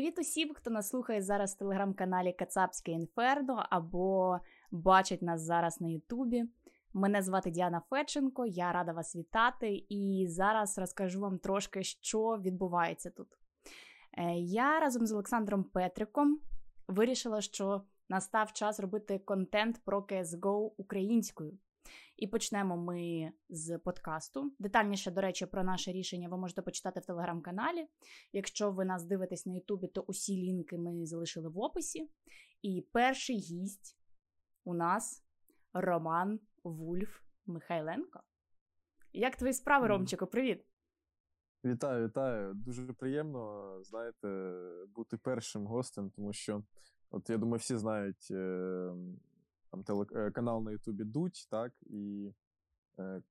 Привіт 0.00 0.18
усім, 0.18 0.54
хто 0.54 0.70
нас 0.70 0.88
слухає 0.88 1.22
зараз 1.22 1.54
в 1.54 1.58
телеграм-каналі 1.58 2.32
Кацапське 2.32 2.92
Інферно 2.92 3.66
або 3.70 4.38
бачить 4.70 5.22
нас 5.22 5.42
зараз 5.42 5.80
на 5.80 5.88
Ютубі. 5.88 6.44
Мене 6.92 7.22
звати 7.22 7.50
Діана 7.50 7.82
Федченко, 7.90 8.46
я 8.46 8.72
рада 8.72 8.92
вас 8.92 9.16
вітати, 9.16 9.84
і 9.88 10.26
зараз 10.28 10.78
розкажу 10.78 11.20
вам 11.20 11.38
трошки, 11.38 11.82
що 11.82 12.38
відбувається 12.40 13.10
тут. 13.10 13.28
Е, 14.18 14.34
я 14.38 14.80
разом 14.80 15.06
з 15.06 15.12
Олександром 15.12 15.64
Петриком 15.64 16.40
вирішила, 16.88 17.40
що 17.40 17.82
настав 18.08 18.52
час 18.52 18.80
робити 18.80 19.18
контент 19.18 19.80
про 19.84 20.00
CSGO 20.00 20.70
українською. 20.76 21.58
І 22.20 22.26
почнемо 22.26 22.76
ми 22.76 23.32
з 23.48 23.78
подкасту. 23.78 24.52
Детальніше, 24.58 25.10
до 25.10 25.20
речі, 25.20 25.46
про 25.46 25.64
наше 25.64 25.92
рішення 25.92 26.28
ви 26.28 26.36
можете 26.36 26.62
почитати 26.62 27.00
в 27.00 27.06
телеграм-каналі. 27.06 27.86
Якщо 28.32 28.70
ви 28.70 28.84
нас 28.84 29.04
дивитесь 29.04 29.46
на 29.46 29.54
Ютубі, 29.54 29.86
то 29.86 30.00
усі 30.00 30.36
лінки 30.36 30.78
ми 30.78 31.06
залишили 31.06 31.48
в 31.48 31.58
описі. 31.58 32.10
І 32.62 32.86
перший 32.92 33.36
гість 33.36 33.96
у 34.64 34.74
нас 34.74 35.24
Роман 35.72 36.40
Вульф 36.64 37.20
Михайленко. 37.46 38.20
Як 39.12 39.36
твої 39.36 39.52
справи, 39.52 39.86
Ромчику? 39.86 40.26
Привіт! 40.26 40.64
Вітаю, 41.64 42.06
вітаю. 42.06 42.54
Дуже 42.54 42.92
приємно, 42.92 43.74
знаєте, 43.82 44.52
бути 44.88 45.16
першим 45.16 45.66
гостем, 45.66 46.10
тому 46.10 46.32
що, 46.32 46.62
от 47.10 47.30
я 47.30 47.38
думаю, 47.38 47.58
всі 47.58 47.76
знають 47.76 48.28
е, 48.30 48.92
там 49.70 49.82
телеканал 49.82 50.62
на 50.62 50.72
Ютубі 50.72 51.04
Дуть, 51.04 51.46
так, 51.50 51.72
і 51.82 52.32
е, 52.98 53.22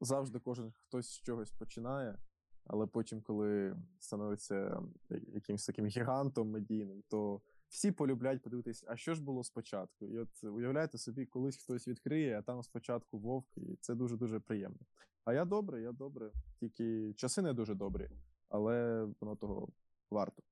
завжди 0.00 0.38
кожен 0.38 0.72
хтось 0.72 1.06
з 1.06 1.20
чогось 1.20 1.50
починає, 1.50 2.18
але 2.64 2.86
потім, 2.86 3.22
коли 3.22 3.76
становиться 3.98 4.82
якимось 5.10 5.66
таким 5.66 5.86
гігантом 5.86 6.50
медійним, 6.50 7.02
то 7.08 7.40
всі 7.68 7.92
полюблять 7.92 8.42
подивитись, 8.42 8.84
а 8.88 8.96
що 8.96 9.14
ж 9.14 9.22
було 9.22 9.44
спочатку. 9.44 10.06
І 10.06 10.18
от 10.18 10.44
уявляєте 10.44 10.98
собі, 10.98 11.26
колись 11.26 11.56
хтось 11.56 11.88
відкриє, 11.88 12.38
а 12.38 12.42
там 12.42 12.62
спочатку 12.62 13.18
вовк, 13.18 13.46
і 13.56 13.76
це 13.80 13.94
дуже-дуже 13.94 14.40
приємно. 14.40 14.80
А 15.24 15.32
я 15.32 15.44
добре, 15.44 15.82
я 15.82 15.92
добре. 15.92 16.30
Тільки 16.60 17.14
часи 17.14 17.42
не 17.42 17.52
дуже 17.52 17.74
добрі, 17.74 18.10
але 18.48 19.04
воно 19.20 19.36
того 19.36 19.68
варто. 20.10 20.42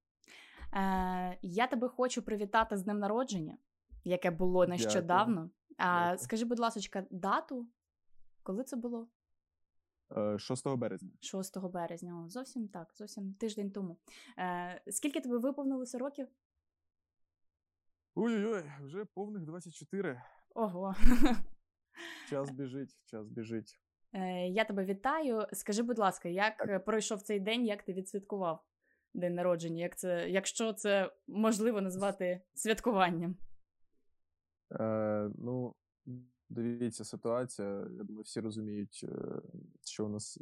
Е, 0.73 1.39
Я 1.43 1.67
тебе 1.67 1.89
хочу 1.89 2.23
привітати 2.23 2.77
з 2.77 2.83
днем 2.83 2.99
народження, 2.99 3.59
яке 4.05 4.31
було 4.31 4.67
нещодавно. 4.67 5.51
А 5.79 6.17
скажи, 6.19 6.45
будь 6.45 6.59
ласка, 6.59 7.07
дату, 7.11 7.67
коли 8.43 8.65
це 8.65 8.77
було? 8.77 9.09
6 10.39 10.67
е, 10.67 10.77
березня. 10.77 11.11
6 11.21 11.59
березня, 11.59 12.23
О, 12.25 12.29
зовсім 12.29 12.69
так, 12.69 12.93
зовсім 12.95 13.35
тиждень 13.35 13.71
тому. 13.71 13.99
Е, 14.39 14.83
Скільки 14.87 15.21
тобі 15.21 15.37
виповнилося 15.37 15.99
років? 15.99 16.29
Ой-ой, 18.15 18.65
вже 18.83 19.05
повних 19.05 19.43
24. 19.45 20.23
Ого. 20.55 20.95
Час 22.31 22.51
біжить, 22.51 22.99
час 23.05 23.29
біжить. 23.29 23.81
Е, 24.13 24.49
Я 24.49 24.65
тебе 24.65 24.85
вітаю. 24.85 25.47
Скажи, 25.53 25.83
будь 25.83 25.99
ласка, 25.99 26.29
як 26.29 26.57
так. 26.57 26.85
пройшов 26.85 27.23
цей 27.23 27.41
день, 27.41 27.67
як 27.67 27.83
ти 27.83 27.93
відсвяткував 27.93 28.65
день 29.15 29.35
народження? 29.35 29.83
Як 29.83 29.99
це, 29.99 30.31
Якщо 30.31 30.73
це 30.73 31.13
можливо 31.27 31.81
назвати 31.81 32.41
святкуванням? 32.55 33.37
Е, 34.73 35.31
Ну, 35.39 35.75
дивіться, 36.49 37.05
ситуація. 37.05 37.69
Я 37.69 38.05
думаю, 38.05 38.23
всі 38.23 38.41
розуміють, 38.41 39.01
е, 39.05 39.43
що 39.85 40.07
у 40.07 40.09
нас 40.09 40.39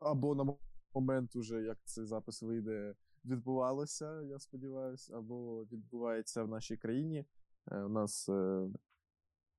або 0.00 0.34
на 0.34 0.54
момент, 0.94 1.36
уже 1.36 1.62
як 1.62 1.78
цей 1.84 2.04
запис 2.04 2.42
вийде, 2.42 2.94
відбувалося, 3.24 4.22
я 4.22 4.38
сподіваюся, 4.38 5.16
або 5.16 5.64
відбувається 5.64 6.42
в 6.42 6.48
нашій 6.48 6.76
країні. 6.76 7.24
Е, 7.70 7.82
у 7.82 7.88
нас 7.88 8.28
е, 8.28 8.68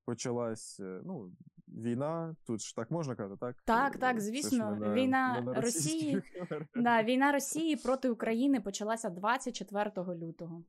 почалась 0.05 0.79
ну, 0.79 1.31
війна. 1.67 2.35
Тут 2.45 2.61
ж 2.61 2.75
так 2.75 2.91
можна 2.91 3.15
казати, 3.15 3.39
так? 3.39 3.61
Так, 3.65 3.97
так, 3.97 4.19
звісно. 4.21 4.75
На, 4.75 4.93
війна 4.93 5.41
на 5.41 5.61
Росії 5.61 6.21
да, 6.75 7.03
війна 7.03 7.31
Росії 7.31 7.75
проти 7.75 8.09
України 8.09 8.61
почалася 8.61 9.09
24 9.09 9.91
лютого. 9.97 10.63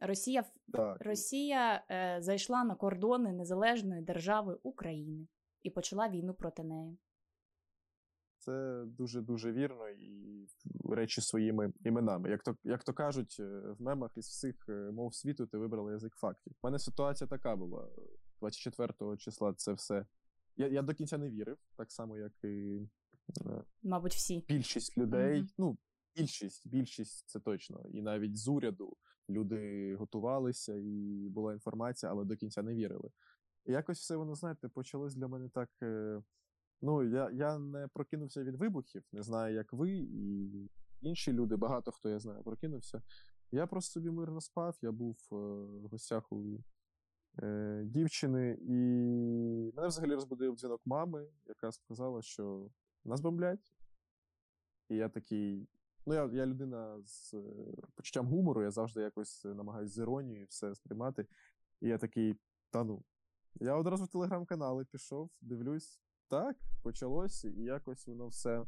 Росія 0.00 0.44
так. 0.72 0.96
Росія 1.00 1.84
е, 1.90 2.16
зайшла 2.22 2.64
на 2.64 2.74
кордони 2.74 3.32
незалежної 3.32 4.02
держави 4.02 4.58
України 4.62 5.26
і 5.62 5.70
почала 5.70 6.08
війну 6.08 6.34
проти 6.34 6.62
неї. 6.62 6.98
Це 8.38 8.84
дуже 8.86 9.20
дуже 9.20 9.52
вірно 9.52 9.88
і 9.88 10.46
речі 10.90 11.20
своїми 11.20 11.72
іменами. 11.84 12.30
Як 12.30 12.42
то 12.42 12.56
як 12.64 12.84
то 12.84 12.92
кажуть, 12.92 13.36
е, 13.40 13.60
в 13.78 13.82
мемах 13.82 14.10
із 14.16 14.26
всіх 14.26 14.68
е, 14.68 14.72
мов 14.72 15.14
світу 15.14 15.46
ти 15.46 15.58
вибрала 15.58 15.92
язик 15.92 16.14
фактів. 16.16 16.52
У 16.62 16.66
мене 16.66 16.78
ситуація 16.78 17.28
така 17.28 17.56
була 17.56 17.88
24 18.40 19.16
числа. 19.16 19.54
Це 19.54 19.72
все. 19.72 20.06
Я 20.56 20.68
я 20.68 20.82
до 20.82 20.94
кінця 20.94 21.18
не 21.18 21.30
вірив, 21.30 21.58
так 21.76 21.92
само, 21.92 22.16
як 22.16 22.32
і 22.44 22.80
е, 23.46 23.64
мабуть, 23.82 24.14
всі 24.14 24.44
більшість 24.48 24.98
людей. 24.98 25.42
Mm-hmm. 25.42 25.54
Ну, 25.58 25.78
більшість, 26.16 26.68
більшість 26.68 27.28
це 27.28 27.40
точно, 27.40 27.84
і 27.92 28.02
навіть 28.02 28.36
з 28.36 28.48
уряду 28.48 28.96
люди 29.28 29.94
готувалися, 29.96 30.76
і 30.76 31.28
була 31.28 31.52
інформація, 31.52 32.12
але 32.12 32.24
до 32.24 32.36
кінця 32.36 32.62
не 32.62 32.74
вірили. 32.74 33.10
І 33.64 33.72
якось 33.72 33.98
все 34.00 34.16
воно, 34.16 34.34
знаєте, 34.34 34.68
почалось 34.68 35.14
для 35.14 35.28
мене 35.28 35.48
так. 35.48 35.70
Ну, 36.82 37.02
я 37.02 37.30
я 37.30 37.58
не 37.58 37.88
прокинувся 37.88 38.44
від 38.44 38.56
вибухів, 38.56 39.02
не 39.12 39.22
знаю, 39.22 39.54
як 39.54 39.72
ви, 39.72 39.90
і 39.92 40.70
інші 41.00 41.32
люди, 41.32 41.56
багато 41.56 41.92
хто 41.92 42.08
я 42.08 42.18
знаю, 42.18 42.42
прокинувся. 42.42 43.02
Я 43.52 43.66
просто 43.66 43.92
собі 43.92 44.10
мирно 44.10 44.40
спав, 44.40 44.78
я 44.82 44.92
був 44.92 45.16
е, 45.32 45.36
в 45.82 45.86
гостях 45.86 46.32
у 46.32 46.64
е, 47.42 47.82
дівчини, 47.86 48.58
і 48.60 48.72
мене 49.76 49.88
взагалі 49.88 50.14
розбудив 50.14 50.56
дзвінок 50.56 50.80
мами, 50.84 51.26
яка 51.46 51.72
сказала, 51.72 52.22
що 52.22 52.70
нас 53.04 53.20
бомблять. 53.20 53.72
І 54.88 54.96
я 54.96 55.08
такий. 55.08 55.68
Ну, 56.06 56.14
я 56.14 56.30
я 56.32 56.46
людина 56.46 57.02
з 57.04 57.34
е, 57.34 57.42
почуттям 57.94 58.26
гумору, 58.26 58.62
я 58.62 58.70
завжди 58.70 59.00
якось 59.00 59.44
намагаюся 59.44 59.94
з 59.94 59.98
іронією 59.98 60.46
все 60.48 60.74
сприймати. 60.74 61.26
І 61.80 61.88
я 61.88 61.98
такий, 61.98 62.36
та 62.70 62.84
ну. 62.84 63.02
Я 63.60 63.74
одразу 63.74 64.04
в 64.04 64.08
телеграм-канали 64.08 64.84
пішов, 64.84 65.30
дивлюсь, 65.40 66.00
так, 66.28 66.56
почалось, 66.82 67.44
і 67.44 67.62
якось 67.62 68.06
воно 68.06 68.28
все, 68.28 68.64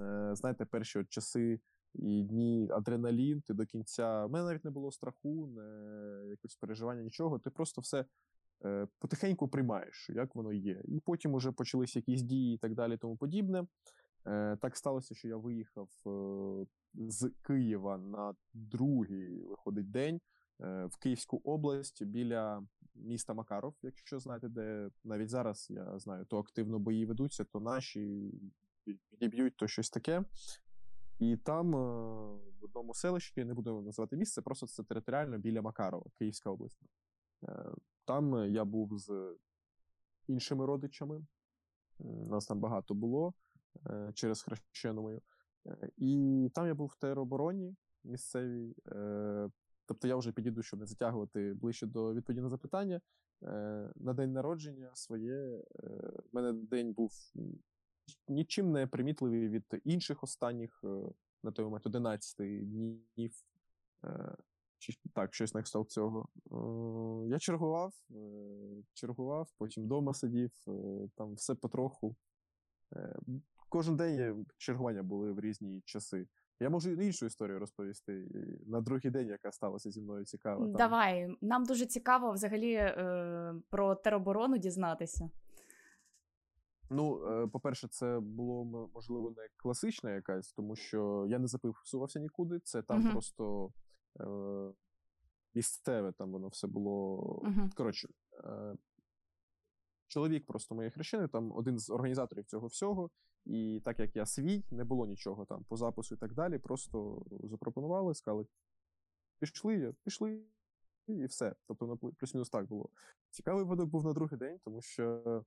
е, 0.00 0.30
знаєте, 0.34 0.64
перші 0.64 0.98
от 0.98 1.08
часи 1.08 1.60
і 1.94 2.22
дні 2.22 2.68
адреналін, 2.70 3.40
ти 3.40 3.54
до 3.54 3.66
кінця. 3.66 4.26
У 4.26 4.28
мене 4.28 4.44
навіть 4.44 4.64
не 4.64 4.70
було 4.70 4.92
страху, 4.92 5.46
не 5.46 6.28
якось 6.28 6.56
переживання, 6.56 7.02
нічого. 7.02 7.38
Ти 7.38 7.50
просто 7.50 7.80
все 7.80 8.04
е, 8.64 8.88
потихеньку 8.98 9.48
приймаєш, 9.48 10.10
як 10.10 10.34
воно 10.34 10.52
є. 10.52 10.82
І 10.84 11.00
потім 11.00 11.34
уже 11.34 11.52
почалися 11.52 11.98
якісь 11.98 12.22
дії 12.22 12.54
і 12.54 12.58
так 12.58 12.74
далі, 12.74 12.96
тому 12.96 13.16
подібне. 13.16 13.66
Е, 14.26 14.56
так 14.56 14.76
сталося, 14.76 15.14
що 15.14 15.28
я 15.28 15.36
виїхав 15.36 15.88
з 16.94 17.30
Києва 17.42 17.98
на 17.98 18.34
другий 18.54 19.44
виходить 19.44 19.90
день 19.90 20.20
в 20.58 20.96
Київську 20.98 21.40
область 21.44 22.04
біля 22.04 22.66
міста 22.94 23.34
Макаров, 23.34 23.74
якщо 23.82 24.18
знаєте, 24.18 24.48
де 24.48 24.90
навіть 25.04 25.28
зараз 25.28 25.66
я 25.70 25.98
знаю, 25.98 26.24
то 26.24 26.38
активно 26.38 26.78
бої 26.78 27.06
ведуться, 27.06 27.44
то 27.44 27.60
наші 27.60 28.34
відіб'ють 28.86 29.56
то 29.56 29.68
щось 29.68 29.90
таке. 29.90 30.24
І 31.18 31.36
там 31.36 31.74
е, 31.74 31.78
в 32.60 32.64
одному 32.64 32.94
селищі, 32.94 33.32
я 33.36 33.44
не 33.44 33.54
буду 33.54 33.80
називати 33.82 34.16
місце, 34.16 34.42
просто 34.42 34.66
це 34.66 34.82
територіально 34.84 35.38
біля 35.38 35.62
Макарова, 35.62 36.06
Київська 36.18 36.50
область. 36.50 36.80
Е, 37.48 37.72
там 38.04 38.50
я 38.50 38.64
був 38.64 38.98
з 38.98 39.36
іншими 40.26 40.66
родичами. 40.66 41.26
Нас 41.98 42.46
там 42.46 42.60
багато 42.60 42.94
було 42.94 43.28
е, 43.28 43.32
через 44.14 44.42
хрещену 44.42 45.02
мою. 45.02 45.22
І 45.96 46.50
там 46.54 46.66
я 46.66 46.74
був 46.74 46.88
в 46.88 47.00
теробороні 47.00 47.76
місцевій. 48.04 48.74
Тобто 49.86 50.08
я 50.08 50.16
вже 50.16 50.32
підійду, 50.32 50.62
щоб 50.62 50.80
не 50.80 50.86
затягувати 50.86 51.54
ближче 51.54 51.86
до 51.86 52.14
відповіді 52.14 52.40
на 52.40 52.48
запитання. 52.48 53.00
Е, 53.42 53.92
на 53.96 54.12
день 54.12 54.32
народження 54.32 54.90
своє 54.94 55.34
е, 55.34 55.62
в 56.24 56.28
мене 56.32 56.52
день 56.52 56.92
був 56.92 57.12
нічим 58.28 58.72
не 58.72 58.86
примітливий 58.86 59.48
від 59.48 59.64
інших 59.84 60.22
останніх 60.22 60.80
е, 60.84 61.02
на 61.42 61.52
той 61.52 61.64
момент 61.64 61.86
11 61.86 62.36
днів. 62.38 63.32
Чи 64.78 64.92
так, 65.14 65.34
щось 65.34 65.54
на 65.54 65.62
кшталт 65.62 65.90
цього. 65.90 66.28
Я 67.28 67.38
чергував, 67.38 67.94
чергував, 68.92 69.52
потім 69.58 69.84
вдома 69.84 70.14
сидів, 70.14 70.50
там 71.14 71.34
все 71.34 71.54
потроху. 71.54 72.16
Кожен 73.68 73.96
день 73.96 74.46
чергування 74.56 75.02
були 75.02 75.32
в 75.32 75.40
різні 75.40 75.82
часи. 75.84 76.26
Я 76.60 76.70
можу 76.70 76.90
іншу 76.90 77.26
історію 77.26 77.58
розповісти 77.58 78.28
на 78.66 78.80
другий 78.80 79.10
день, 79.10 79.28
яка 79.28 79.52
сталася 79.52 79.90
зі 79.90 80.00
мною 80.00 80.24
цікава. 80.24 80.64
Там. 80.64 80.72
Давай, 80.72 81.36
нам 81.40 81.64
дуже 81.64 81.86
цікаво 81.86 82.32
взагалі 82.32 82.72
е, 82.72 83.54
про 83.70 83.94
тероборону 83.94 84.58
дізнатися. 84.58 85.30
Ну, 86.90 87.26
е, 87.26 87.46
по-перше, 87.46 87.88
це 87.88 88.20
було 88.20 88.88
можливо 88.94 89.30
не 89.30 89.48
класична 89.56 90.10
якась, 90.10 90.52
тому 90.52 90.76
що 90.76 91.26
я 91.28 91.38
не 91.38 91.46
записувався 91.46 92.20
нікуди. 92.20 92.58
Це 92.58 92.82
там 92.82 93.02
uh-huh. 93.02 93.12
просто 93.12 93.72
е, 94.20 94.24
місцеве, 95.54 96.12
там 96.12 96.32
воно 96.32 96.48
все 96.48 96.66
було. 96.66 97.16
Мгм. 97.44 97.70
Коротше, 97.76 98.08
е, 98.44 98.76
чоловік 100.06 100.46
просто 100.46 100.74
моєї 100.74 100.90
хрещини, 100.90 101.28
там 101.28 101.52
один 101.52 101.78
з 101.78 101.90
організаторів 101.90 102.44
цього 102.44 102.66
всього. 102.66 103.10
І 103.46 103.80
так 103.84 103.98
як 103.98 104.16
я 104.16 104.26
свій, 104.26 104.64
не 104.70 104.84
було 104.84 105.06
нічого 105.06 105.44
там 105.44 105.64
по 105.64 105.76
запису 105.76 106.14
і 106.14 106.18
так 106.18 106.34
далі. 106.34 106.58
Просто 106.58 107.22
запропонували, 107.42 108.14
сказали: 108.14 108.46
пішли, 109.38 109.94
пішли, 110.04 110.40
і 111.06 111.26
все. 111.26 111.54
Тобто, 111.66 111.86
воно 111.86 111.96
плюс-мінус 111.96 112.50
так 112.50 112.66
було. 112.66 112.88
Цікавий 113.30 113.64
випадок 113.64 113.90
був 113.90 114.04
на 114.04 114.12
другий 114.12 114.38
день, 114.38 114.58
тому 114.64 114.82
що, 114.82 115.44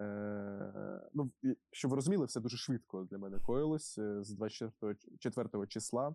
е, 0.00 1.10
ну, 1.14 1.32
щоб 1.72 1.90
ви 1.90 1.94
розуміли, 1.94 2.26
все 2.26 2.40
дуже 2.40 2.56
швидко 2.56 3.04
для 3.04 3.18
мене 3.18 3.38
коїлось 3.38 3.98
е, 3.98 4.24
з 4.24 4.30
24 4.30 5.66
числа. 5.66 6.14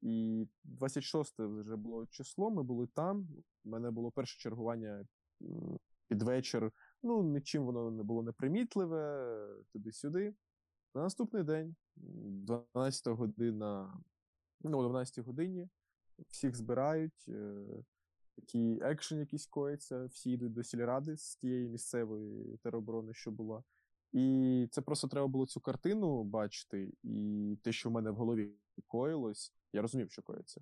І 0.00 0.46
26 0.64 1.34
вже 1.38 1.76
було 1.76 2.06
число, 2.06 2.50
ми 2.50 2.62
були 2.62 2.86
там. 2.86 3.28
У 3.64 3.68
мене 3.68 3.90
було 3.90 4.10
перше 4.10 4.38
чергування 4.38 5.06
під 6.08 6.22
вечір. 6.22 6.72
Ну, 7.02 7.22
нічим 7.22 7.64
воно 7.64 7.90
не 7.90 8.02
було 8.02 8.22
непримітливе, 8.22 9.26
туди-сюди. 9.72 10.34
На 10.94 11.02
наступний 11.02 11.42
день, 11.42 11.76
12 11.96 13.08
година, 13.08 14.00
ну, 14.60 14.78
о 14.78 14.82
12 14.82 15.24
годині, 15.24 15.68
всіх 16.28 16.56
збирають, 16.56 17.24
е, 17.28 17.66
такий 18.36 18.78
екшен 18.82 19.18
якийсь 19.18 19.46
коїться, 19.46 20.04
всі 20.04 20.30
йдуть 20.30 20.52
до 20.52 20.62
сільради 20.62 21.16
з 21.16 21.36
тієї 21.36 21.68
місцевої 21.68 22.56
тероборони, 22.56 23.14
що 23.14 23.30
була. 23.30 23.62
І 24.12 24.68
це 24.70 24.82
просто 24.82 25.08
треба 25.08 25.26
було 25.26 25.46
цю 25.46 25.60
картину 25.60 26.24
бачити, 26.24 26.92
і 27.02 27.58
те, 27.62 27.72
що 27.72 27.88
в 27.88 27.92
мене 27.92 28.10
в 28.10 28.16
голові 28.16 28.52
коїлось, 28.86 29.54
я 29.72 29.82
розумів, 29.82 30.10
що 30.10 30.22
коїться. 30.22 30.60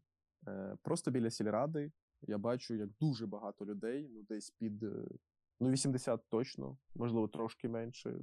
Е, 0.48 0.76
Просто 0.82 1.10
біля 1.10 1.30
сільради 1.30 1.92
я 2.22 2.38
бачу, 2.38 2.74
як 2.74 2.90
дуже 3.00 3.26
багато 3.26 3.66
людей, 3.66 4.08
ну 4.08 4.22
десь 4.22 4.50
під 4.50 4.82
е, 4.82 5.08
ну, 5.60 5.70
80 5.70 6.20
точно, 6.28 6.78
можливо, 6.94 7.28
трошки 7.28 7.68
менше, 7.68 8.20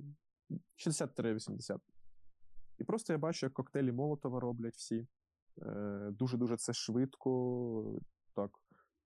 60-80. 0.78 1.80
І 2.78 2.84
просто 2.84 3.14
я 3.14 3.20
бачу, 3.20 3.46
як 3.46 3.54
коктейлі 3.54 3.92
Молотова 3.92 4.40
роблять 4.40 4.76
всі. 4.76 5.08
Е, 5.62 6.10
Дуже-дуже 6.12 6.58
це 6.58 6.74
швидко, 6.74 8.02
так, 8.36 8.52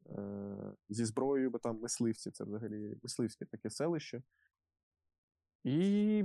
е, 0.06 0.74
зі 0.90 1.06
зброєю, 1.06 1.50
бо 1.50 1.58
там 1.58 1.80
мисливці, 1.80 2.31
це 2.31 2.44
взагалі 2.44 2.98
мисливське 3.04 3.46
таке 3.46 3.69
селище. 3.69 4.24
І 5.64 6.24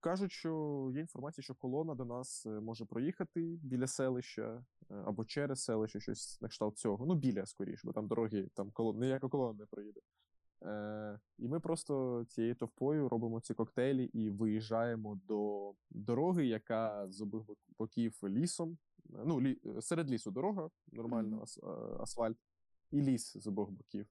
кажуть, 0.00 0.32
що 0.32 0.90
є 0.94 1.00
інформація, 1.00 1.42
що 1.42 1.54
колона 1.54 1.94
до 1.94 2.04
нас 2.04 2.46
е, 2.46 2.50
може 2.50 2.84
проїхати 2.84 3.58
біля 3.62 3.86
селища 3.86 4.64
або 5.04 5.24
через 5.24 5.64
селище, 5.64 6.00
щось 6.00 6.40
на 6.40 6.48
кшталт 6.48 6.78
цього. 6.78 7.06
Ну, 7.06 7.14
біля 7.14 7.46
скоріше, 7.46 7.82
бо 7.84 7.92
там 7.92 8.06
дороги, 8.06 8.48
там 8.54 8.70
колон, 8.70 9.00
ніяка 9.00 9.28
колона 9.28 9.58
не 9.58 9.66
проїде. 9.66 10.00
Е, 10.62 11.18
і 11.38 11.48
ми 11.48 11.60
просто 11.60 12.24
цією 12.28 12.54
товпою 12.54 13.08
робимо 13.08 13.40
ці 13.40 13.54
коктейлі 13.54 14.04
і 14.04 14.30
виїжджаємо 14.30 15.20
до 15.28 15.59
дороги, 15.90 16.46
яка 16.46 17.10
з 17.10 17.20
обох 17.20 17.50
боків 17.78 18.18
лісом. 18.24 18.78
Ну, 19.24 19.40
лі, 19.40 19.60
е, 19.66 19.82
серед 19.82 20.10
лісу 20.10 20.30
дорога, 20.30 20.70
нормально, 20.92 21.42
ас, 21.42 21.58
е, 21.62 21.66
асфальт, 22.00 22.36
і 22.90 23.02
ліс 23.02 23.36
з 23.36 23.46
обох 23.46 23.70
боків. 23.70 24.06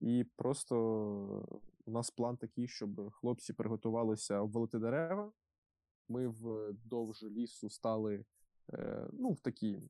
І 0.00 0.24
просто 0.36 0.76
у 1.84 1.90
нас 1.90 2.10
план 2.10 2.36
такий, 2.36 2.68
щоб 2.68 3.12
хлопці 3.12 3.52
приготувалися 3.52 4.40
обвалити 4.40 4.78
дерева. 4.78 5.32
Ми 6.08 6.28
вдовж 6.28 7.22
лісу 7.22 7.70
стали 7.70 8.24
е, 8.72 9.08
ну, 9.12 9.32
в 9.32 9.40
такі, 9.40 9.82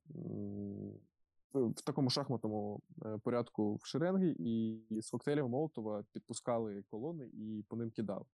в 1.54 1.82
такому 1.84 2.10
шахматному 2.10 2.82
е, 3.04 3.18
порядку 3.18 3.74
в 3.74 3.86
шеренги, 3.86 4.36
і 4.38 4.80
з 5.00 5.10
коктейлями 5.10 5.48
Молотова 5.48 6.04
підпускали 6.12 6.82
колони 6.90 7.26
і 7.26 7.64
по 7.68 7.76
ним 7.76 7.90
кидали. 7.90 8.24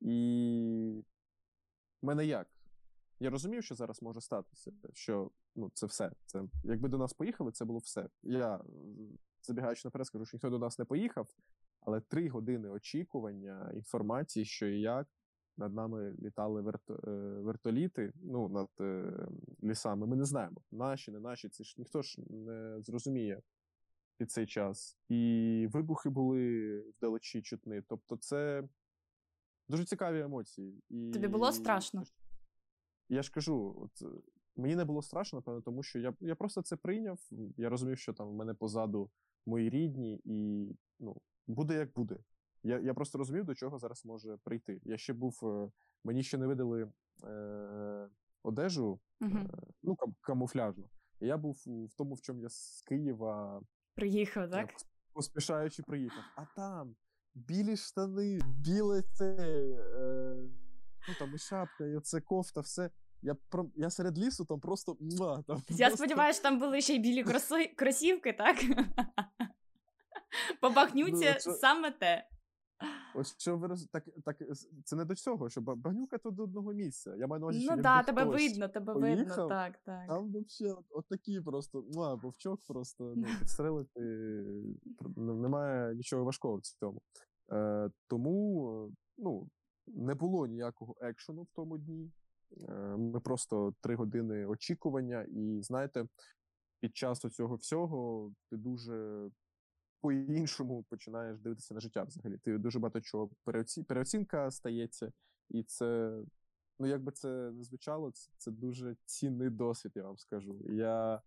І 0.00 1.04
мене 2.06 2.26
як? 2.26 2.48
Я 3.20 3.30
розумів, 3.30 3.64
що 3.64 3.74
зараз 3.74 4.02
може 4.02 4.20
статися, 4.20 4.72
що 4.92 5.30
ну, 5.56 5.70
це 5.74 5.86
все. 5.86 6.12
Це, 6.26 6.42
якби 6.64 6.88
до 6.88 6.98
нас 6.98 7.12
поїхали, 7.12 7.52
це 7.52 7.64
було 7.64 7.78
все. 7.78 8.08
Я, 8.22 8.54
м, 8.54 9.18
забігаючи 9.42 9.82
наперед, 9.84 10.06
скажу, 10.06 10.24
що 10.24 10.36
ніхто 10.36 10.50
до 10.50 10.58
нас 10.58 10.78
не 10.78 10.84
поїхав, 10.84 11.28
але 11.80 12.00
три 12.00 12.28
години 12.28 12.68
очікування 12.68 13.70
інформації, 13.74 14.44
що 14.44 14.66
і 14.66 14.80
як. 14.80 15.08
Над 15.58 15.74
нами 15.74 16.14
літали 16.18 16.62
верто, 16.62 16.94
е, 16.94 17.10
вертоліти, 17.40 18.12
ну, 18.22 18.48
над 18.48 18.68
е, 18.80 19.12
лісами. 19.62 20.06
Ми 20.06 20.16
не 20.16 20.24
знаємо, 20.24 20.62
наші, 20.70 21.10
не 21.10 21.20
наші, 21.20 21.48
це 21.48 21.64
ж 21.64 21.74
ніхто 21.78 22.02
ж 22.02 22.22
не 22.28 22.82
зрозуміє 22.82 23.42
під 24.18 24.30
цей 24.30 24.46
час. 24.46 24.98
І 25.08 25.68
вибухи 25.72 26.08
були 26.08 26.78
вдалечі 26.98 27.42
чутні. 27.42 27.82
Тобто, 27.88 28.16
це 28.16 28.68
дуже 29.68 29.84
цікаві 29.84 30.20
емоції. 30.20 30.82
І... 30.88 31.10
Тобі 31.10 31.28
було 31.28 31.52
страшно? 31.52 32.02
Я 33.08 33.22
ж 33.22 33.32
кажу, 33.32 33.76
от, 33.82 34.12
мені 34.56 34.76
не 34.76 34.84
було 34.84 35.02
страшно, 35.02 35.38
напевно, 35.38 35.60
тому 35.60 35.82
що 35.82 35.98
я, 35.98 36.14
я 36.20 36.34
просто 36.34 36.62
це 36.62 36.76
прийняв. 36.76 37.18
Я 37.56 37.68
розумів, 37.68 37.98
що 37.98 38.12
там 38.12 38.28
в 38.28 38.34
мене 38.34 38.54
позаду 38.54 39.10
мої 39.46 39.70
рідні, 39.70 40.20
і 40.24 40.68
ну, 40.98 41.16
буде 41.46 41.74
як 41.74 41.92
буде. 41.92 42.16
Я, 42.62 42.78
я 42.78 42.94
просто 42.94 43.18
розумів, 43.18 43.44
до 43.44 43.54
чого 43.54 43.78
зараз 43.78 44.04
може 44.04 44.36
прийти. 44.36 44.80
Я 44.84 44.96
ще 44.98 45.12
був, 45.12 45.40
е, 45.42 45.70
мені 46.04 46.22
ще 46.22 46.38
не 46.38 46.46
видали 46.46 46.92
е, 47.24 48.08
одежу, 48.42 49.00
Угу. 49.20 49.38
е, 49.38 49.48
ну, 49.82 49.94
кам- 49.94 50.14
камуфляжну. 50.20 50.88
І 51.20 51.26
я 51.26 51.36
був 51.36 51.62
в 51.66 51.94
тому, 51.96 52.14
в 52.14 52.20
чому 52.20 52.40
я 52.40 52.48
з 52.48 52.82
Києва 52.86 53.62
Приїхав, 53.94 54.44
е, 54.44 54.48
так? 54.48 54.74
поспішаючи 55.12 55.82
приїхав. 55.82 56.24
А 56.36 56.44
там 56.56 56.96
білі 57.36 57.76
штани, 57.76 58.40
біле 58.58 59.02
це, 59.12 59.24
е, 59.24 60.36
ну 61.08 61.14
там 61.18 61.34
і 61.34 61.38
шапка, 61.38 61.84
і 61.86 62.00
це 62.00 62.20
кофта, 62.20 62.60
все. 62.60 62.90
Я, 63.22 63.36
про, 63.48 63.66
я 63.76 63.90
серед 63.90 64.18
лісу 64.18 64.44
там 64.44 64.60
просто. 64.60 64.96
Муа, 65.00 65.42
там 65.42 65.62
Я 65.68 65.86
просто- 65.86 65.96
сподіваюся, 65.96 66.42
там 66.42 66.58
були 66.58 66.80
ще 66.80 66.94
й 66.94 66.98
білі 66.98 67.24
кросо- 67.24 67.74
кросівки, 67.76 68.32
так? 68.32 68.56
Побахнються 70.60 71.32
Ну, 71.34 71.40
це- 71.40 71.52
саме 71.58 71.90
те. 71.90 72.28
Ось 73.16 73.34
що 73.38 73.56
ви 73.56 73.66
роз... 73.66 73.86
так, 73.86 74.04
так, 74.24 74.36
це 74.84 74.96
не 74.96 75.04
до 75.04 75.14
цього, 75.14 75.50
що 75.50 75.60
багнюка 75.60 76.18
то 76.18 76.30
до 76.30 76.42
одного 76.42 76.72
місця. 76.72 77.14
Я 77.16 77.26
маю 77.26 77.40
на 77.40 77.46
увазі, 77.46 77.60
що 77.60 77.76
Ну 77.76 77.82
так, 77.82 78.06
тебе 78.06 78.24
видно, 78.24 78.68
тебе 78.68 78.94
видно, 78.94 79.48
так, 79.48 79.78
так. 79.84 80.06
Там 80.08 80.32
вообще 80.32 80.72
от, 80.72 80.84
от 80.90 81.06
такі 81.08 81.40
просто 81.40 81.84
муа, 81.92 82.14
вовчок 82.14 82.60
просто 82.66 83.12
ну, 83.16 83.26
підстрелити. 83.40 84.00
ну, 85.16 85.34
Немає 85.34 85.94
нічого 85.94 86.24
важкого 86.24 86.56
в 86.56 86.60
цьому. 86.60 87.02
Е, 87.52 87.90
тому 88.06 88.68
е, 88.88 88.94
ну, 89.18 89.48
не 89.86 90.14
було 90.14 90.46
ніякого 90.46 90.94
екшену 91.00 91.42
в 91.42 91.48
тому 91.54 91.78
дні. 91.78 92.10
Е, 92.68 92.72
ми 92.96 93.20
просто 93.20 93.74
три 93.80 93.96
години 93.96 94.46
очікування, 94.46 95.26
і 95.28 95.62
знаєте, 95.62 96.06
під 96.80 96.96
час 96.96 97.20
цього 97.20 97.54
всього 97.54 98.32
ти 98.50 98.56
дуже 98.56 99.28
по-іншому 100.00 100.84
починаєш 100.88 101.40
дивитися 101.40 101.74
на 101.74 101.80
життя 101.80 102.02
взагалі. 102.02 102.38
Ти 102.38 102.58
дуже 102.58 102.78
багато 102.78 103.00
чого 103.00 103.30
переоці... 103.44 103.82
переоцінка 103.82 104.50
стається, 104.50 105.12
і 105.48 105.62
це, 105.62 106.18
ну 106.78 106.86
як 106.86 107.02
би 107.04 107.12
це 107.12 107.28
не 107.52 107.62
звучало, 107.64 108.10
це, 108.10 108.30
це 108.36 108.50
дуже 108.50 108.96
цінний 109.04 109.50
досвід, 109.50 109.92
я 109.94 110.02
вам 110.02 110.18
скажу. 110.18 110.60
Я 110.68 111.22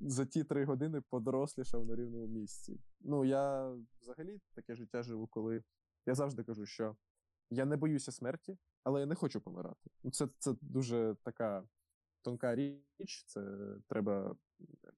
за 0.00 0.26
ті 0.26 0.44
три 0.44 0.64
години 0.64 1.00
подорослішав 1.00 1.86
на 1.86 1.96
рівному 1.96 2.26
місці. 2.26 2.80
Ну, 3.00 3.24
я 3.24 3.74
взагалі 4.00 4.40
таке 4.54 4.74
життя 4.74 5.02
живу, 5.02 5.26
коли 5.26 5.62
я 6.06 6.14
завжди 6.14 6.44
кажу, 6.44 6.66
що 6.66 6.96
я 7.50 7.64
не 7.64 7.76
боюся 7.76 8.12
смерті, 8.12 8.58
але 8.84 9.00
я 9.00 9.06
не 9.06 9.14
хочу 9.14 9.40
помирати. 9.40 9.90
Ну, 10.02 10.10
це, 10.10 10.28
це 10.38 10.54
дуже 10.60 11.16
така 11.22 11.64
тонка 12.22 12.54
річ, 12.54 13.24
це 13.26 13.58
треба 13.88 14.36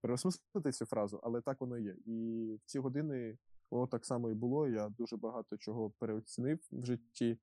переосмислити 0.01 0.73
цю 0.73 0.87
фразу, 0.87 1.21
але 1.23 1.41
так 1.41 1.61
воно 1.61 1.79
є. 1.79 1.97
І 2.07 2.45
в 2.63 2.65
ці 2.67 2.79
години 2.79 3.39
воно 3.71 3.87
так 3.87 4.07
само 4.07 4.31
і 4.31 4.35
було. 4.35 4.69
Я 4.69 4.89
дуже 4.89 5.17
багато 5.17 5.57
чого 5.57 5.91
переоцінив 5.91 6.59
в 6.73 6.85
житті. 6.85 7.39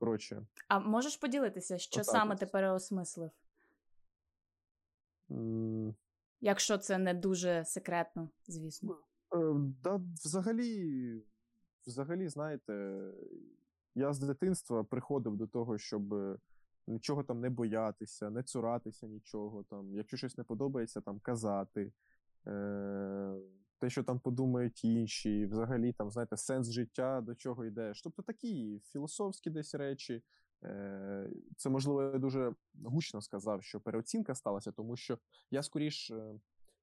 Коротше, 0.00 0.46
А 0.68 0.78
можеш 0.78 1.16
поділитися, 1.16 1.78
що 1.78 2.00
Отак 2.00 2.04
саме 2.12 2.36
ти 2.36 2.46
переосмислив? 2.46 3.30
м, 5.30 5.94
Якщо 6.40 6.78
це 6.78 6.98
не 6.98 7.14
дуже 7.14 7.64
секретно, 7.64 8.30
звісно. 8.46 8.98
Е, 9.34 9.54
Да, 9.82 10.00
взагалі, 10.24 11.22
взагалі, 11.86 12.28
знаєте, 12.28 13.02
я 13.94 14.12
з 14.12 14.18
дитинства 14.18 14.84
приходив 14.84 15.36
до 15.36 15.46
того, 15.46 15.78
щоб 15.78 16.14
нічого 16.88 17.22
там 17.22 17.40
не 17.40 17.50
боятися, 17.50 18.30
не 18.30 18.42
цуратися 18.42 19.06
нічого. 19.06 19.64
Там, 19.64 19.94
якщо 19.94 20.16
щось 20.16 20.38
не 20.38 20.44
подобається, 20.44 21.00
там 21.00 21.20
казати. 21.20 21.92
Е, 22.46 23.38
те, 23.78 23.90
що 23.90 24.02
там 24.02 24.18
подумають 24.20 24.84
інші, 24.84 25.46
взагалі, 25.46 25.92
там, 25.92 26.10
знаєте, 26.10 26.36
сенс 26.36 26.70
життя, 26.70 27.20
до 27.20 27.34
чого 27.34 27.64
йдеш. 27.64 28.02
Тобто 28.02 28.22
такі 28.22 28.82
філософські 28.84 29.50
десь 29.50 29.74
речі. 29.74 30.22
Е, 30.64 31.30
Це, 31.56 31.70
можливо, 31.70 32.02
я 32.02 32.18
дуже 32.18 32.54
гучно 32.84 33.20
сказав, 33.20 33.62
що 33.62 33.80
переоцінка 33.80 34.34
сталася, 34.34 34.72
тому 34.72 34.96
що 34.96 35.18
я 35.50 35.62
скоріш 35.62 36.10
е, 36.10 36.40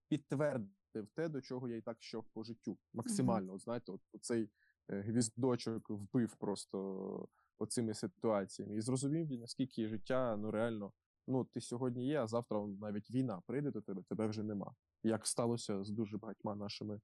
підтвердив 0.10 1.08
те, 1.14 1.30
до 1.30 1.42
чого 1.42 1.68
я 1.68 1.76
і 1.76 1.82
так 1.82 2.02
йшов 2.02 2.26
по 2.34 2.44
життю. 2.44 2.78
Максимально, 2.94 3.54
от, 3.54 3.62
знаєте, 3.62 3.92
от 3.92 4.02
цей 4.22 4.50
е, 4.90 5.02
гвіздочок 5.02 5.90
вбив 5.90 6.36
просто 6.36 7.28
оцими 7.60 7.94
ситуаціями. 7.94 8.76
І 8.76 8.82
зрозумів, 8.82 9.32
наскільки 9.32 9.88
життя 9.88 10.38
ну 10.38 10.52
реально. 10.52 10.92
Ну, 11.28 11.44
ти 11.44 11.62
сьогодні 11.62 12.08
є, 12.08 12.22
а 12.22 12.28
завтра 12.28 12.68
навіть 12.82 13.12
війна 13.12 13.42
прийде 13.48 13.72
до 13.72 13.82
тебе, 13.82 14.04
тебе 14.04 14.28
вже 14.28 14.44
нема. 14.44 14.76
Як 15.04 15.28
сталося 15.28 15.84
з 15.84 15.90
дуже 15.90 16.18
багатьма 16.18 16.56
нашими, 16.56 17.00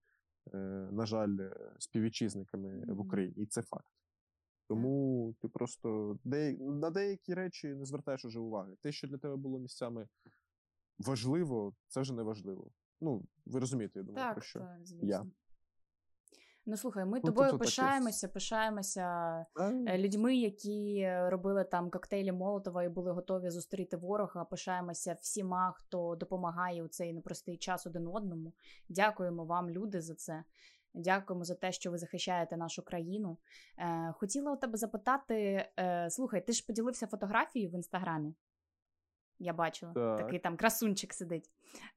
е, 0.54 0.58
на 0.92 1.06
жаль, 1.06 1.38
е, 1.40 1.76
співвітчизниками 1.80 2.86
в 2.88 3.00
Україні, 3.00 3.34
і 3.38 3.46
це 3.46 3.62
факт. 3.62 3.88
Тому 4.68 5.36
ти 5.42 5.48
просто 5.48 6.18
де, 6.24 6.58
на 6.60 6.90
деякі 6.90 7.34
речі 7.34 7.68
не 7.68 7.86
звертаєш 7.86 8.26
уже 8.26 8.40
уваги. 8.40 8.76
Те, 8.82 8.92
що 8.92 9.08
для 9.08 9.18
тебе 9.18 9.36
було 9.36 9.60
місцями 9.60 10.08
важливо, 11.00 11.74
це 11.88 12.02
вже 12.02 12.14
не 12.14 12.24
важливо. 12.24 12.72
Ну, 13.02 13.26
ви 13.46 13.60
розумієте, 13.60 14.00
я 14.00 14.04
думаю, 14.04 14.26
так, 14.26 14.34
про 14.34 14.42
що. 14.42 14.60
Так, 14.60 14.80
звісно. 14.84 15.08
Я. 15.08 15.26
Ну 16.66 16.78
слухай, 16.78 17.06
ми 17.06 17.22
Ну, 17.24 17.32
тобою 17.32 17.58
пишаємося, 17.58 18.28
пишаємося 18.28 19.02
А, 19.56 19.72
е, 19.88 19.98
людьми, 19.98 20.36
які 20.36 21.10
робили 21.28 21.64
там 21.64 21.90
коктейлі 21.90 22.32
Молотова 22.32 22.84
і 22.84 22.90
були 22.90 23.12
готові 23.12 23.50
зустріти 23.50 23.98
ворога. 23.98 24.46
Пишаємося 24.46 25.18
всіма, 25.22 25.74
хто 25.78 26.16
допомагає 26.16 26.84
у 26.84 26.88
цей 26.88 27.14
непростий 27.14 27.58
час 27.58 27.88
один 27.88 28.08
одному. 28.08 28.54
Дякуємо 28.90 29.46
вам, 29.46 29.70
люди, 29.70 30.02
за 30.02 30.16
це. 30.16 30.44
Дякуємо 30.94 31.44
за 31.46 31.56
те, 31.56 31.72
що 31.72 31.92
ви 31.92 31.98
захищаєте 31.98 32.58
нашу 32.58 32.82
країну. 32.82 33.38
Е, 33.78 34.14
хотіла 34.18 34.52
у 34.52 34.58
тебе 34.58 34.78
запитати: 34.78 35.70
е, 35.80 36.10
слухай, 36.10 36.46
ти 36.46 36.54
ж 36.54 36.66
поділився 36.68 37.08
фотографією 37.08 37.72
в 37.72 37.76
інстаграмі. 37.76 38.36
Я 39.40 39.54
бачила, 39.54 39.94
Так. 39.94 40.18
такий 40.18 40.40
там 40.40 40.58
красунчик 40.58 41.14
сидить. 41.14 41.50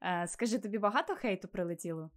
Е, 0.03 0.27
скажи, 0.27 0.59
тобі 0.59 0.77
багато 0.77 1.15
хейту 1.15 1.47
прилетіло? 1.47 2.11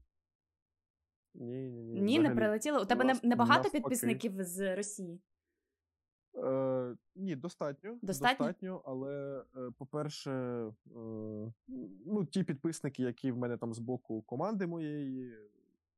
Ні, 1.34 1.68
ні, 1.70 1.82
ні. 1.84 2.00
Ні, 2.00 2.18
не 2.20 2.30
прилетіло. 2.30 2.82
У 2.82 2.84
тебе 2.84 3.04
не, 3.04 3.12
Нас- 3.12 3.22
не 3.24 3.36
багато 3.36 3.62
навпаки. 3.62 3.78
підписників 3.78 4.42
з 4.42 4.76
Росії? 4.76 5.20
Е, 6.36 6.96
ні, 7.16 7.36
достатньо. 7.36 7.98
Достатньо? 8.02 8.82
але, 8.84 9.44
е, 9.56 9.70
по-перше, 9.78 10.30
е, 10.30 11.52
ну, 12.06 12.24
ті 12.30 12.44
підписники, 12.44 13.02
які 13.02 13.32
в 13.32 13.36
мене 13.36 13.56
там 13.56 13.74
з 13.74 13.78
боку 13.78 14.22
команди 14.22 14.66
моєї, 14.66 15.34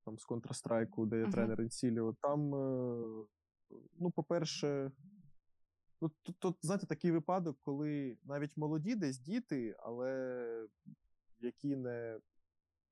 там 0.05 0.19
з 0.19 0.27
Counter-Strike, 0.29 1.07
де 1.07 1.17
я 1.17 1.23
Мгм. 1.23 1.33
тренер 1.33 1.61
Інсіліо, 1.61 2.17
там, 2.21 2.55
е, 2.55 3.25
ну, 3.99 4.11
по-перше, 4.11 4.93
ну, 6.01 6.11
тут, 6.23 6.37
тут, 6.39 6.57
знаєте, 6.63 6.87
такий 6.87 7.11
випадок, 7.11 7.59
коли 7.63 8.17
навіть 8.25 8.57
молоді 8.57 8.95
десь 8.95 9.19
діти, 9.19 9.77
але 9.79 10.67
які 11.41 11.77
не. 11.77 12.19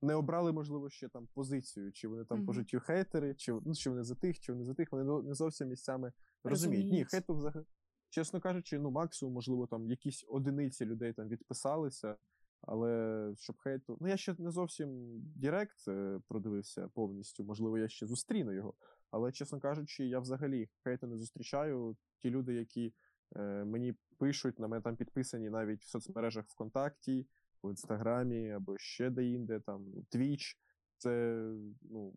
Не 0.01 0.13
обрали, 0.15 0.51
можливо, 0.51 0.89
ще 0.89 1.09
там 1.09 1.27
позицію, 1.33 1.91
чи 1.91 2.07
вони 2.07 2.25
там 2.25 2.37
по 2.45 2.53
життю 2.53 2.79
хейтери, 2.79 3.35
чи, 3.35 3.53
ну, 3.65 3.75
чи 3.75 3.89
вони 3.89 4.03
за 4.03 4.15
тих, 4.15 4.39
чи 4.39 4.53
вони 4.53 4.65
за 4.65 4.73
тих, 4.73 4.91
вони 4.91 5.03
не- 5.03 5.21
не 5.21 5.33
зовсім 5.33 5.67
місцями 5.67 6.11
розуміють. 6.51 6.85
Ні, 6.91 7.05
хейту 7.11 7.35
взагалі, 7.35 7.65
чесно 8.09 8.41
кажучи, 8.41 8.79
ну 8.79 8.91
максимум, 8.91 9.33
можливо, 9.33 9.67
там 9.67 9.89
якісь 9.89 10.25
одиниці 10.29 10.85
людей 10.85 11.13
там 11.13 11.27
відписалися, 11.27 12.17
але 12.61 13.31
щоб 13.37 13.57
хейту. 13.57 13.97
Ну, 14.01 14.07
я 14.07 14.17
ще 14.17 14.35
не 14.39 14.51
зовсім 14.51 15.19
Direct 15.35 15.87
е, 15.87 16.19
продивився 16.27 16.87
повністю, 16.87 17.43
можливо, 17.43 17.77
я 17.77 17.87
ще 17.87 18.05
зустріну 18.07 18.51
його. 18.53 18.73
Але, 19.11 19.31
чесно 19.31 19.59
кажучи, 19.59 20.05
я 20.05 20.19
взагалі 20.19 20.69
хейту 20.83 21.07
не 21.07 21.17
зустрічаю. 21.17 21.97
Ті 22.19 22.29
люди, 22.29 22.53
які 22.53 22.93
е, 23.35 23.65
мені 23.65 23.95
пишуть, 24.17 24.59
на 24.59 24.67
мене 24.67 24.81
там 24.81 24.95
підписані 24.95 25.49
навіть 25.49 25.81
в 25.83 25.89
соцмережах 25.89 26.45
ВКонтакті, 26.47 27.27
в 27.63 27.69
Інстаграмі 27.69 28.51
або 28.51 28.77
ще 28.77 29.09
де-інде, 29.09 29.59
там 29.59 29.85
Twitch, 30.11 30.55
це, 30.97 31.43
ну, 31.81 32.13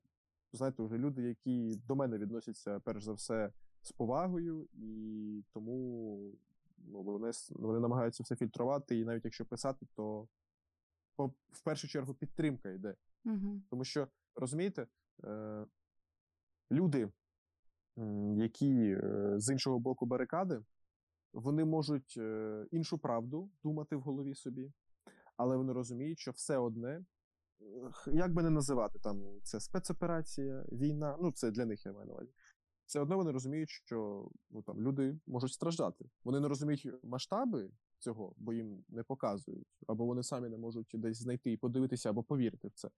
знаєте, 0.52 0.82
вже 0.82 0.98
люди, 0.98 1.22
які 1.22 1.76
до 1.76 1.96
мене 1.96 2.18
відносяться 2.18 2.80
перш 2.80 3.04
за 3.04 3.12
все 3.12 3.52
з 3.82 3.92
повагою, 3.92 4.68
і 4.72 5.44
тому 5.52 6.18
ну, 6.78 7.02
вони, 7.02 7.30
вони 7.50 7.80
намагаються 7.80 8.22
все 8.22 8.36
фільтрувати, 8.36 8.98
і 8.98 9.04
навіть 9.04 9.24
якщо 9.24 9.44
писати, 9.44 9.86
то 9.94 10.28
по, 11.16 11.26
в 11.50 11.62
першу 11.64 11.88
чергу 11.88 12.14
підтримка 12.14 12.70
йде. 12.70 12.94
Угу. 13.24 13.62
Тому 13.70 13.84
що, 13.84 14.08
розумієте, 14.34 14.86
е, 15.24 15.66
люди, 16.70 17.08
які 18.34 18.98
е, 19.02 19.34
з 19.36 19.52
іншого 19.52 19.78
боку 19.78 20.06
барикади, 20.06 20.62
вони 21.32 21.64
можуть 21.64 22.14
е, 22.18 22.66
іншу 22.70 22.98
правду 22.98 23.50
думати 23.62 23.96
в 23.96 24.00
голові 24.00 24.34
собі, 24.34 24.72
але 25.36 25.56
вони 25.56 25.72
розуміють, 25.72 26.18
що 26.18 26.30
все 26.30 26.58
одне, 26.58 27.04
як 28.06 28.32
би 28.32 28.42
не 28.42 28.50
називати, 28.50 28.98
там 28.98 29.40
це 29.42 29.60
спецоперація, 29.60 30.64
війна, 30.72 31.16
ну 31.20 31.32
це 31.32 31.50
для 31.50 31.66
них 31.66 31.86
я 31.86 31.92
маю 31.92 32.06
на 32.06 32.12
увазі. 32.12 32.32
Все 32.86 33.00
одно 33.00 33.16
вони 33.16 33.30
розуміють, 33.30 33.70
що 33.70 34.28
ну, 34.50 34.62
там, 34.62 34.80
люди 34.80 35.18
можуть 35.26 35.52
страждати. 35.52 36.04
Вони 36.24 36.40
не 36.40 36.48
розуміють 36.48 36.88
масштаби 37.02 37.70
цього, 37.98 38.34
бо 38.36 38.52
їм 38.52 38.84
не 38.88 39.02
показують, 39.02 39.66
або 39.86 40.06
вони 40.06 40.22
самі 40.22 40.48
не 40.48 40.58
можуть 40.58 40.90
десь 40.94 41.18
знайти 41.18 41.52
і 41.52 41.56
подивитися, 41.56 42.10
або 42.10 42.22
повірити 42.22 42.68
в 42.68 42.72
це. 42.74 42.90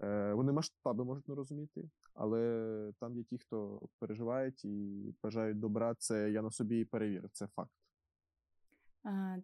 Е, 0.00 0.32
вони 0.34 0.52
масштаби 0.52 1.04
можуть 1.04 1.28
не 1.28 1.34
розуміти, 1.34 1.90
але 2.14 2.92
там 3.00 3.16
є 3.16 3.22
ті, 3.22 3.38
хто 3.38 3.82
переживають 3.98 4.64
і 4.64 5.14
бажають 5.22 5.58
добра. 5.58 5.94
Це 5.94 6.30
я 6.30 6.42
на 6.42 6.50
собі 6.50 6.84
перевірив, 6.84 7.30
це 7.32 7.46
факт. 7.46 7.72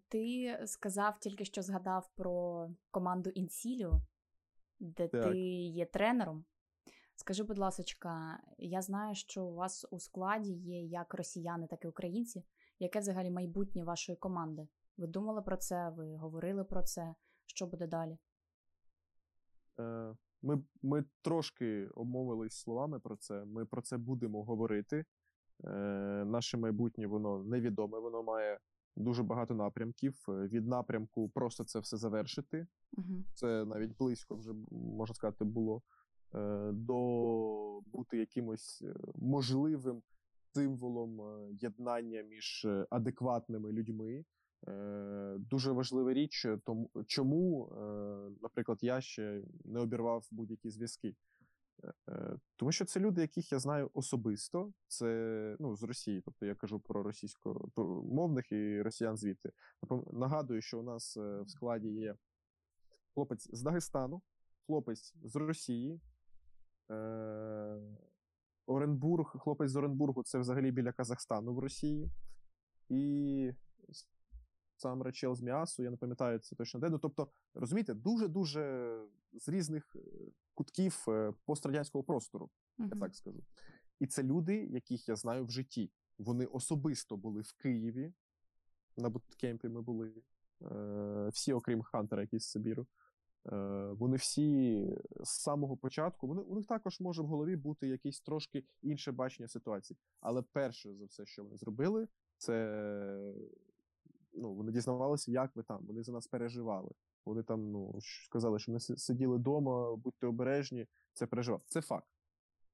Ти 0.08 0.58
сказав 0.66 1.18
тільки 1.18 1.44
що 1.44 1.62
згадав 1.62 2.10
про 2.14 2.68
команду 2.90 3.30
Інсіліо, 3.30 4.00
де 4.80 5.08
Так. 5.08 5.22
ти 5.22 5.38
є 5.62 5.86
тренером. 5.86 6.44
Скажи, 7.14 7.44
будь 7.44 7.58
ласка, 7.58 8.40
я 8.58 8.82
знаю, 8.82 9.14
що 9.14 9.44
у 9.44 9.54
вас 9.54 9.86
у 9.90 9.98
складі 9.98 10.52
є 10.52 10.82
як 10.82 11.14
росіяни, 11.14 11.66
так 11.66 11.84
і 11.84 11.88
українці. 11.88 12.44
Яке 12.78 12.98
взагалі 12.98 13.30
майбутнє 13.30 13.84
вашої 13.84 14.16
команди? 14.16 14.68
Ви 14.96 15.06
думали 15.06 15.42
про 15.42 15.56
це? 15.56 15.90
Ви 15.90 16.16
говорили 16.16 16.64
про 16.64 16.82
це? 16.82 17.14
Що 17.46 17.66
буде 17.66 17.86
далі? 17.86 18.18
Е, 19.80 20.14
Ми, 20.42 20.62
ми 20.82 21.04
трошки 21.22 21.86
обмовились 21.86 22.54
словами 22.56 23.00
про 23.00 23.16
це. 23.16 23.44
Ми 23.44 23.66
про 23.66 23.82
це 23.82 23.96
будемо 23.96 24.44
говорити. 24.44 25.04
Е, 25.64 25.68
Наше 26.26 26.56
майбутнє 26.56 27.06
воно 27.06 27.44
невідоме, 27.44 27.98
воно 27.98 28.22
має 28.22 28.58
дуже 28.98 29.22
багато 29.22 29.54
напрямків. 29.54 30.24
Е, 30.28 30.32
Від 30.32 30.66
напрямку 30.66 31.28
просто 31.28 31.64
це 31.64 31.78
все 31.78 31.96
завершити. 31.96 32.66
Угу. 32.96 33.24
Це 33.34 33.64
навіть 33.64 33.96
близько 33.96 34.36
вже 34.36 34.52
можна 34.70 35.14
сказати 35.14 35.44
було. 35.44 35.82
е, 36.34 36.70
До 36.72 37.80
бути 37.80 38.18
якимось 38.18 38.82
е, 38.82 38.94
можливим 39.14 40.02
символом 40.54 41.20
єднання 41.52 42.22
між 42.22 42.66
адекватними 42.90 43.72
людьми. 43.72 44.24
Дуже 45.38 45.72
важлива 45.72 46.12
річ, 46.12 46.46
тому 46.64 46.90
чому, 47.06 47.68
наприклад, 48.42 48.78
я 48.82 49.00
ще 49.00 49.42
не 49.64 49.80
обірвав 49.80 50.28
будь-які 50.30 50.70
зв'язки. 50.70 51.14
Е, 52.08 52.36
Тому 52.56 52.72
що 52.72 52.84
це 52.84 53.00
люди, 53.00 53.20
яких 53.20 53.52
я 53.52 53.58
знаю 53.58 53.90
особисто, 53.94 54.72
це 54.86 55.56
ну, 55.60 55.76
з 55.76 55.82
Росії, 55.82 56.22
тобто 56.24 56.46
я 56.46 56.54
кажу 56.54 56.80
про 56.80 57.02
російськомовних 57.02 58.52
і 58.52 58.82
росіян 58.82 59.16
звідти. 59.16 59.52
Нагадую, 60.12 60.62
що 60.62 60.80
у 60.80 60.82
нас 60.82 61.16
е, 61.16 61.40
в 61.40 61.50
складі 61.50 61.88
є 61.88 62.16
хлопець 63.14 63.48
з 63.52 63.62
Дагестану, 63.62 64.22
хлопець 64.66 65.14
з 65.22 65.36
Росії, 65.36 66.00
е, 66.90 67.80
Оренбург, 68.66 69.36
хлопець 69.38 69.70
з 69.70 69.76
Оренбургу 69.76 70.22
це 70.22 70.38
взагалі 70.38 70.70
біля 70.70 70.92
Казахстану 70.92 71.54
в 71.54 71.58
Росії. 71.58 72.10
І 72.88 73.52
сам 74.80 75.02
Рачел 75.02 75.34
з 75.34 75.42
Міасу, 75.42 75.82
я 75.82 75.90
не 75.90 75.96
пам'ятаю 75.96 76.38
це 76.38 76.56
точно 76.56 76.80
де. 76.80 76.90
Ну, 76.90 76.98
тобто, 76.98 77.28
розумієте, 77.54 77.94
дуже-дуже 77.94 78.94
з 79.32 79.48
різних 79.48 79.96
е, 79.96 80.00
кутків 80.54 81.04
е, 81.08 81.32
пострадянського 81.44 82.04
простору, 82.04 82.50
я 82.78 82.88
так 82.88 83.14
скажу. 83.14 83.42
І 84.00 84.06
це 84.06 84.22
люди, 84.22 84.56
яких 84.56 85.08
я 85.08 85.16
знаю 85.16 85.44
в 85.44 85.50
житті. 85.50 85.90
Вони 86.18 86.44
особисто 86.44 87.16
були 87.16 87.40
в 87.40 87.52
Києві. 87.52 88.12
На 88.96 89.08
буткемпі 89.08 89.68
ми 89.68 89.82
були. 89.82 90.12
Е, 90.62 91.28
всі, 91.32 91.52
окрім 91.52 91.82
Хантера, 91.82 92.22
якийсь 92.22 92.42
з 92.42 92.50
Сибіру. 92.50 92.86
Е, 93.52 93.56
вони 93.92 94.16
всі 94.16 94.80
з 95.20 95.28
самого 95.28 95.76
початку. 95.76 96.26
Вони, 96.26 96.42
у 96.42 96.54
них 96.54 96.66
також 96.66 97.00
може 97.00 97.22
в 97.22 97.26
голові 97.26 97.56
бути 97.56 97.88
якесь 97.88 98.20
трошки 98.20 98.64
інше 98.82 99.12
бачення 99.12 99.48
ситуації. 99.48 99.98
Але 100.20 100.42
перше 100.42 100.94
за 100.94 101.04
все, 101.04 101.26
що 101.26 101.44
вони 101.44 101.56
зробили, 101.56 102.08
це 102.36 103.34
ну, 104.38 104.54
вони 104.54 104.72
дізнавалися, 104.72 105.32
як 105.32 105.56
ви 105.56 105.62
там. 105.62 105.84
Вони 105.86 106.02
за 106.02 106.12
нас 106.12 106.26
переживали. 106.26 106.90
Вони 107.24 107.42
там 107.42 107.72
ну, 107.72 107.98
сказали, 108.00 108.58
що 108.58 108.72
ми 108.72 108.80
сиділи 108.80 109.36
вдома, 109.36 109.96
будьте 109.96 110.26
обережні, 110.26 110.86
це 111.12 111.26
переживав. 111.26 111.62
Це 111.66 111.80
факт. 111.80 112.08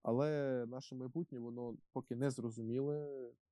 Але 0.03 0.65
наше 0.69 0.95
майбутнє, 0.95 1.39
воно 1.39 1.77
поки 1.93 2.17
не 2.17 2.31
зрозуміле. 2.31 3.09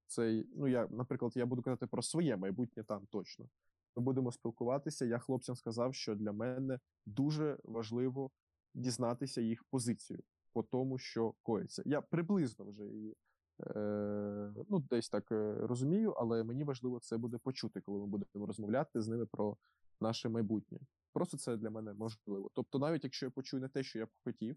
Це, 0.07 0.45
ну, 0.57 0.69
я, 0.69 0.89
наприклад, 0.91 1.33
я 1.35 1.47
буду 1.47 1.63
казати 1.63 1.87
про 1.87 2.03
своє 2.03 2.37
майбутнє 2.37 2.85
там 2.85 3.07
точно. 3.11 3.49
Ми 3.97 4.03
будемо 4.03 4.33
спілкуватися. 4.33 5.05
Я 5.05 5.19
хлопцям 5.19 5.57
сказав, 5.57 5.95
що 5.95 6.15
для 6.15 6.33
мене 6.33 6.79
дуже 7.07 7.59
важливо 7.65 8.31
дізнатися 8.75 9.41
їх 9.41 9.65
позицію 9.65 10.21
по 10.53 10.63
тому, 10.63 10.99
що 10.99 11.35
коїться. 11.43 11.83
Я 11.87 12.01
приблизно 12.01 12.65
вже 12.65 12.85
її 12.85 13.17
ну, 14.69 14.79
десь 14.91 15.09
так 15.09 15.33
е, 15.33 15.55
розумію, 15.61 16.11
але 16.13 16.45
мені 16.45 16.65
важливо 16.65 17.01
це 17.01 17.17
буде 17.17 17.39
почути, 17.39 17.81
коли 17.81 17.99
ми 17.99 18.07
будемо 18.07 18.47
розмовляти 18.47 19.01
з 19.01 19.09
ними 19.09 19.27
про 19.27 19.57
наше 20.01 20.29
майбутнє. 20.29 20.79
Просто 21.13 21.37
це 21.37 21.57
для 21.57 21.71
мене 21.71 21.93
можливо. 21.93 22.51
Тобто, 22.55 22.79
навіть 22.79 23.05
якщо 23.05 23.27
я 23.27 23.31
почую 23.31 23.63
не 23.63 23.69
те, 23.69 23.83
що 23.83 23.99
я 23.99 24.07
б 24.07 24.11
хотів, 24.25 24.57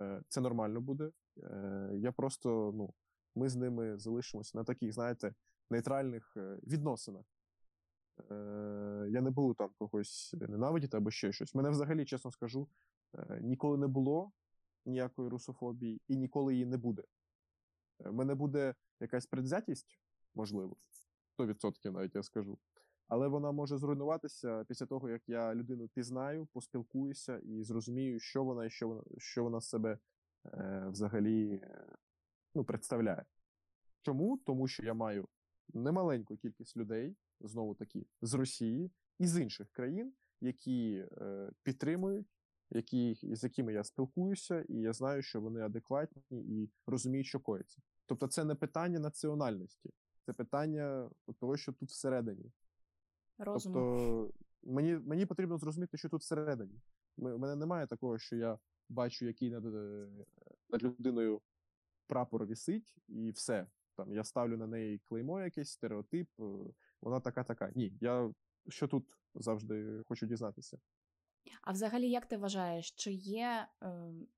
е, 0.00 0.22
це 0.28 0.40
нормально 0.40 0.80
буде. 0.80 1.10
Е, 1.42 1.90
Я 1.94 2.12
просто, 2.12 2.72
ну, 2.74 2.94
ми 3.34 3.48
з 3.48 3.56
ними 3.56 3.98
залишимося 3.98 4.58
на 4.58 4.64
таких, 4.64 4.92
знаєте, 4.92 5.34
нейтральних 5.70 6.32
е, 6.36 6.58
відносинах. 6.62 7.24
Е, 8.30 9.06
Я 9.10 9.20
не 9.20 9.30
буду 9.30 9.54
там 9.54 9.70
когось 9.78 10.34
ненавидіти 10.40 10.96
або 10.96 11.10
ще 11.10 11.32
щось. 11.32 11.54
Мене 11.54 11.70
взагалі, 11.70 12.04
чесно 12.04 12.30
скажу, 12.30 12.68
е, 13.14 13.40
ніколи 13.42 13.78
не 13.78 13.86
було 13.86 14.32
ніякої 14.86 15.28
русофобії 15.28 16.00
і 16.08 16.16
ніколи 16.16 16.52
її 16.52 16.66
не 16.66 16.76
буде. 16.76 17.02
У 17.98 18.12
мене 18.12 18.34
буде 18.34 18.74
якась 19.00 19.26
предвзятість, 19.26 19.98
можливо, 20.34 20.76
100% 21.38 21.90
навіть 21.90 22.14
я 22.14 22.22
скажу. 22.22 22.58
Але 23.08 23.28
вона 23.28 23.52
може 23.52 23.78
зруйнуватися 23.78 24.64
після 24.64 24.86
того, 24.86 25.10
як 25.10 25.28
я 25.28 25.54
людину 25.54 25.88
пізнаю, 25.88 26.46
поспілкуюся 26.46 27.38
і 27.38 27.62
зрозумію, 27.62 28.20
що 28.20 28.44
вона 28.44 28.66
і 28.66 28.70
що 28.70 28.88
вона, 28.88 29.02
що 29.18 29.44
вона 29.44 29.60
себе 29.60 29.98
е, 30.46 30.86
взагалі 30.88 31.60
ну, 32.54 32.64
представляє. 32.64 33.24
Чому? 34.02 34.38
Тому 34.46 34.68
що 34.68 34.82
я 34.82 34.94
маю 34.94 35.28
немаленьку 35.74 36.36
кількість 36.36 36.76
людей, 36.76 37.16
знову 37.40 37.74
таки, 37.74 38.06
з 38.22 38.34
Росії 38.34 38.90
і 39.18 39.26
з 39.26 39.42
інших 39.42 39.70
країн, 39.70 40.12
які 40.40 41.06
е, 41.12 41.50
підтримують, 41.62 42.33
які, 42.74 43.18
з 43.22 43.44
якими 43.44 43.72
я 43.72 43.84
спілкуюся, 43.84 44.64
і 44.68 44.74
я 44.74 44.92
знаю, 44.92 45.22
що 45.22 45.40
вони 45.40 45.60
адекватні 45.60 46.22
і 46.30 46.70
розуміють, 46.86 47.26
що 47.26 47.40
коїться. 47.40 47.82
Тобто, 48.06 48.26
це 48.26 48.44
не 48.44 48.54
питання 48.54 48.98
національності, 48.98 49.90
це 50.26 50.32
питання 50.32 51.10
того, 51.40 51.56
що 51.56 51.72
тут 51.72 51.90
всередині. 51.90 52.52
Розуму. 53.38 53.74
Тобто, 53.74 54.32
мені 54.62 54.94
мені 54.94 55.26
потрібно 55.26 55.58
зрозуміти, 55.58 55.96
що 55.96 56.08
тут 56.08 56.20
всередині. 56.20 56.80
У 57.16 57.38
мене 57.38 57.56
немає 57.56 57.86
такого, 57.86 58.18
що 58.18 58.36
я 58.36 58.58
бачу, 58.88 59.26
який 59.26 59.50
над, 59.50 59.64
над 60.70 60.82
людиною 60.82 61.40
прапор 62.06 62.46
вісить, 62.46 62.96
і 63.08 63.30
все. 63.30 63.66
Там 63.96 64.12
я 64.12 64.24
ставлю 64.24 64.56
на 64.56 64.66
неї 64.66 64.98
клеймо, 64.98 65.40
якийсь 65.40 65.70
стереотип, 65.70 66.28
е, 66.40 66.44
вона 67.00 67.20
така, 67.20 67.44
така. 67.44 67.72
Ні, 67.74 67.92
я 68.00 68.32
що 68.68 68.88
тут 68.88 69.18
завжди 69.34 70.02
хочу 70.08 70.26
дізнатися. 70.26 70.78
А 71.62 71.72
взагалі, 71.72 72.10
як 72.10 72.26
ти 72.26 72.36
вважаєш, 72.36 72.90
чи 72.90 73.12
є 73.12 73.66
е, 73.82 73.86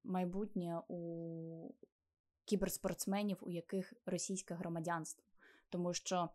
майбутнє 0.05 0.81
у 0.89 1.71
кіберспортсменів, 2.45 3.37
у 3.41 3.51
яких 3.51 3.93
російське 4.07 4.55
громадянство? 4.55 5.25
Тому 5.69 5.95
що 5.95 6.29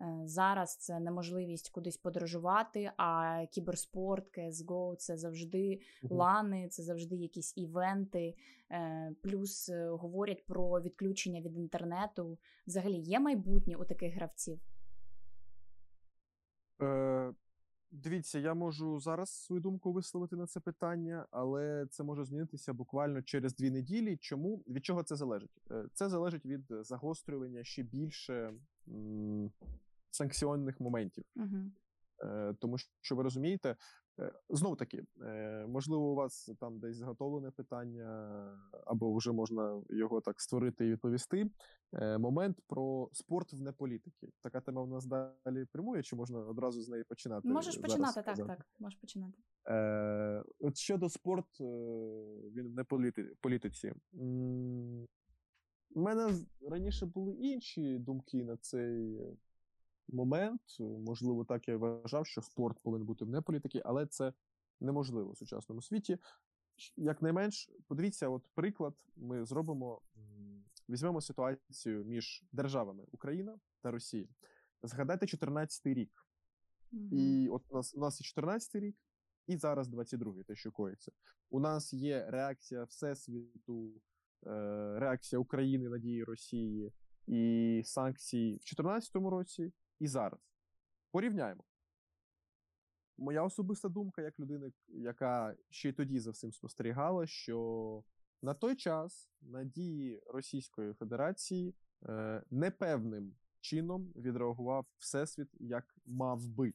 е, 0.00 0.22
зараз 0.24 0.76
це 0.76 1.00
неможливість 1.00 1.70
кудись 1.70 1.96
подорожувати, 1.96 2.92
а 2.96 3.40
кіберспорт, 3.50 4.38
CSGO– 4.38 4.96
це 4.96 5.16
завжди 5.16 5.80
угу. 6.02 6.14
лани, 6.14 6.68
це 6.68 6.82
завжди 6.82 7.16
якісь 7.16 7.56
івенти. 7.56 8.34
Е, 8.70 9.12
плюс 9.22 9.68
е, 9.68 9.88
говорять 9.88 10.46
про 10.46 10.80
відключення 10.80 11.40
від 11.40 11.56
інтернету. 11.56 12.38
Взагалі 12.66 12.96
є 12.96 13.20
майбутнє 13.20 13.76
у 13.76 13.84
таких 13.84 14.14
гравців? 14.14 14.60
Е, 16.82 17.13
Дивіться, 17.96 18.38
я 18.38 18.54
можу 18.54 19.00
зараз 19.00 19.30
свою 19.30 19.62
думку 19.62 19.92
висловити 19.92 20.36
на 20.36 20.46
це 20.46 20.60
питання, 20.60 21.26
але 21.30 21.86
це 21.90 22.02
може 22.02 22.24
змінитися 22.24 22.72
буквально 22.72 23.22
через 23.22 23.54
дві 23.54 23.70
неділі. 23.70 24.16
Чому 24.16 24.56
від 24.68 24.84
чого 24.84 25.02
це 25.02 25.16
залежить? 25.16 25.62
Е, 25.70 25.84
це 25.92 26.08
залежить 26.08 26.46
від 26.46 26.64
загострювання 26.80 27.64
ще 27.64 27.82
більше 27.82 28.52
м- 28.88 29.52
санкціонних 30.10 30.80
моментів, 30.80 31.24
угу. 31.36 31.70
тому 32.58 32.76
що 33.00 33.16
ви 33.16 33.22
розумієте, 33.22 33.76
Знову 34.48 34.76
таки, 34.76 35.04
е, 35.22 35.66
можливо, 35.68 36.12
у 36.12 36.14
вас 36.14 36.50
там 36.60 36.78
десь 36.78 36.96
зготовлене 36.96 37.50
питання, 37.50 38.48
або 38.86 39.16
вже 39.16 39.32
можна 39.32 39.82
його 39.90 40.20
так 40.20 40.40
створити 40.40 40.86
і 40.86 40.90
відповісти. 40.90 41.50
Е, 41.92 42.18
момент 42.18 42.60
про 42.66 43.08
спорт 43.12 43.52
в 43.52 43.62
неполітики. 43.62 44.28
Така 44.42 44.60
тема 44.60 44.82
в 44.82 44.88
нас 44.88 45.06
далі 45.06 45.64
прямує, 45.72 46.02
чи 46.02 46.16
можна 46.16 46.38
одразу 46.38 46.82
з 46.82 46.88
неї 46.88 47.04
починати? 47.04 47.48
Можеш 47.48 47.76
починати, 47.76 48.22
так, 48.22 48.36
так. 48.36 48.66
Можеш 48.78 48.98
починати. 48.98 49.38
Е, 49.68 50.44
От 50.58 50.76
щодо 50.76 51.08
спорт, 51.08 51.60
він 51.60 52.68
в 52.68 52.74
неполітиці. 52.74 53.92
У 55.94 56.00
мене 56.00 56.34
раніше 56.70 57.06
були 57.06 57.34
інші 57.34 57.98
думки 57.98 58.44
на 58.44 58.56
цей 58.56 59.20
момент. 60.08 60.60
Можливо, 60.80 61.44
так 61.44 61.68
я 61.68 61.76
вважав, 61.76 62.26
що 62.26 62.42
спорт 62.42 62.78
повинен 62.82 63.06
бути 63.06 63.24
вне 63.24 63.40
політики, 63.40 63.82
але 63.84 64.06
це 64.06 64.32
неможливо 64.80 65.32
в 65.32 65.38
сучасному 65.38 65.82
світі. 65.82 66.18
Якнайменш, 66.96 67.70
подивіться, 67.86 68.28
от 68.28 68.48
приклад, 68.54 68.94
ми 69.16 69.44
зробимо, 69.44 70.00
візьмемо 70.88 71.20
ситуацію 71.20 72.04
між 72.04 72.44
державами 72.52 73.04
Україна 73.12 73.58
та 73.80 73.90
Росія. 73.90 74.28
Згадайте 74.82 75.26
14 75.26 75.86
рік. 75.86 76.26
Mm-hmm. 76.92 77.14
І 77.14 77.48
от 77.48 77.62
у 77.68 77.76
нас 77.76 77.94
у 77.94 78.00
нас 78.00 78.20
і 78.20 78.24
14 78.24 78.74
рік, 78.74 78.96
і 79.46 79.56
зараз 79.56 79.88
22-й, 79.88 80.42
те, 80.42 80.54
що 80.54 80.72
коїться. 80.72 81.12
У 81.50 81.60
нас 81.60 81.92
є 81.92 82.26
реакція 82.30 82.84
Всесвіту, 82.84 83.92
е, 84.46 84.50
реакція 84.98 85.40
України 85.40 85.88
на 85.88 85.98
дії 85.98 86.24
Росії 86.24 86.92
і 87.26 87.82
санкції 87.84 88.50
в 88.50 88.58
2014 88.58 89.16
році, 89.16 89.72
і 89.98 90.08
зараз. 90.08 90.40
Порівняємо. 91.10 91.64
Моя 93.18 93.42
особиста 93.42 93.88
думка, 93.88 94.22
як 94.22 94.40
людини, 94.40 94.72
яка 94.88 95.56
ще 95.70 95.88
й 95.88 95.92
тоді 95.92 96.20
за 96.20 96.30
всім 96.30 96.52
спостерігала, 96.52 97.26
що 97.26 98.02
на 98.42 98.54
той 98.54 98.76
час 98.76 99.30
надії 99.40 100.22
Російської 100.26 100.92
Федерації 100.92 101.74
е, 102.02 102.42
непевним 102.50 103.34
чином 103.60 104.12
відреагував 104.16 104.86
Всесвіт, 104.98 105.48
як 105.60 105.96
мав 106.06 106.48
би. 106.48 106.74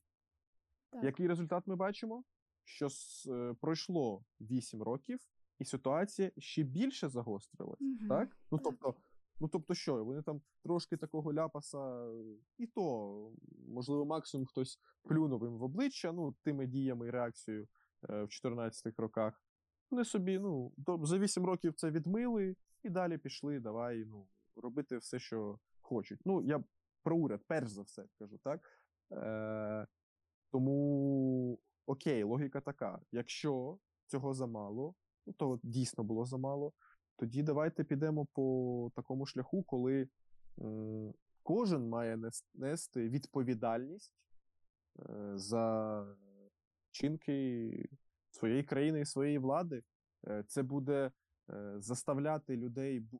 Так. 0.89 1.03
Який 1.03 1.27
результат 1.27 1.67
ми 1.67 1.75
бачимо? 1.75 2.23
Що 2.63 2.87
е, 3.27 3.53
пройшло 3.61 4.23
8 4.41 4.83
років, 4.83 5.19
і 5.59 5.65
ситуація 5.65 6.31
ще 6.37 6.63
більше 6.63 7.09
загострилась. 7.09 7.81
Угу. 7.81 8.07
Так? 8.09 8.37
Ну 8.51 8.59
тобто, 8.63 8.95
Ну 9.39 9.47
тобто, 9.47 9.73
що 9.73 10.05
вони 10.05 10.21
там 10.21 10.41
трошки 10.63 10.97
такого 10.97 11.33
ляпаса, 11.33 12.11
і 12.57 12.67
то, 12.67 13.31
можливо, 13.67 14.05
максимум 14.05 14.45
хтось 14.45 14.79
плюнув 15.03 15.43
їм 15.43 15.57
в 15.57 15.63
обличчя, 15.63 16.11
ну, 16.11 16.35
тими 16.43 16.67
діями 16.67 17.07
і 17.07 17.09
реакцією 17.09 17.67
е, 18.09 18.23
в 18.23 18.27
14-х 18.27 18.93
роках. 18.97 19.43
Вони 19.91 20.05
собі, 20.05 20.39
ну, 20.39 20.71
за 21.03 21.17
8 21.17 21.45
років 21.45 21.73
це 21.73 21.91
відмили 21.91 22.55
і 22.83 22.89
далі 22.89 23.17
пішли, 23.17 23.59
давай 23.59 24.05
ну, 24.05 24.27
робити 24.55 24.97
все, 24.97 25.19
що 25.19 25.59
хочуть. 25.81 26.19
Ну, 26.25 26.41
я 26.41 26.63
про 27.03 27.17
уряд, 27.17 27.41
перш 27.47 27.69
за 27.69 27.81
все, 27.81 28.05
кажу, 28.19 28.37
так? 28.43 28.61
Е, 29.11 29.87
Тому 30.51 31.59
окей, 31.85 32.23
логіка 32.23 32.61
така: 32.61 32.99
якщо 33.11 33.77
цього 34.05 34.33
замало, 34.33 34.95
ну, 35.25 35.33
то 35.33 35.59
дійсно 35.63 36.03
було 36.03 36.25
замало. 36.25 36.73
Тоді 37.19 37.43
давайте 37.43 37.83
підемо 37.83 38.25
по 38.25 38.91
такому 38.95 39.25
шляху, 39.25 39.63
коли 39.63 40.07
кожен 41.43 41.89
має 41.89 42.19
нести 42.53 43.09
відповідальність 43.09 44.13
е, 44.99 45.31
за 45.35 46.05
вчинки 46.89 47.89
своєї 48.31 48.63
країни 48.63 49.01
і 49.01 49.05
своєї 49.05 49.37
влади. 49.37 49.83
Е, 50.27 50.43
це 50.47 50.63
буде 50.63 51.11
е, 51.49 51.75
заставляти 51.79 52.57
людей 52.57 52.97
е, 52.97 53.17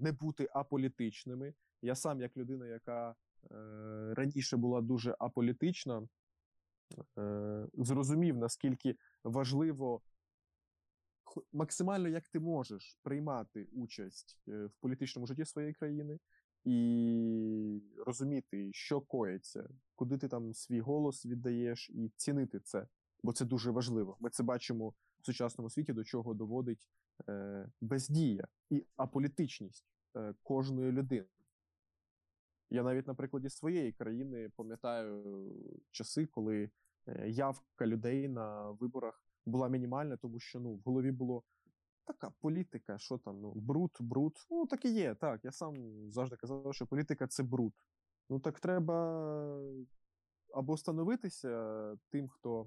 не 0.00 0.12
бути 0.12 0.48
аполітичними. 0.52 1.54
Я 1.82 1.94
сам, 1.94 2.20
як 2.20 2.36
людина, 2.36 2.66
яка 2.66 3.14
раніше 4.16 4.56
була 4.56 4.80
дуже 4.80 5.16
аполітична, 5.18 6.08
зрозумів, 7.74 8.36
наскільки 8.36 8.96
важливо 9.24 10.00
максимально 11.52 12.08
як 12.08 12.28
ти 12.28 12.40
можеш 12.40 12.98
приймати 13.02 13.68
участь 13.72 14.38
е, 14.48 14.66
в 14.66 14.72
політичному 14.80 15.26
житті 15.26 15.44
своєї 15.44 15.74
країни 15.74 16.18
і 16.64 17.82
розуміти, 18.06 18.70
що 18.72 19.00
коїться, 19.00 19.68
куди 19.94 20.18
ти 20.18 20.28
там 20.28 20.54
свій 20.54 20.80
голос 20.80 21.26
віддаєш, 21.26 21.90
і 21.90 22.12
цінити 22.16 22.60
це, 22.60 22.86
бо 23.22 23.32
це 23.32 23.44
дуже 23.44 23.70
важливо. 23.70 24.16
Ми 24.20 24.30
це 24.30 24.42
бачимо 24.42 24.94
в 25.20 25.26
сучасному 25.26 25.70
світі, 25.70 25.92
до 25.92 26.04
чого 26.04 26.34
доводить 26.34 26.88
е, 27.28 27.68
бездія 27.80 28.48
і 28.70 28.86
аполітичність 28.96 29.84
е, 30.16 30.34
кожної 30.42 30.92
людини. 30.92 31.26
Я 32.70 32.82
навіть 32.82 33.06
на 33.06 33.14
прикладі 33.14 33.48
своєї 33.50 33.92
країни 33.92 34.50
пам'ятаю 34.56 35.52
часи, 35.90 36.26
коли 36.26 36.70
е, 37.06 37.28
явка 37.28 37.86
людей 37.86 38.28
на 38.28 38.70
виборах 38.70 39.31
була 39.46 39.68
мінімальна, 39.68 40.16
тому 40.16 40.40
що 40.40 40.60
ну, 40.60 40.74
в 40.74 40.80
голові 40.84 41.12
було 41.12 41.42
така 42.06 42.30
політика, 42.40 42.98
що 42.98 43.18
там, 43.18 43.40
ну, 43.40 43.52
бруд, 43.54 43.96
бруд. 44.00 44.32
Ну, 44.50 44.66
так 44.66 44.84
і 44.84 44.92
є. 44.92 45.14
Так, 45.14 45.44
я 45.44 45.52
сам 45.52 45.74
завжди 46.10 46.36
казав, 46.36 46.74
що 46.74 46.86
політика 46.86 47.26
це 47.26 47.42
бруд. 47.42 47.72
Ну 48.30 48.40
так 48.40 48.60
треба 48.60 49.58
або 50.54 50.76
становитися 50.76 51.96
тим, 52.10 52.28
хто 52.28 52.66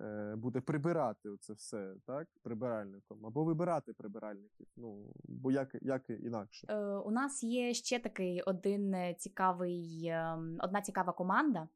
е, 0.00 0.34
буде 0.36 0.60
прибирати 0.60 1.28
це 1.40 1.52
все, 1.52 1.94
так, 2.06 2.28
прибиральником, 2.42 3.26
або 3.26 3.44
вибирати 3.44 3.92
прибиральників. 3.92 4.66
Ну, 4.76 5.12
бо 5.24 5.52
як 5.52 5.76
як 5.82 6.10
інакше. 6.10 6.66
Е, 6.70 6.84
У 6.84 7.10
нас 7.10 7.42
є 7.42 7.74
ще 7.74 7.98
такий 7.98 8.42
один 8.42 9.14
цікавий, 9.18 10.04
е, 10.06 10.38
одна 10.58 10.82
цікава 10.82 11.12
команда. 11.12 11.68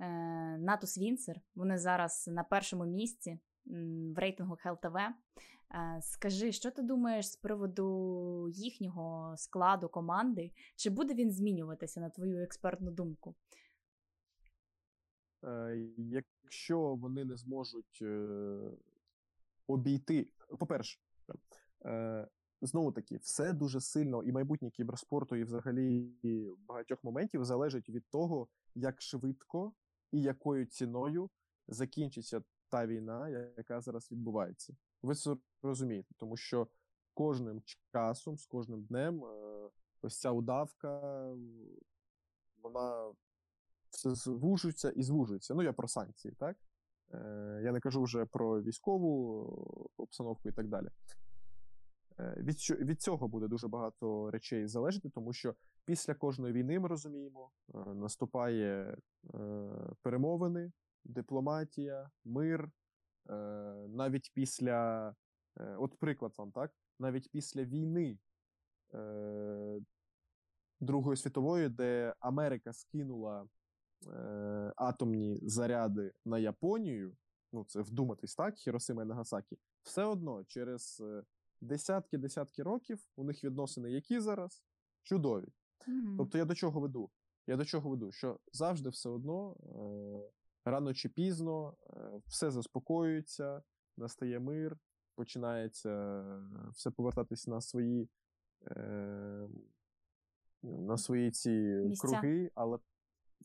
Е, 0.00 0.06
Натус 0.58 0.98
Вінцер. 0.98 1.40
Вони 1.54 1.78
зараз 1.78 2.28
на 2.28 2.44
першому 2.44 2.84
місці 2.84 3.38
в 3.66 4.18
рейтингу 4.18 4.56
ХЛТВ. 4.56 4.96
Е, 4.96 6.00
скажи, 6.02 6.52
що 6.52 6.70
ти 6.70 6.82
думаєш 6.82 7.30
з 7.30 7.36
приводу 7.36 8.48
їхнього 8.48 9.34
складу 9.36 9.88
команди? 9.88 10.52
Чи 10.76 10.90
буде 10.90 11.14
він 11.14 11.30
змінюватися 11.30 12.00
на 12.00 12.10
твою 12.10 12.42
експертну 12.42 12.90
думку? 12.90 13.34
Е, 15.44 15.86
якщо 15.96 16.94
вони 16.94 17.24
не 17.24 17.36
зможуть 17.36 17.98
е, 18.02 18.58
обійти, 19.66 20.28
по-перше, 20.58 21.00
знову 22.62 22.92
таки, 22.92 23.16
все 23.16 23.52
дуже 23.52 23.80
сильно 23.80 24.22
і 24.22 24.32
майбутнє 24.32 24.70
кіберспорту, 24.70 25.36
і 25.36 25.44
взагалі 25.44 26.10
багатьох 26.68 27.04
моментів 27.04 27.44
залежить 27.44 27.88
від 27.88 28.04
того, 28.10 28.48
як 28.74 29.02
швидко 29.02 29.72
і 30.12 30.22
якою 30.22 30.66
ціною 30.66 31.30
закінчиться 31.68 32.42
та 32.74 32.86
війна, 32.86 33.28
яка 33.56 33.80
зараз 33.80 34.12
відбувається. 34.12 34.76
Ви 35.02 35.14
це 35.14 35.36
розумієте, 35.62 36.14
тому 36.18 36.36
що 36.36 36.68
кожним 37.14 37.62
часом, 37.92 38.38
з 38.38 38.46
кожним 38.46 38.82
днем, 38.82 39.24
е, 39.24 39.68
ось 40.02 40.20
ця 40.20 40.30
удавка, 40.30 41.00
вона 42.62 43.12
все 43.90 44.14
звужується 44.14 44.90
і 44.90 45.02
звужується. 45.02 45.54
Ну, 45.54 45.62
я 45.62 45.72
про 45.72 45.88
санкції, 45.88 46.34
так? 46.34 46.56
Е, 47.12 47.60
я 47.64 47.72
не 47.72 47.80
кажу 47.80 48.02
вже 48.02 48.24
про 48.24 48.62
військову 48.62 49.90
обстановку 49.96 50.48
і 50.48 50.52
так 50.52 50.68
далі. 50.68 50.88
Е, 52.18 52.34
від 52.38 52.56
від 52.70 53.02
цього 53.02 53.28
буде 53.28 53.48
дуже 53.48 53.68
багато 53.68 54.30
речей 54.30 54.66
залежати, 54.66 55.10
тому 55.10 55.32
що 55.32 55.54
після 55.84 56.14
кожної 56.14 56.52
війни 56.52 56.80
ми 56.80 56.88
розуміємо, 56.88 57.50
наступає 57.94 58.96
перемовини, 60.02 60.72
дипломатія, 61.04 62.10
мир, 62.24 62.70
е, 63.30 63.34
навіть 63.88 64.30
після, 64.34 65.08
е, 65.60 65.76
от 65.78 65.98
приклад 65.98 66.34
вам, 66.38 66.52
так, 66.52 66.72
навіть 66.98 67.30
після 67.30 67.64
війни 67.64 68.18
е, 68.94 69.80
Другої 70.80 71.16
світової, 71.16 71.68
де 71.68 72.14
Америка 72.20 72.72
скинула 72.72 73.48
атомні 74.76 75.40
заряди 75.42 76.12
на 76.24 76.38
Японію, 76.38 77.16
ну 77.52 77.64
це 77.64 77.80
вдуматись 77.80 78.34
так, 78.34 78.56
Хіросима 78.56 79.02
і 79.02 79.06
Нагасакі, 79.06 79.58
все 79.82 80.04
одно 80.04 80.44
через 80.44 81.02
десятки-десятки 81.60 82.62
років 82.62 82.98
у 83.16 83.24
них 83.24 83.44
відносини, 83.44 83.90
які 83.90 84.20
зараз 84.20 84.64
чудові. 85.02 85.48
Mm-hmm. 85.88 86.16
Тобто 86.16 86.38
я 86.38 86.44
до 86.44 86.54
чого 86.54 86.80
веду? 86.80 87.10
Я 87.46 87.56
до 87.56 87.64
чого 87.64 87.90
веду? 87.90 88.12
Що 88.12 88.40
завжди 88.52 88.88
все 88.88 89.08
одно 89.08 89.56
рано 90.64 90.94
чи 90.94 91.08
пізно 91.08 91.76
е, 91.90 92.20
все 92.26 92.50
заспокоюється, 92.50 93.62
настає 93.96 94.40
мир, 94.40 94.78
починається 95.14 95.90
е, 95.90 96.70
все 96.72 96.90
повертатись 96.90 97.46
на 97.46 97.60
свої 97.60 98.08
е, 98.66 99.48
на 100.62 100.98
свої 100.98 101.30
ці 101.30 101.50
місця. 101.50 102.08
круги, 102.08 102.50
але 102.54 102.78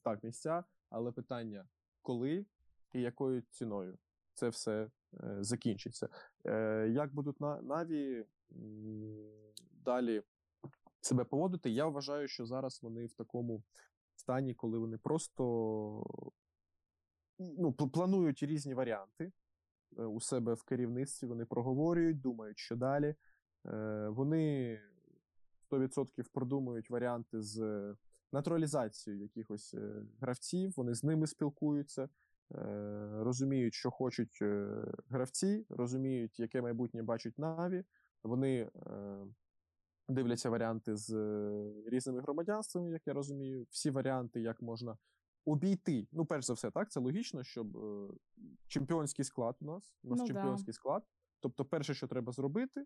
так, 0.04 0.24
місця, 0.24 0.64
але 0.90 1.12
питання 1.12 1.68
коли 2.02 2.46
і 2.94 3.02
якою 3.02 3.42
ціною 3.42 3.98
це 4.34 4.50
все 4.50 4.92
закінчиться. 5.40 6.10
Як 6.90 7.14
будуть 7.14 7.42
Наві 7.42 8.26
далі 9.72 10.24
себе 11.02 11.24
поводити? 11.24 11.70
Я 11.70 11.88
вважаю, 11.88 12.28
що 12.28 12.46
зараз 12.46 12.80
вони 12.84 13.06
в 13.06 13.14
такому 13.14 13.64
стані, 14.16 14.54
коли 14.54 14.80
вони 14.80 14.98
просто 14.98 16.04
ну, 17.40 17.74
планують 17.74 18.44
різні 18.44 18.74
варіанти 18.74 19.32
е, 19.98 20.04
у 20.04 20.20
себе 20.22 20.54
в 20.54 20.64
керівництві. 20.64 21.28
Вони 21.28 21.46
проговорюють, 21.46 22.22
думають, 22.22 22.60
що 22.60 22.76
далі. 22.76 23.16
Е, 23.68 24.08
вони 24.10 24.80
100% 25.72 26.30
продумують 26.34 26.90
варіанти 26.90 27.42
з 27.42 27.96
натуралізацією 28.32 29.24
якихось 29.24 29.74
е, 29.74 30.06
гравців, 30.20 30.74
вони 30.78 30.94
з 30.94 31.04
ними 31.04 31.28
спілкуються, 31.28 32.10
розуміють, 33.12 33.74
що 33.74 33.92
хочуть 33.92 34.40
гравці, 35.10 35.66
розуміють, 35.70 36.40
яке 36.40 36.62
майбутнє 36.62 37.04
бачать 37.04 37.38
Наві. 37.40 37.84
Вони 38.24 38.72
дивляться 40.08 40.50
варіанти 40.50 40.96
з 40.96 41.14
різними 41.86 42.22
громадянствами, 42.22 42.92
як 42.92 43.08
я 43.08 43.14
розумію, 43.14 43.66
всі 43.70 43.90
варіанти, 43.90 44.42
як 44.42 44.62
можна 44.62 44.98
обійти. 45.46 46.08
Ну, 46.12 46.26
перш 46.26 46.46
за 46.46 46.54
все, 46.54 46.72
так, 46.72 46.92
це 46.92 47.00
логічно, 47.00 47.44
щоб 47.44 47.78
е, 47.78 48.10
чемпіонський 48.68 49.26
склад 49.26 49.56
у 49.60 49.66
нас, 49.66 49.96
у 50.04 50.10
нас 50.10 50.20
ну, 50.20 50.28
чемпіонський 50.28 50.72
да. 50.72 50.74
склад. 50.74 51.04
Тобто, 51.40 51.66
перше, 51.66 51.94
що 51.94 52.08
треба 52.08 52.32
зробити, 52.32 52.86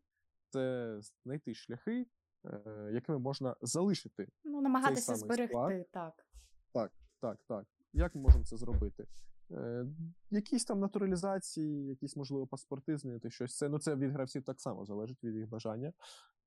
це 0.50 0.96
знайти 1.24 1.54
шляхи, 1.54 2.08
е, 2.46 2.90
якими 2.94 3.20
можна 3.20 3.56
залишити. 3.62 4.28
Ну, 4.44 4.62
намагатися 4.62 5.14
цей 5.14 5.16
зберегти, 5.16 5.54
склад. 5.54 5.92
так. 5.92 6.26
Так, 6.74 6.92
так, 7.20 7.40
так. 7.48 7.68
Як 7.94 8.16
ми 8.16 8.22
можемо 8.22 8.46
це 8.46 8.58
зробити? 8.58 9.08
Е, 9.52 9.86
Якісь 10.32 10.66
там 10.66 10.80
натуралізації, 10.80 11.88
якісь, 11.88 12.16
можливо, 12.16 12.48
паспорти 12.48 12.98
змінити 12.98 13.30
щось. 13.30 13.58
Це 13.58 13.70
ну, 13.70 13.80
це 13.80 13.96
від 13.96 14.12
гравців 14.12 14.44
так 14.44 14.62
само 14.62 14.86
залежить 14.86 15.24
від 15.24 15.36
їх 15.36 15.50
бажання. 15.50 15.94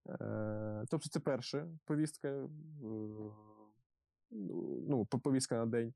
Е, 0.08 0.84
Тобто, 0.90 1.08
це 1.08 1.20
перша 1.20 1.68
повістка. 1.84 2.28
Е, 2.28 2.48
ну, 4.30 5.06
повістка 5.06 5.54
на 5.54 5.66
день. 5.66 5.94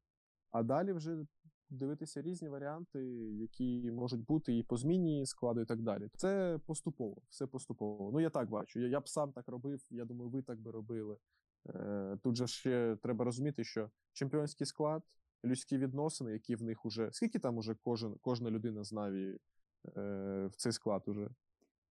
А 0.50 0.62
далі 0.62 0.92
вже 0.92 1.26
дивитися 1.70 2.22
різні 2.22 2.48
варіанти, 2.48 3.04
які 3.32 3.90
можуть 3.90 4.24
бути 4.24 4.56
і 4.58 4.62
по 4.62 4.76
зміні 4.76 5.26
складу, 5.26 5.60
і 5.60 5.64
так 5.64 5.82
далі. 5.82 6.08
Це 6.16 6.58
поступово, 6.66 7.22
все 7.28 7.46
поступово. 7.46 8.10
Ну, 8.12 8.20
я 8.20 8.30
так 8.30 8.50
бачу. 8.50 8.80
Я, 8.80 8.88
я 8.88 9.00
б 9.00 9.08
сам 9.08 9.32
так 9.32 9.48
робив, 9.48 9.80
я 9.90 10.04
думаю, 10.04 10.30
ви 10.30 10.42
так 10.42 10.60
би 10.60 10.70
робили. 10.70 11.16
Е, 11.68 12.18
Тут 12.22 12.36
же 12.36 12.46
ще 12.46 12.96
треба 13.02 13.24
розуміти, 13.24 13.64
що 13.64 13.90
чемпіонський 14.12 14.66
склад, 14.66 15.02
людські 15.44 15.78
відносини, 15.78 16.32
які 16.32 16.54
в 16.56 16.62
них 16.62 16.86
уже. 16.86 17.12
Скільки 17.12 17.38
там 17.38 17.56
уже 17.56 17.76
кожен, 17.84 18.16
кожна 18.20 18.50
людина 18.50 18.84
з 18.84 18.92
Наві 18.92 19.38
е, 19.96 20.46
в 20.46 20.56
цей 20.56 20.72
склад 20.72 21.02
уже? 21.06 21.28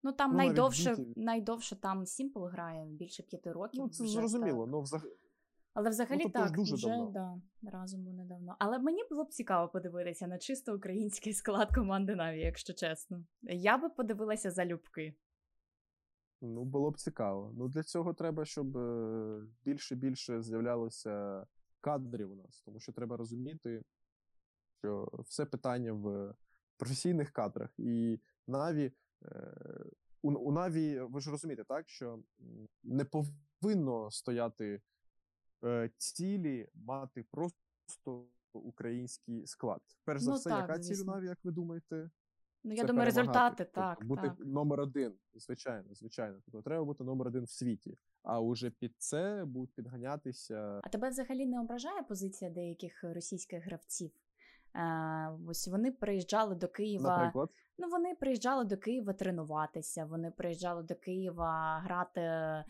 Ну 0.04 0.12
там 0.12 0.32
ну, 0.32 0.38
найдовше 0.38 0.98
найдовше 1.16 1.76
там 1.76 2.06
Сімпл 2.06 2.46
грає 2.46 2.86
більше 2.86 3.24
п'яти 3.24 3.52
років. 3.52 3.84
Ну, 3.84 3.90
це 3.90 4.04
вже, 4.04 4.14
зрозуміло. 4.14 4.64
Так. 4.64 4.72
Ну, 4.72 4.82
взагалі. 4.82 5.12
Але 5.74 5.90
взагалі 5.90 6.22
ну, 6.24 6.30
так, 6.30 6.52
дуже 6.52 6.76
вже 6.76 6.88
давно. 6.88 7.12
да, 7.12 7.42
разом 7.72 8.06
вони 8.06 8.24
давно. 8.26 8.56
Але 8.60 8.80
мені 8.80 9.04
було 9.10 9.24
б 9.24 9.30
цікаво 9.30 9.70
подивитися 9.70 10.28
на 10.28 10.38
чисто 10.38 10.76
український 10.76 11.34
склад 11.34 11.76
команди 11.76 12.16
Наві, 12.16 12.40
якщо 12.40 12.74
чесно. 12.74 13.26
Я 13.42 13.78
би 13.78 13.90
подивилася 13.90 14.52
залюбки. 14.52 15.16
Ну, 16.42 16.64
було 16.64 16.92
б 16.92 16.98
цікаво. 16.98 17.54
Ну, 17.58 17.68
для 17.68 17.84
цього 17.84 18.14
треба, 18.14 18.46
щоб 18.46 18.78
е, 18.78 19.42
більше 19.66 19.96
більше 19.96 20.42
з'являлося 20.42 21.46
кадрів 21.82 22.32
у 22.32 22.36
нас, 22.36 22.62
тому 22.66 22.80
що 22.80 22.92
треба 22.92 23.18
розуміти, 23.18 23.82
що 24.80 25.10
все 25.20 25.46
питання 25.46 25.94
в 25.94 26.34
професійних 26.78 27.32
кадрах. 27.32 27.70
І 27.78 28.20
Наві 28.48 28.92
е, 29.26 29.54
у, 30.22 30.52
Наві, 30.52 31.00
ви 31.00 31.22
ж 31.22 31.32
розумієте, 31.32 31.64
так, 31.64 31.90
що 31.90 32.20
не 32.84 33.06
повинно 33.06 34.12
стояти 34.12 34.82
цілі 35.98 36.68
мати 36.74 37.26
просто 37.32 38.26
український 38.54 39.48
склад. 39.48 39.82
Перш 40.04 40.22
за 40.22 40.32
ну, 40.32 40.38
все, 40.38 40.50
так, 40.50 40.60
яка 40.60 40.80
ціль 40.80 41.06
Наві, 41.06 41.26
як 41.26 41.38
ви 41.44 41.52
думаєте? 41.52 42.10
Ну, 42.64 42.74
я 42.74 42.84
думаю, 42.84 43.06
результати, 43.06 43.56
тобто, 43.64 43.82
так. 43.82 44.06
Бути 44.06 44.22
так. 44.22 44.40
номер 44.40 44.80
один, 44.80 45.14
звичайно, 45.34 45.96
звичайно. 45.96 46.40
Тобто 46.46 46.62
треба 46.62 46.86
бути 46.86 47.04
номер 47.04 47.28
один 47.28 47.44
в 47.44 47.50
світі. 47.50 47.98
А 48.24 48.40
уже 48.40 48.70
під 48.70 48.96
це 48.98 49.46
будуть 49.46 49.74
підганятися. 49.74 50.82
А 50.84 50.90
тебе 50.90 51.10
взагалі 51.10 51.46
не 51.46 51.60
ображає 51.60 52.04
позиція 52.04 52.52
деяких 52.52 53.04
російських 53.04 53.66
гравців? 53.66 54.12
Е, 54.76 55.38
ось 55.48 55.68
вони 55.68 55.92
приїжджали 55.92 56.56
до 56.56 56.68
Києва. 56.68 57.18
Наприклад? 57.18 57.50
Ну, 57.82 57.90
вони 57.90 58.16
приїжджали 58.16 58.66
до 58.66 58.78
Києва 58.78 59.14
тренуватися. 59.14 60.06
Вони 60.06 60.32
приїжджали 60.32 60.84
до 60.84 60.96
Києва 60.96 61.82
грати 61.84 62.22
е, 62.22 62.66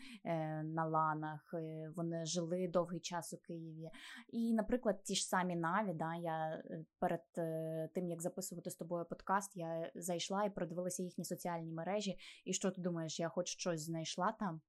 на 0.62 0.86
ланах. 0.86 1.54
Е, 1.54 1.92
вони 1.96 2.26
жили 2.26 2.68
довгий 2.68 3.00
час 3.00 3.32
у 3.32 3.36
Києві. 3.36 3.90
І, 4.28 4.54
наприклад, 4.54 5.04
ті 5.04 5.14
ж 5.14 5.26
самі 5.26 5.56
Наві, 5.56 5.92
да, 5.94 6.14
я 6.14 6.62
е, 6.70 6.84
перед 6.98 7.24
е, 7.38 7.88
тим 7.94 8.08
як 8.08 8.22
записувати 8.22 8.70
з 8.70 8.76
тобою 8.76 9.04
подкаст, 9.04 9.56
я 9.56 9.90
зайшла 9.94 10.44
і 10.44 10.50
продивилася 10.50 11.02
їхні 11.02 11.24
соціальні 11.24 11.72
мережі. 11.72 12.18
І 12.44 12.52
що 12.52 12.70
ти 12.70 12.80
думаєш? 12.80 13.20
Я 13.20 13.28
хоч 13.28 13.48
щось 13.48 13.80
знайшла 13.80 14.32
там, 14.32 14.60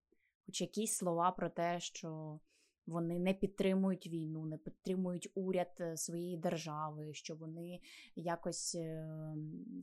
хоч 0.46 0.62
якісь 0.62 0.98
слова 0.98 1.32
про 1.32 1.50
те, 1.50 1.80
що. 1.80 2.40
Вони 2.88 3.20
не 3.20 3.34
підтримують 3.34 4.08
війну, 4.08 4.46
не 4.46 4.58
підтримують 4.58 5.32
уряд 5.36 5.78
е, 5.80 5.98
своєї 5.98 6.38
держави, 6.38 7.14
що 7.14 7.36
вони 7.36 7.80
якось 8.16 8.76
е, 8.76 9.08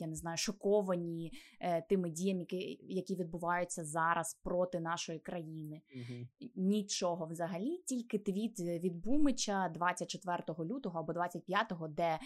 я 0.01 0.07
не 0.07 0.15
знаю, 0.15 0.37
шоковані 0.37 1.33
е, 1.61 1.83
тими 1.83 2.11
діями, 2.11 2.41
які 2.41 2.81
які 2.83 3.17
відбуваються 3.17 3.85
зараз 3.85 4.35
проти 4.35 4.81
нашої 4.81 5.19
країни. 5.19 5.83
Угу. 5.95 6.49
Нічого 6.57 7.27
взагалі, 7.27 7.79
тільки 7.79 8.19
твіт 8.19 8.61
від 8.61 8.97
Бумича 8.97 9.69
24 9.69 10.43
лютого 10.59 10.99
або 10.99 11.13
25-го, 11.13 11.89
де 11.89 12.19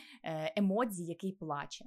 емодзі, 0.57 1.05
який 1.05 1.33
плаче. 1.33 1.85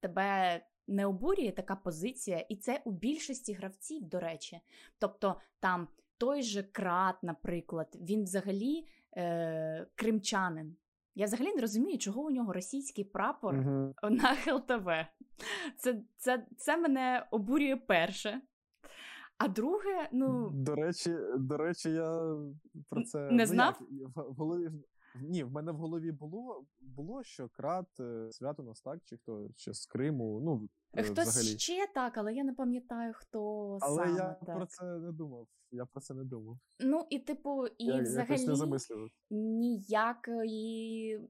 Тебе 0.00 0.60
не 0.86 1.06
обурює 1.06 1.52
така 1.52 1.76
позиція, 1.76 2.38
і 2.38 2.56
це 2.56 2.82
у 2.84 2.92
більшості 2.92 3.52
гравців, 3.52 4.04
до 4.04 4.20
речі. 4.20 4.60
Тобто 4.98 5.40
там 5.60 5.88
той 6.24 6.42
же 6.42 6.62
крат, 6.62 7.22
наприклад, 7.22 7.96
він 8.00 8.22
взагалі 8.22 8.86
е, 9.16 9.86
кримчанин. 9.94 10.76
Я 11.14 11.26
взагалі 11.26 11.54
не 11.54 11.60
розумію, 11.60 11.98
чого 11.98 12.22
у 12.22 12.30
нього 12.30 12.52
російський 12.52 13.04
прапор 13.04 13.54
uh-huh. 13.54 13.94
на 14.10 14.34
ХЛТВ. 14.34 14.88
Це, 15.78 16.02
це, 16.16 16.46
Це 16.56 16.76
мене 16.76 17.26
обурює 17.30 17.76
перше. 17.76 18.40
А 19.38 19.48
друге, 19.48 20.08
ну. 20.12 20.50
До 20.54 20.74
речі, 20.74 21.16
до 21.38 21.56
речі, 21.56 21.90
я 21.90 22.36
про 22.88 23.02
це 23.02 23.18
не 23.18 23.42
ну, 23.42 23.46
знав. 23.46 23.80
Як, 23.90 24.10
в 24.16 24.34
голові 24.34 24.70
ні, 25.20 25.44
в 25.44 25.52
мене 25.52 25.72
в 25.72 25.76
голові 25.76 26.12
було, 26.12 26.64
було 26.80 27.22
що 27.22 27.48
крат, 27.48 28.00
е, 28.00 28.28
свято 28.32 28.62
нас 28.62 28.80
так, 28.80 28.98
чи 29.04 29.16
хто 29.16 29.48
чи 29.56 29.74
з 29.74 29.86
Криму. 29.86 30.40
ну, 30.40 30.68
Хтось 31.02 31.28
взагалі. 31.28 31.58
ще 31.58 31.86
так, 31.94 32.18
але 32.18 32.34
я 32.34 32.44
не 32.44 32.52
пам'ятаю, 32.52 33.12
хто 33.16 33.68
але 33.82 34.04
саме. 34.04 34.10
Але 34.10 34.18
я 34.18 34.36
так. 34.46 34.56
про 34.56 34.66
це 34.66 34.84
не 34.84 35.12
думав. 35.12 35.46
Я 35.70 35.86
про 35.86 36.00
це 36.00 36.14
не 36.14 36.24
думав. 36.24 36.58
Ну, 36.80 37.06
і, 37.10 37.18
типу, 37.18 37.66
і 37.66 37.84
я, 37.84 38.02
взагалі 38.02 38.46
не 38.46 39.08
ніякої 39.30 41.20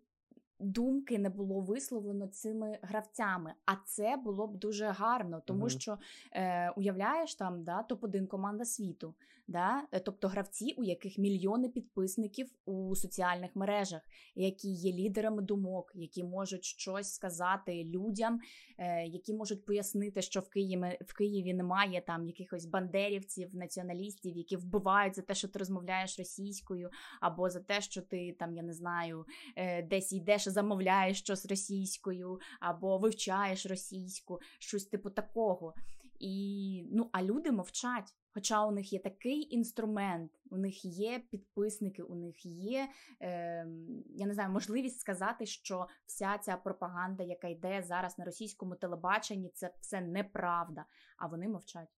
думки 0.65 1.19
не 1.19 1.31
було 1.31 1.61
висловлено 1.61 2.27
цими 2.27 2.79
гравцями. 2.83 3.55
А 3.67 3.73
це 3.87 4.17
було 4.25 4.47
б 4.47 4.57
дуже 4.57 4.87
гарно, 4.87 5.43
тому 5.45 5.65
mm-hmm. 5.65 5.81
що 5.81 5.99
е, 6.33 6.71
уявляєш 6.71 7.35
там 7.35 7.65
да, 7.65 7.87
топ-1 7.91 8.27
команда 8.27 8.65
світу, 8.65 9.15
да, 9.49 9.83
е, 9.93 10.01
тобто 10.01 10.29
гравці, 10.29 10.75
у 10.79 10.85
яких 10.85 11.19
мільйони 11.19 11.69
підписників 11.69 12.55
у 12.65 12.97
соціальних 12.97 13.57
мережах, 13.57 14.03
які 14.35 14.69
є 14.69 14.93
лідерами 14.93 15.43
думок, 15.43 15.93
які 15.95 16.25
можуть 16.25 16.65
щось 16.65 17.13
сказати 17.13 17.85
людям, 17.85 18.41
е, 18.79 19.07
які 19.07 19.35
можуть 19.35 19.65
пояснити, 19.65 20.23
що 20.23 20.41
в 20.41 20.49
Києві 20.49 20.99
в 21.01 21.15
Києві 21.15 21.55
немає 21.55 22.03
там 22.07 22.27
якихось 22.27 22.67
бандерівців, 22.67 23.55
націоналістів, 23.55 24.37
які 24.37 24.57
вбивають 24.57 25.17
за 25.17 25.23
те, 25.23 25.35
що 25.35 25.49
ти 25.49 25.59
розмовляєш 25.59 26.19
російською, 26.19 26.91
або 27.21 27.51
за 27.51 27.61
те, 27.61 27.81
що 27.81 28.03
ти 28.03 28.37
там, 28.39 28.55
я 28.55 28.63
не 28.63 28.73
знаю, 28.73 29.25
е, 29.57 29.83
десь 29.83 30.13
йдеш 30.13 30.49
замовляєш 30.55 31.19
щось 31.19 31.47
російською, 31.47 32.41
або 32.61 32.99
вивчаєш 32.99 33.67
російську, 33.67 34.41
щось 34.59 34.87
типу 34.87 35.11
такого. 35.11 35.75
І, 36.21 36.89
ну, 36.93 37.09
А 37.13 37.23
люди 37.23 37.53
мовчать. 37.53 38.15
Хоча 38.35 38.67
у 38.67 38.71
них 38.71 38.93
є 38.93 38.99
такий 38.99 39.55
інструмент, 39.55 40.33
у 40.51 40.57
них 40.57 40.85
є 40.85 41.23
підписники, 41.31 42.03
у 42.03 42.15
них 42.15 42.47
є, 42.47 42.89
е, 43.21 43.67
я 44.09 44.27
не 44.27 44.35
знаю, 44.35 44.51
можливість 44.51 45.01
сказати, 45.01 45.47
що 45.47 45.89
вся 46.07 46.39
ця 46.39 46.57
пропаганда, 46.57 47.23
яка 47.23 47.49
йде 47.49 47.83
зараз 47.83 48.19
на 48.19 48.25
російському 48.25 48.77
телебаченні, 48.77 49.51
це 49.55 49.75
все 49.81 50.01
неправда, 50.01 50.85
а 51.17 51.27
вони 51.27 51.49
мовчать. 51.49 51.89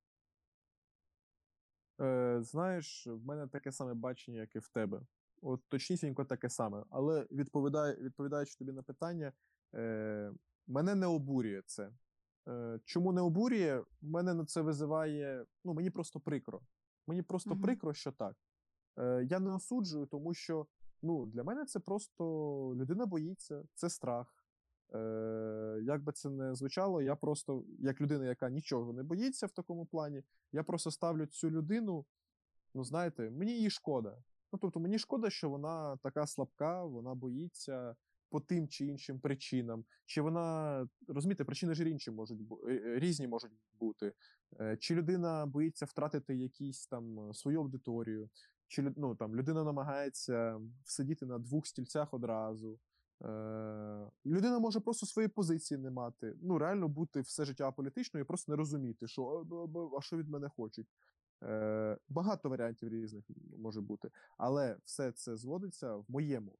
Е, 2.01 2.39
Знаєш, 2.41 3.07
в 3.07 3.27
мене 3.27 3.49
таке 3.49 3.73
саме 3.73 3.95
бачення, 3.95 4.41
як 4.41 4.57
і 4.57 4.59
в 4.59 4.69
тебе. 4.69 5.01
От 5.43 5.61
точнісінько 5.69 6.25
таке 6.25 6.51
саме. 6.51 6.85
Але 6.91 7.27
відповідає, 7.31 7.95
відповідаючи 7.95 8.57
тобі 8.59 8.73
на 8.73 8.83
питання, 8.83 9.33
е, 9.75 10.33
мене 10.67 10.95
не 10.95 11.07
обурює 11.07 11.63
це. 11.67 11.91
Е, 12.49 12.81
Чому 12.85 13.13
не 13.13 13.21
обурює? 13.21 13.85
Мене 14.03 14.35
на 14.35 14.45
це 14.45 14.61
визиває. 14.61 15.47
Ну, 15.65 15.75
мені 15.75 15.91
просто 15.91 16.21
прикро. 16.21 16.61
Мені 17.07 17.23
просто 17.23 17.51
uh-huh. 17.51 17.63
прикро, 17.63 17.95
що 17.95 18.13
так. 18.13 18.37
Е, 18.99 19.27
Я 19.31 19.41
не 19.41 19.51
осуджую, 19.51 20.07
тому 20.07 20.35
що 20.35 20.67
ну, 21.03 21.27
для 21.27 21.45
мене 21.45 21.65
це 21.65 21.81
просто 21.81 22.25
людина 22.77 23.07
боїться, 23.07 23.63
це 23.75 23.91
страх. 23.91 24.45
Е, 24.95 25.81
Як 25.83 26.05
би 26.05 26.13
це 26.13 26.31
не 26.31 26.55
звучало, 26.55 27.03
я 27.03 27.17
просто, 27.17 27.65
як 27.79 28.01
людина, 28.01 28.25
яка 28.25 28.51
нічого 28.51 28.93
не 28.93 29.03
боїться 29.03 29.47
в 29.47 29.51
такому 29.51 29.87
плані, 29.87 30.23
я 30.53 30.63
просто 30.63 30.91
ставлю 30.91 31.27
цю 31.27 31.51
людину. 31.51 32.07
Ну, 32.75 32.85
знаєте, 32.85 33.31
мені 33.31 33.53
її 33.53 33.71
шкода. 33.71 34.19
Ну, 34.53 34.59
тобто, 34.63 34.81
мені 34.81 34.99
шкода, 34.99 35.31
що 35.31 35.51
вона 35.51 35.97
така 35.97 36.27
слабка, 36.27 36.85
вона 36.85 37.15
боїться 37.15 37.97
по 38.31 38.41
тим 38.41 38.69
чи 38.69 38.87
іншим 38.87 39.21
причинам. 39.21 39.85
Чи 40.07 40.21
вона 40.21 40.89
розумієте, 41.09 41.45
причини 41.45 41.75
ж 41.75 41.89
інші 41.91 42.11
можуть 42.11 42.41
е, 42.69 42.73
е, 42.73 42.99
різні 42.99 43.27
можуть 43.29 43.53
бути. 43.81 44.13
Е, 44.61 44.77
чи 44.77 44.95
людина 44.95 45.47
боїться 45.47 45.85
втратити 45.85 46.35
якісь 46.35 46.87
там 46.87 47.35
свою 47.35 47.61
аудиторію, 47.61 48.29
чи 48.69 48.93
ну, 48.97 49.15
там 49.15 49.37
людина 49.37 49.65
намагається 49.65 50.61
сидіти 50.85 51.27
на 51.27 51.39
двох 51.39 51.67
стільцях 51.67 52.15
одразу. 52.15 52.79
Е, 53.23 54.11
Людина 54.27 54.59
може 54.59 54.81
просто 54.81 55.07
свої 55.07 55.29
позиції 55.29 55.79
не 55.79 55.91
мати. 55.91 56.35
Ну, 56.43 56.59
реально 56.59 56.89
бути 56.89 57.21
все 57.21 57.45
життя 57.45 57.71
політичною 57.71 58.25
і 58.25 58.27
просто 58.27 58.53
не 58.53 58.57
розуміти, 58.57 59.09
що 59.09 59.47
а 59.99 60.01
що 60.01 60.17
від 60.17 60.29
мене 60.29 60.49
хочуть. 60.49 60.87
Е, 61.43 61.99
Багато 62.09 62.49
варіантів 62.49 62.89
різних 62.89 63.25
може 63.59 63.81
бути, 63.81 64.11
але 64.37 64.77
все 64.85 65.13
це 65.13 65.37
зводиться 65.37 65.97
в 65.97 66.05
моєму 66.09 66.59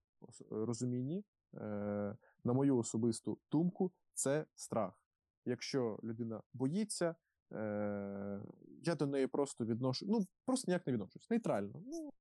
розумінні, 0.51 1.25
е, 1.55 2.17
на 2.45 2.53
мою 2.53 2.77
особисту 2.77 3.39
думку, 3.51 3.93
це 4.15 4.47
страх. 4.55 5.01
Якщо 5.45 5.99
людина 6.03 6.43
боїться, 6.53 7.15
е, 7.53 8.41
я 8.83 8.95
до 8.95 9.07
неї 9.07 9.27
просто 9.27 9.65
відношу, 9.65 10.07
ну 10.09 10.27
просто 10.45 10.71
ніяк 10.71 10.87
не 10.87 10.93
відношусь, 10.93 11.31
нейтрально. 11.31 11.83
Ну, 11.87 12.13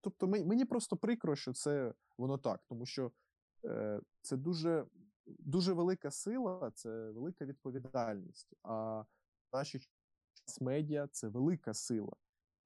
Тобто 0.00 0.28
мені 0.28 0.64
просто 0.64 0.96
прикро, 0.96 1.36
що 1.36 1.52
це 1.52 1.94
воно 2.18 2.38
так, 2.38 2.60
тому 2.68 2.86
що 2.86 3.12
це 4.22 4.36
дуже 4.36 4.86
дуже 5.26 5.72
велика 5.72 6.10
сила, 6.10 6.70
це 6.74 7.10
велика 7.10 7.44
відповідальність. 7.44 8.54
А 8.62 9.04
наші 9.52 9.80
медіа 10.60 11.08
це 11.12 11.28
велика 11.28 11.74
сила. 11.74 12.12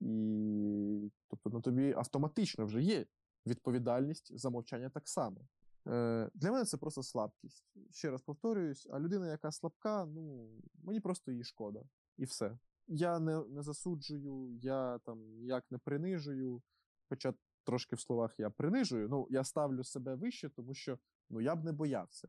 І 0.01 1.11
тобто 1.29 1.51
на 1.51 1.61
тобі 1.61 1.93
автоматично 1.93 2.67
вже 2.67 2.83
є 2.83 3.07
відповідальність 3.47 4.39
за 4.39 4.51
мовчання 4.51 4.91
так 4.91 5.09
само. 5.09 5.49
Е, 5.87 6.31
Для 6.35 6.53
мене 6.53 6.65
це 6.65 6.77
просто 6.77 7.03
слабкість. 7.03 7.65
Ще 7.91 8.11
раз 8.11 8.23
повторююсь, 8.23 8.87
а 8.91 9.01
людина, 9.01 9.31
яка 9.31 9.51
слабка, 9.53 10.07
ну 10.07 10.51
мені 10.83 11.01
просто 11.01 11.31
її 11.31 11.45
шкода. 11.45 11.83
І 12.17 12.25
все. 12.25 12.59
Я 12.89 13.19
не 13.19 13.45
не 13.45 13.63
засуджую, 13.63 14.59
я 14.63 14.99
там 14.99 15.39
ніяк 15.39 15.65
не 15.71 15.79
принижую. 15.79 16.63
Хоча 17.09 17.35
трошки 17.65 17.97
в 17.97 18.01
словах 18.01 18.41
я 18.41 18.51
принижую, 18.51 19.09
ну 19.09 19.27
я 19.31 19.45
ставлю 19.45 19.85
себе 19.85 20.15
вище, 20.15 20.49
тому 20.49 20.75
що 20.75 20.99
ну 21.31 21.41
я 21.41 21.57
б 21.57 21.65
не 21.65 21.73
боявся. 21.73 22.29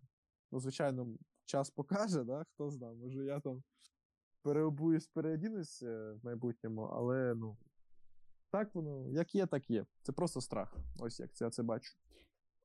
Ну, 0.51 0.59
звичайно, 0.59 1.17
час 1.45 1.69
покаже, 1.69 2.23
да, 2.23 2.43
хто 2.43 2.69
знає, 2.69 2.95
може 2.95 3.25
я 3.25 3.39
там 3.39 3.63
переобуюсь, 4.41 5.07
переодінусь 5.07 5.83
е, 5.83 6.11
в 6.11 6.25
майбутньому, 6.25 6.81
але 6.81 7.35
ну. 7.35 7.57
Так 8.49 8.75
воно, 8.75 9.09
як 9.11 9.35
є, 9.35 9.45
так 9.45 9.69
є. 9.69 9.85
Це 10.01 10.11
просто 10.11 10.41
страх. 10.41 10.77
Ось 10.99 11.19
як 11.19 11.41
я 11.41 11.49
це 11.49 11.63
бачу. 11.63 11.93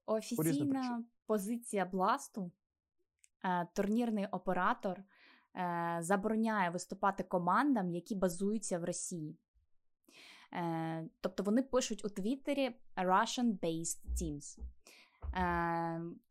Офіційна 0.06 1.04
позиція 1.26 1.84
Бласту, 1.84 2.52
е, 3.44 3.66
турнірний 3.74 4.26
оператор 4.26 5.04
е, 5.56 5.98
забороняє 6.00 6.70
виступати 6.70 7.22
командам, 7.22 7.90
які 7.90 8.14
базуються 8.14 8.78
в 8.78 8.84
Росії. 8.84 9.38
Тобто 11.20 11.42
вони 11.42 11.62
пишуть 11.62 12.04
у 12.04 12.08
Твіттері 12.08 12.76
Russian-based 12.96 13.98
teams. 14.06 14.58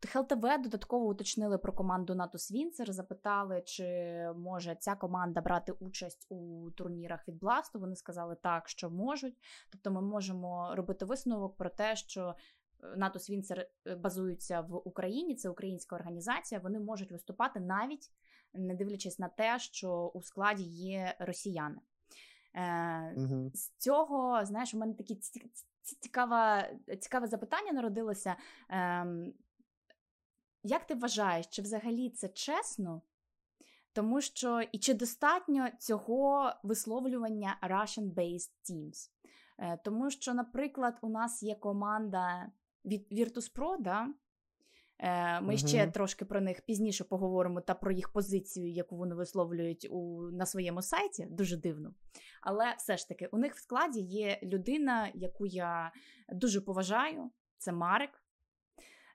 HLTV 0.08 0.62
додатково 0.62 1.06
уточнили 1.06 1.58
про 1.58 1.72
команду 1.72 2.14
Natus 2.14 2.38
Vincere, 2.38 2.92
запитали, 2.92 3.62
чи 3.66 3.84
може 4.36 4.76
ця 4.80 4.94
команда 4.94 5.40
брати 5.40 5.72
участь 5.72 6.26
у 6.28 6.70
турнірах 6.70 7.28
від 7.28 7.38
BLAST 7.38 7.68
у. 7.68 7.80
Вони 7.80 7.96
сказали 7.96 8.36
так, 8.42 8.68
що 8.68 8.90
можуть. 8.90 9.36
Тобто, 9.70 9.90
ми 9.90 10.02
можемо 10.02 10.74
робити 10.74 11.04
висновок 11.04 11.56
про 11.56 11.70
те, 11.70 11.96
що 11.96 12.34
Natus 12.96 13.18
Vincere 13.18 13.68
базуються 13.98 14.60
в 14.60 14.88
Україні, 14.88 15.34
це 15.34 15.48
українська 15.48 15.96
організація. 15.96 16.60
Вони 16.60 16.80
можуть 16.80 17.12
виступати 17.12 17.60
навіть 17.60 18.10
не 18.54 18.74
дивлячись 18.74 19.18
на 19.18 19.28
те, 19.28 19.58
що 19.58 20.10
у 20.14 20.22
складі 20.22 20.62
є 20.64 21.16
росіяни. 21.18 21.80
Е, 22.54 23.14
угу. 23.16 23.50
З 23.54 23.70
цього, 23.70 24.44
знаєш, 24.44 24.74
у 24.74 24.78
мене 24.78 24.94
такі 24.94 25.20
цікаве, 25.82 26.72
цікаве 27.00 27.26
запитання 27.26 27.72
народилося. 27.72 28.36
Ем, 28.68 29.34
як 30.62 30.86
ти 30.86 30.94
вважаєш, 30.94 31.46
чи 31.46 31.62
взагалі 31.62 32.10
це 32.10 32.28
чесно? 32.28 33.02
Тому 33.92 34.20
що 34.20 34.60
і 34.60 34.78
чи 34.78 34.94
достатньо 34.94 35.68
цього 35.78 36.52
висловлювання 36.62 37.58
Russian-based 37.62 38.50
teams? 38.70 39.10
Е, 39.58 39.78
тому 39.84 40.10
що, 40.10 40.34
наприклад, 40.34 40.98
у 41.00 41.08
нас 41.08 41.42
є 41.42 41.54
команда 41.54 42.50
від 42.84 43.12
Virtus.pro, 43.12 43.80
да? 43.80 44.08
Е, 45.02 45.40
ми 45.40 45.54
угу. 45.54 45.56
ще 45.56 45.86
трошки 45.86 46.24
про 46.24 46.40
них 46.40 46.60
пізніше 46.60 47.04
поговоримо 47.04 47.60
та 47.60 47.74
про 47.74 47.92
їх 47.92 48.08
позицію, 48.12 48.70
яку 48.70 48.96
вони 48.96 49.14
висловлюють 49.14 49.88
у, 49.90 50.30
на 50.32 50.46
своєму 50.46 50.82
сайті. 50.82 51.26
Дуже 51.30 51.56
дивно. 51.56 51.94
Але 52.40 52.74
все 52.78 52.96
ж 52.96 53.08
таки, 53.08 53.28
у 53.32 53.38
них 53.38 53.54
в 53.54 53.58
складі 53.58 54.00
є 54.00 54.38
людина, 54.42 55.10
яку 55.14 55.46
я 55.46 55.92
дуже 56.32 56.60
поважаю. 56.60 57.30
Це 57.58 57.72
Марик. 57.72 58.10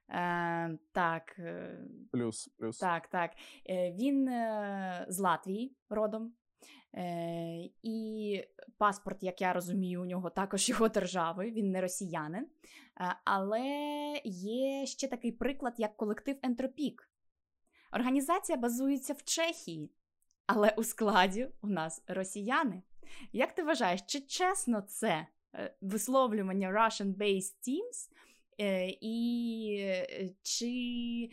Е, 0.10 0.78
Так. 0.92 1.36
Е, 1.40 1.80
плюс, 2.12 2.50
плюс. 2.58 2.78
Так, 2.78 3.08
так. 3.08 3.32
Е, 3.70 3.92
Він 3.92 4.28
е, 4.28 5.06
з 5.10 5.20
Латвії 5.20 5.76
родом. 5.90 6.34
Е, 6.98 7.70
І 7.84 8.44
паспорт, 8.78 9.24
як 9.24 9.42
я 9.42 9.54
розумію, 9.54 10.02
у 10.02 10.06
нього 10.06 10.30
також 10.30 10.70
його 10.70 10.90
держави, 10.90 11.52
він 11.52 11.72
не 11.72 11.82
росіянин. 11.82 12.48
Е, 13.02 13.16
але 13.24 13.62
є 14.26 14.86
ще 14.86 15.08
такий 15.08 15.32
приклад, 15.32 15.74
як 15.78 15.98
колектив 15.98 16.38
Entropiq. 16.44 17.10
Організація 17.94 18.58
базується 18.58 19.14
в 19.14 19.24
Чехії, 19.24 19.92
але 20.46 20.74
у 20.78 20.84
складі 20.84 21.50
у 21.62 21.68
нас 21.68 22.04
росіяни. 22.08 22.82
Як 23.32 23.56
ти 23.56 23.64
вважаєш, 23.64 24.02
чи 24.08 24.20
чесно 24.22 24.82
це 24.82 25.28
е, 25.56 25.76
висловлювання 25.82 26.72
Russian-based 26.72 27.56
teams? 27.68 28.10
І 29.02 29.94
чи 30.42 31.30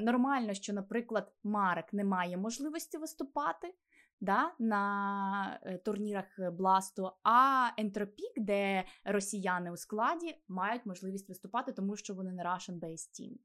нормально, 0.00 0.54
що, 0.54 0.72
наприклад, 0.72 1.32
Марек 1.42 1.92
не 1.92 2.04
має 2.04 2.36
можливості 2.36 2.98
виступати? 2.98 3.74
Да, 4.20 4.54
на 4.58 5.60
е, 5.62 5.78
турнірах 5.78 6.26
BLAST 6.52 6.93
у, 6.93 7.10
а 7.22 7.68
Entropiq, 7.76 8.32
де 8.36 8.84
росіяни 9.04 9.70
у 9.70 9.76
складі 9.76 10.34
мають 10.48 10.86
можливість 10.86 11.28
виступати, 11.28 11.72
тому 11.72 11.96
що 11.96 12.14
вони 12.14 12.32
не 12.32 12.44
Russian-based 12.44 13.20
team. 13.20 13.36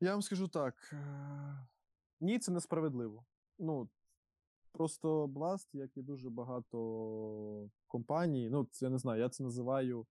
Я 0.00 0.12
вам 0.12 0.22
скажу 0.22 0.48
так: 0.48 0.90
е, 0.92 1.66
ні, 2.20 2.38
це 2.38 2.52
несправедливо. 2.52 3.24
Ну, 3.58 3.88
Просто 4.74 5.26
Blast, 5.26 5.68
як 5.72 5.96
і 5.96 6.02
дуже 6.02 6.30
багато 6.30 7.70
компаній, 7.86 8.50
ну, 8.50 8.64
це 8.70 8.86
я 8.86 8.90
не 8.90 8.98
знаю, 8.98 9.20
я 9.20 9.28
це 9.28 9.42
називаю 9.42 10.06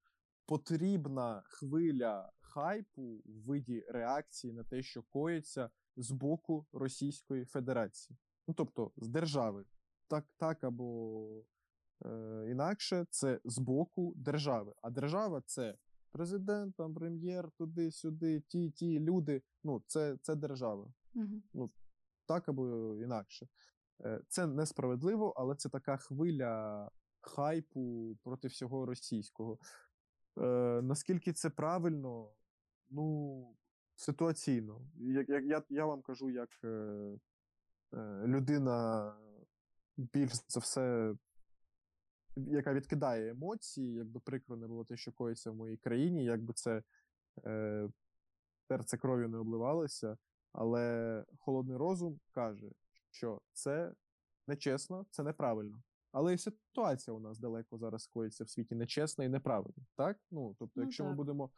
потрібна 0.46 1.42
хвиля 1.46 2.32
хайпу 2.42 3.22
в 3.26 3.46
виді 3.46 3.86
реакції 3.90 4.54
на 4.54 4.64
те, 4.64 4.84
що 4.84 5.04
коїться 5.04 5.70
з 5.98 6.12
боку 6.12 6.66
Російської 6.74 7.46
Федерації, 7.46 8.18
ну 8.48 8.54
тобто 8.54 8.92
з 8.98 9.08
держави, 9.08 9.66
так 10.08 10.26
так 10.38 10.64
або 10.64 11.44
е, 12.06 12.46
інакше, 12.50 13.06
це 13.10 13.40
з 13.46 13.60
боку 13.60 14.14
держави. 14.16 14.74
А 14.82 14.90
держава 14.90 15.42
це 15.46 15.78
президент, 16.12 16.76
там, 16.76 16.94
прем'єр, 16.94 17.52
туди-сюди, 17.58 18.40
ті, 18.40 18.72
ті 18.72 19.00
люди. 19.00 19.42
Ну, 19.64 19.84
це 19.88 20.18
це 20.22 20.36
держава. 20.36 20.94
Угу. 21.16 21.42
Ну, 21.54 21.72
Так 22.26 22.50
або 22.50 22.96
інакше. 22.98 23.48
Е, 24.02 24.22
це 24.28 24.48
несправедливо, 24.48 25.34
але 25.38 25.56
це 25.56 25.70
така 25.70 25.98
хвиля 25.98 26.90
хайпу 27.22 28.18
проти 28.24 28.48
всього 28.48 28.86
російського. 28.86 29.60
Е, 30.38 30.82
Наскільки 30.84 31.34
це 31.34 31.50
правильно? 31.50 32.30
Ну, 32.90 33.56
ситуаційно. 33.96 34.82
Як, 34.96 35.30
як 35.30 35.44
я 35.44 35.64
я 35.70 35.86
вам 35.86 36.02
кажу, 36.02 36.30
як 36.30 36.50
е, 36.64 36.68
е, 37.94 38.24
людина 38.28 39.16
більш 39.98 40.32
за 40.48 40.60
все, 40.60 41.16
яка 42.36 42.74
відкидає 42.74 43.32
емоції, 43.32 43.94
якби 43.94 44.20
прикро 44.20 44.58
не 44.58 44.68
було 44.68 44.86
те, 44.86 44.98
що 44.98 45.12
коїться 45.12 45.52
в 45.52 45.56
моїй 45.56 45.78
країні, 45.78 46.24
якби 46.24 46.54
це 46.54 46.84
е, 47.46 47.90
серце 48.68 48.98
кров'ю 48.98 49.30
не 49.30 49.38
обливалося, 49.38 50.18
але 50.52 51.26
холодний 51.40 51.78
розум 51.78 52.20
каже, 52.32 52.72
що 53.10 53.42
це 53.54 53.94
нечесно, 54.48 55.06
це 55.10 55.24
неправильно. 55.24 55.84
Але 56.12 56.34
і 56.34 56.38
ситуація 56.38 57.14
у 57.14 57.20
нас 57.20 57.40
далеко 57.40 57.78
зараз 57.78 58.08
коїться 58.08 58.44
в 58.44 58.50
світі 58.50 58.76
нечесна 58.76 59.26
і 59.26 59.30
неправильна. 59.30 59.86
Так? 59.96 60.18
Ну, 60.32 60.56
тобто, 60.60 60.74
ну, 60.76 60.84
якщо 60.84 61.04
так. 61.04 61.10
ми 61.10 61.16
будемо 61.16 61.50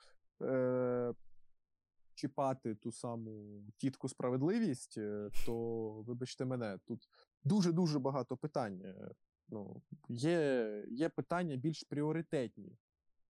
е, 0.41 1.13
чіпати 2.15 2.75
ту 2.75 2.91
саму 2.91 3.63
тітку 3.77 4.09
справедливість, 4.09 4.97
е, 4.97 5.29
то 5.45 5.91
вибачте 6.01 6.45
мене, 6.45 6.79
тут 6.85 7.09
дуже-дуже 7.43 7.99
багато 7.99 8.37
питань. 8.37 8.81
Е, 8.85 9.11
ну, 9.49 9.81
Є 10.09 10.85
є 10.87 11.09
питання 11.09 11.55
більш 11.55 11.83
пріоритетні, 11.83 12.77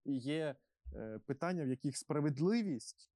і 0.04 0.16
є 0.16 0.54
е, 0.94 1.18
питання, 1.26 1.64
в 1.64 1.68
яких 1.68 1.96
справедливість 1.96 3.12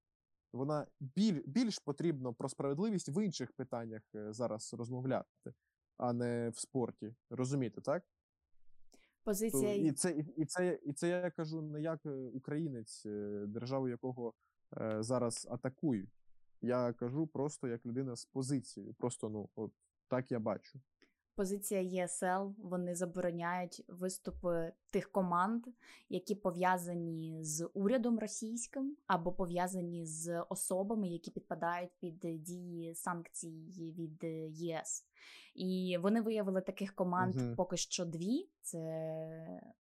вона 0.53 0.87
біль, 1.01 1.43
більш 1.47 1.79
потрібно 1.79 2.35
про 2.35 2.49
справедливість 2.49 3.09
в 3.09 3.25
інших 3.25 3.53
питаннях 3.53 4.03
е, 4.15 4.33
зараз 4.33 4.75
розмовляти, 4.75 5.55
а 5.97 6.13
не 6.13 6.51
в 6.51 6.59
спорті. 6.59 7.15
Розумієте, 7.31 7.81
так? 7.81 8.05
Позиція... 9.25 9.75
То, 9.75 9.81
і 9.81 9.93
це 9.93 10.11
і, 10.13 10.21
і 10.37 10.45
це 10.45 10.79
і 10.83 10.93
це 10.93 11.09
я 11.09 11.31
кажу 11.31 11.63
не 11.63 11.81
як 11.81 12.01
українець, 12.33 13.03
державу 13.47 13.89
якого 13.89 14.35
зараз 15.01 15.49
атакують. 15.51 16.21
Я 16.63 16.93
кажу 16.93 17.27
просто 17.27 17.69
як 17.69 17.87
людина 17.87 18.17
з 18.17 18.25
позицією. 18.25 18.95
Просто 18.95 19.29
ну 19.29 19.49
от 19.55 19.73
так 20.09 20.33
я 20.33 20.39
бачу. 20.39 20.81
Позиція 21.35 21.81
ЄСЛ 21.81 22.55
вони 22.59 22.95
забороняють 22.95 23.85
виступи 23.89 24.73
тих 24.91 25.13
команд, 25.13 25.67
які 26.09 26.35
пов'язані 26.35 27.45
з 27.45 27.69
урядом 27.75 28.19
російським 28.19 28.97
або 29.07 29.33
пов'язані 29.33 30.07
з 30.07 30.43
особами, 30.49 31.09
які 31.09 31.31
підпадають 31.31 31.91
під 32.01 32.19
дії 32.43 32.95
санкцій 32.95 33.93
від 33.99 34.25
ЄС. 34.61 35.07
І 35.55 35.99
вони 36.03 36.21
виявили 36.21 36.61
таких 36.61 36.95
команд 36.95 37.37
угу. 37.37 37.57
поки 37.57 37.77
що 37.77 38.05
дві: 38.05 38.49
це 38.63 38.81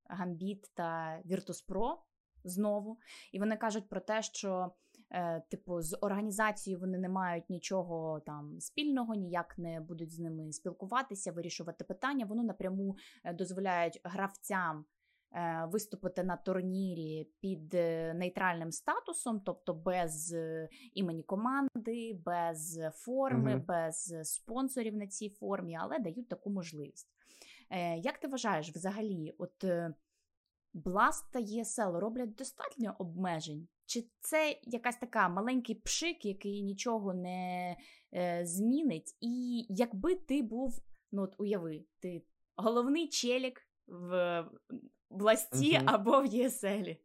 Гамбіт 0.05 0.71
та 0.75 1.21
Virtus.pro 1.27 1.97
знову. 2.45 2.99
І 3.33 3.39
вони 3.39 3.57
кажуть 3.57 3.89
про 3.89 4.01
те, 4.01 4.23
що. 4.23 4.73
Е, 5.13 5.43
типу, 5.49 5.83
з 5.83 5.97
організацією 6.01 6.81
вони 6.81 6.99
не 6.99 7.09
мають 7.09 7.51
нічого 7.51 8.21
там 8.21 8.61
спільного, 8.61 9.15
ніяк 9.15 9.59
не 9.59 9.81
будуть 9.81 10.13
з 10.13 10.19
ними 10.19 10.53
спілкуватися, 10.53 11.33
вирішувати 11.33 11.85
питання. 11.85 12.27
Вони 12.27 12.43
напряму 12.43 12.97
е, 13.25 13.33
дозволяють 13.33 14.01
гравцям 14.05 14.85
е, 15.33 15.65
виступити 15.73 16.25
на 16.25 16.37
турнірі 16.37 17.29
під 17.41 17.73
нейтральним 18.15 18.73
статусом, 18.73 19.41
тобто 19.41 19.75
без 19.75 20.37
імені 20.95 21.23
команди, 21.23 22.21
без 22.25 22.81
форми, 22.93 23.55
угу. 23.55 23.65
без 23.69 24.15
спонсорів 24.23 24.97
на 24.97 25.07
цій 25.07 25.29
формі, 25.29 25.79
але 25.81 25.99
дають 25.99 26.29
таку 26.29 26.51
можливість. 26.51 27.09
Як 27.97 28.19
ти 28.19 28.29
вважаєш, 28.29 28.71
взагалі, 28.71 29.35
от 29.39 29.65
Blast 30.75 31.25
та 31.33 31.41
ESL 31.41 31.99
роблять 31.99 32.35
достатньо 32.35 32.97
обмежень? 32.99 33.69
Чи 33.87 34.05
це 34.21 34.59
якась 34.63 34.97
така 34.97 35.29
маленький 35.29 35.75
пшик, 35.75 36.25
який 36.25 36.63
нічого 36.63 37.15
не 37.15 37.77
е, 38.15 38.47
змінить? 38.47 39.17
І 39.21 39.67
якби 39.69 40.15
ти 40.15 40.43
був, 40.43 40.83
ну 41.13 41.23
от 41.23 41.35
уяви, 41.39 41.85
ти 42.01 42.23
головний 42.57 43.09
челік 43.09 43.63
в 43.87 44.45
власті 45.11 45.73
uh-huh. 45.73 45.83
або 45.87 46.23
в 46.23 46.27
ЄСЛі, 46.27 47.01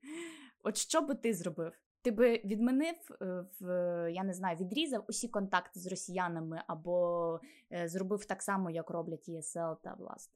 от 0.63 0.78
що 0.78 1.01
би 1.01 1.15
ти 1.15 1.34
зробив? 1.34 1.73
Ти 2.01 2.12
би 2.12 2.41
відмінив 2.45 2.95
е, 3.22 3.45
в 3.59 3.68
я 4.13 4.24
не 4.24 4.34
знаю, 4.34 4.57
відрізав 4.57 5.05
усі 5.09 5.28
контакти 5.28 5.80
з 5.80 5.88
росіянами, 5.88 6.63
або 6.68 7.39
е, 7.72 7.88
зробив 7.88 8.26
так 8.26 8.41
само, 8.41 8.70
як 8.70 8.89
роблять 8.89 9.28
ЄСЛ 9.28 9.74
та 9.84 9.95
Власт? 9.99 10.32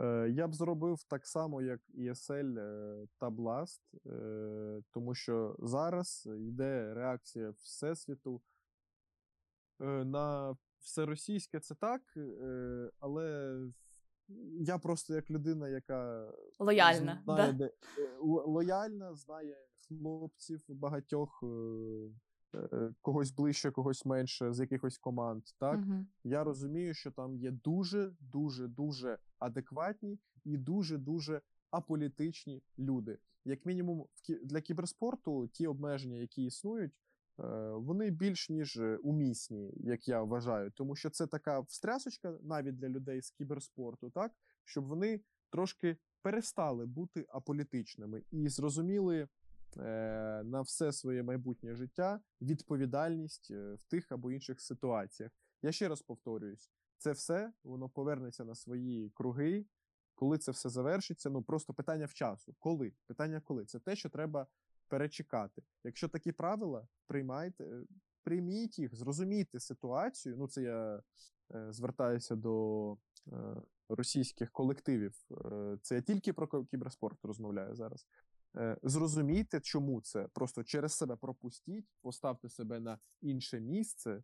Е, 0.00 0.28
я 0.30 0.48
б 0.48 0.54
зробив 0.54 1.02
так 1.02 1.26
само, 1.26 1.62
як 1.62 1.80
ESL 1.98 2.58
е, 2.58 3.06
та 3.18 3.28
Blast, 3.28 3.80
е, 4.06 4.82
тому 4.90 5.14
що 5.14 5.56
зараз 5.58 6.28
йде 6.38 6.94
реакція 6.94 7.50
Всесвіту 7.50 8.42
на 10.04 10.56
все 10.78 11.06
російське 11.06 11.60
це 11.60 11.74
так, 11.74 12.02
але 13.00 13.56
я 14.60 14.78
просто 14.78 15.14
як 15.14 15.30
людина, 15.30 15.68
яка 15.68 16.32
лояльна, 16.58 17.22
знає, 17.24 17.52
да? 17.52 17.58
де, 17.58 17.70
лояльна, 18.22 19.14
знає 19.14 19.56
хлопців 19.88 20.64
багатьох, 20.68 21.44
когось 23.02 23.30
ближче, 23.30 23.70
когось 23.70 24.04
менше 24.04 24.52
з 24.52 24.60
якихось 24.60 24.98
команд. 24.98 25.42
Так 25.58 25.78
Угу. 25.78 26.06
я 26.24 26.44
розумію, 26.44 26.94
що 26.94 27.10
там 27.10 27.36
є 27.36 27.50
дуже, 27.50 28.12
дуже, 28.20 28.68
дуже 28.68 29.18
адекватні 29.38 30.18
і 30.44 30.56
дуже, 30.56 30.98
дуже 30.98 31.40
аполітичні 31.70 32.62
люди. 32.78 33.18
Як 33.44 33.66
мінімум, 33.66 34.06
для 34.44 34.60
кіберспорту 34.60 35.48
ті 35.48 35.66
обмеження, 35.66 36.16
які 36.16 36.44
існують, 36.44 36.92
е, 36.92 37.70
вони 37.70 38.10
більш 38.10 38.50
ніж 38.50 38.76
е, 38.76 38.96
умісні, 38.96 39.72
як 39.76 40.08
я 40.08 40.22
вважаю, 40.22 40.70
тому 40.70 40.96
що 40.96 41.10
це 41.10 41.26
така 41.26 41.60
встрясочка 41.60 42.38
навіть 42.42 42.76
для 42.76 42.88
людей 42.88 43.22
з 43.22 43.30
кіберспорту, 43.30 44.10
так 44.10 44.32
щоб 44.64 44.84
вони 44.84 45.20
трошки 45.50 45.96
перестали 46.22 46.86
бути 46.86 47.26
аполітичними 47.28 48.22
і 48.30 48.48
зрозуміли 48.48 49.18
е, 49.20 49.28
на 50.44 50.60
все 50.60 50.92
своє 50.92 51.22
майбутнє 51.22 51.74
життя 51.74 52.20
відповідальність 52.40 53.48
е, 53.50 53.74
в 53.74 53.84
тих 53.84 54.12
або 54.12 54.32
інших 54.32 54.60
ситуаціях. 54.60 55.32
Я 55.62 55.72
ще 55.72 55.88
раз 55.88 56.02
повторююсь, 56.02 56.70
це 56.98 57.12
все 57.12 57.52
воно 57.64 57.88
повернеться 57.88 58.44
на 58.44 58.54
свої 58.54 59.10
круги. 59.10 59.66
Коли 60.16 60.38
це 60.38 60.52
все 60.52 60.68
завершиться, 60.68 61.30
ну 61.30 61.42
просто 61.42 61.74
питання 61.74 62.06
в 62.06 62.14
часу. 62.14 62.54
Коли? 62.58 62.92
Питання 63.06 63.40
коли? 63.40 63.64
Це 63.64 63.78
те, 63.78 63.96
що 63.96 64.10
треба 64.10 64.46
перечекати. 64.88 65.62
Якщо 65.84 66.08
такі 66.08 66.32
правила, 66.32 66.88
приймайте, 67.06 67.64
е, 67.64 67.84
прийміть 68.22 68.78
їх, 68.78 68.94
зрозумійте 68.94 69.60
ситуацію. 69.60 70.36
Ну, 70.38 70.48
це 70.48 70.62
я 70.62 71.02
е, 71.54 71.72
звертаюся 71.72 72.36
до 72.36 72.92
е, 72.92 73.62
російських 73.88 74.50
колективів. 74.52 75.14
Е, 75.30 75.78
це 75.82 75.94
я 75.94 76.00
тільки 76.00 76.32
про 76.32 76.64
кіберспорт 76.64 77.24
розмовляю 77.24 77.74
зараз. 77.74 78.06
Е, 78.56 78.76
зрозумійте, 78.82 79.60
чому 79.60 80.00
це. 80.00 80.28
Просто 80.28 80.64
через 80.64 80.92
себе 80.92 81.16
пропустіть, 81.16 81.86
поставте 82.00 82.48
себе 82.48 82.80
на 82.80 82.98
інше 83.20 83.60
місце 83.60 84.22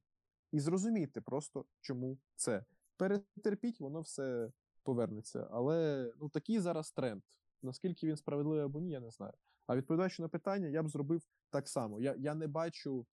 і 0.52 0.60
зрозумійте 0.60 1.20
просто, 1.20 1.64
чому 1.80 2.18
це. 2.36 2.64
Перетерпіть, 2.96 3.80
воно 3.80 4.00
все 4.00 4.52
повернеться. 4.82 5.48
Але 5.50 6.12
ну 6.20 6.28
такий 6.28 6.60
зараз 6.60 6.92
тренд. 6.92 7.22
Наскільки 7.62 8.06
він 8.06 8.16
справедливий 8.16 8.64
або 8.64 8.80
ні, 8.80 8.90
я 8.90 9.00
не 9.00 9.10
знаю. 9.10 9.32
А 9.66 9.76
відповідаючи 9.76 10.22
на 10.22 10.28
питання, 10.28 10.68
я 10.68 10.82
б 10.82 10.88
зробив 10.88 11.22
так 11.50 11.68
само. 11.68 12.00
Я, 12.00 12.14
я 12.18 12.34
не 12.34 12.46
бачу. 12.46 13.06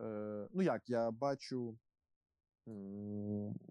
Е, 0.00 0.48
ну 0.52 0.62
як, 0.62 0.90
я 0.90 1.10
бачу, 1.10 1.78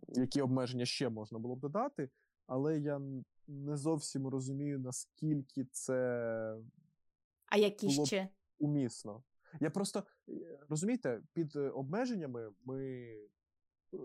які 0.07 0.41
обмеження 0.41 0.85
ще 0.85 1.09
можна 1.09 1.39
було 1.39 1.55
б 1.55 1.59
додати, 1.59 2.09
але 2.47 2.79
я 2.79 3.01
не 3.47 3.77
зовсім 3.77 4.27
розумію, 4.27 4.79
наскільки 4.79 5.65
це 5.71 6.57
А 7.45 7.57
які 7.57 7.87
було 7.87 8.05
ще? 8.05 8.29
умісно. 8.59 9.23
Я 9.59 9.69
просто 9.69 10.03
е, 10.29 10.59
розумієте, 10.69 11.21
під 11.33 11.55
е, 11.55 11.69
обмеженнями 11.69 12.53
ми 12.65 12.85
е, 13.93 13.97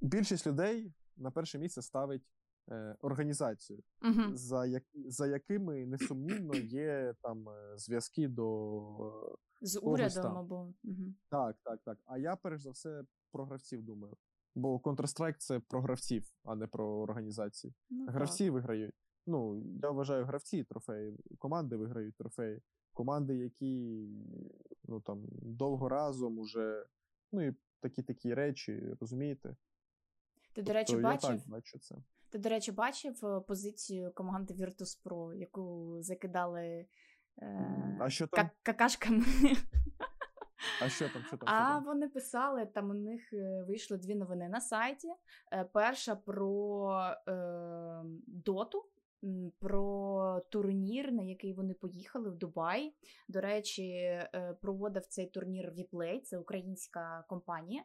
більшість 0.00 0.46
людей 0.46 0.92
на 1.16 1.30
перше 1.30 1.58
місце 1.58 1.82
ставить 1.82 2.22
е, 2.70 2.96
організацію, 3.00 3.82
Угу. 4.02 4.36
за, 4.36 4.66
як, 4.66 4.84
за 4.94 5.26
якими 5.26 5.86
несумнівно 5.86 6.54
є 6.54 7.14
там 7.22 7.46
зв'язки 7.76 8.28
до. 8.28 9.38
З 9.60 9.80
урядом 9.80 10.36
або. 10.36 10.56
Угу. 10.84 11.14
Так, 11.28 11.56
так, 11.62 11.80
так. 11.84 11.98
А 12.04 12.18
я 12.18 12.36
перш 12.36 12.60
за 12.62 12.70
все 12.70 13.04
про 13.32 13.44
гравців 13.44 13.82
думаю. 13.82 14.16
Бо 14.54 14.76
Counter-Strike 14.78 15.36
це 15.38 15.60
про 15.60 15.80
гравців, 15.80 16.24
а 16.44 16.54
не 16.54 16.66
про 16.66 17.00
організації. 17.00 17.74
Ну, 17.90 18.06
Гравці 18.06 18.50
виграють. 18.50 18.94
Ну, 19.26 19.62
я 19.82 19.90
вважаю, 19.90 20.24
гравці 20.24 20.64
трофеї, 20.64 21.16
команди 21.38 21.76
виграють 21.76 22.16
трофеї. 22.16 22.62
Команди, 22.92 23.36
які 23.36 24.06
ну 24.84 25.00
там 25.00 25.24
довго 25.42 25.88
разом 25.88 26.38
уже, 26.38 26.86
ну 27.32 27.46
і 27.46 27.54
такі 27.80 28.02
такі 28.02 28.34
речі, 28.34 28.96
розумієте? 29.00 29.56
Ти, 30.52 30.62
до 30.62 30.72
речі, 30.72 30.92
То 30.92 30.98
я 30.98 31.04
бачив, 31.04 31.30
так 31.40 31.48
бачу 31.48 31.78
це. 31.78 31.96
ти, 32.30 32.38
до 32.38 32.48
речі, 32.48 32.72
бачив 32.72 33.24
е, 33.24 33.40
позицію 33.40 34.12
команди 34.14 34.54
Virtus.pro, 34.54 35.34
яку 35.34 35.96
закидали 36.02 36.86
е... 37.42 37.98
А 38.00 38.10
що 38.10 38.26
там? 38.26 38.44
ка- 38.46 38.50
какашками. 38.62 39.24
А 40.84 40.88
що 40.88 41.08
там? 41.08 41.22
Що 41.22 41.36
там? 41.36 41.48
Що 41.48 41.56
там? 41.56 41.84
вони 41.84 42.08
писали, 42.08 42.66
там 42.66 42.90
у 42.90 42.94
них 42.94 43.32
е, 43.32 43.64
вийшли 43.68 43.96
дві 43.96 44.14
новини 44.14 44.48
на 44.48 44.60
сайті. 44.60 45.08
Е, 45.52 45.64
Перша 45.72 46.16
про 46.16 47.14
е, 47.28 47.32
доту, 48.26 48.84
про 49.58 50.40
турнір, 50.50 51.12
на 51.12 51.22
який 51.22 51.52
вони 51.52 51.74
поїхали 51.74 52.30
в 52.30 52.36
Дубай. 52.36 52.94
До 53.28 53.40
речі, 53.40 53.88
е, 53.92 54.56
проводив 54.60 55.06
цей 55.06 55.26
турнір 55.26 55.72
WePlay, 55.76 56.20
це 56.20 56.38
українська 56.38 57.24
компанія. 57.28 57.82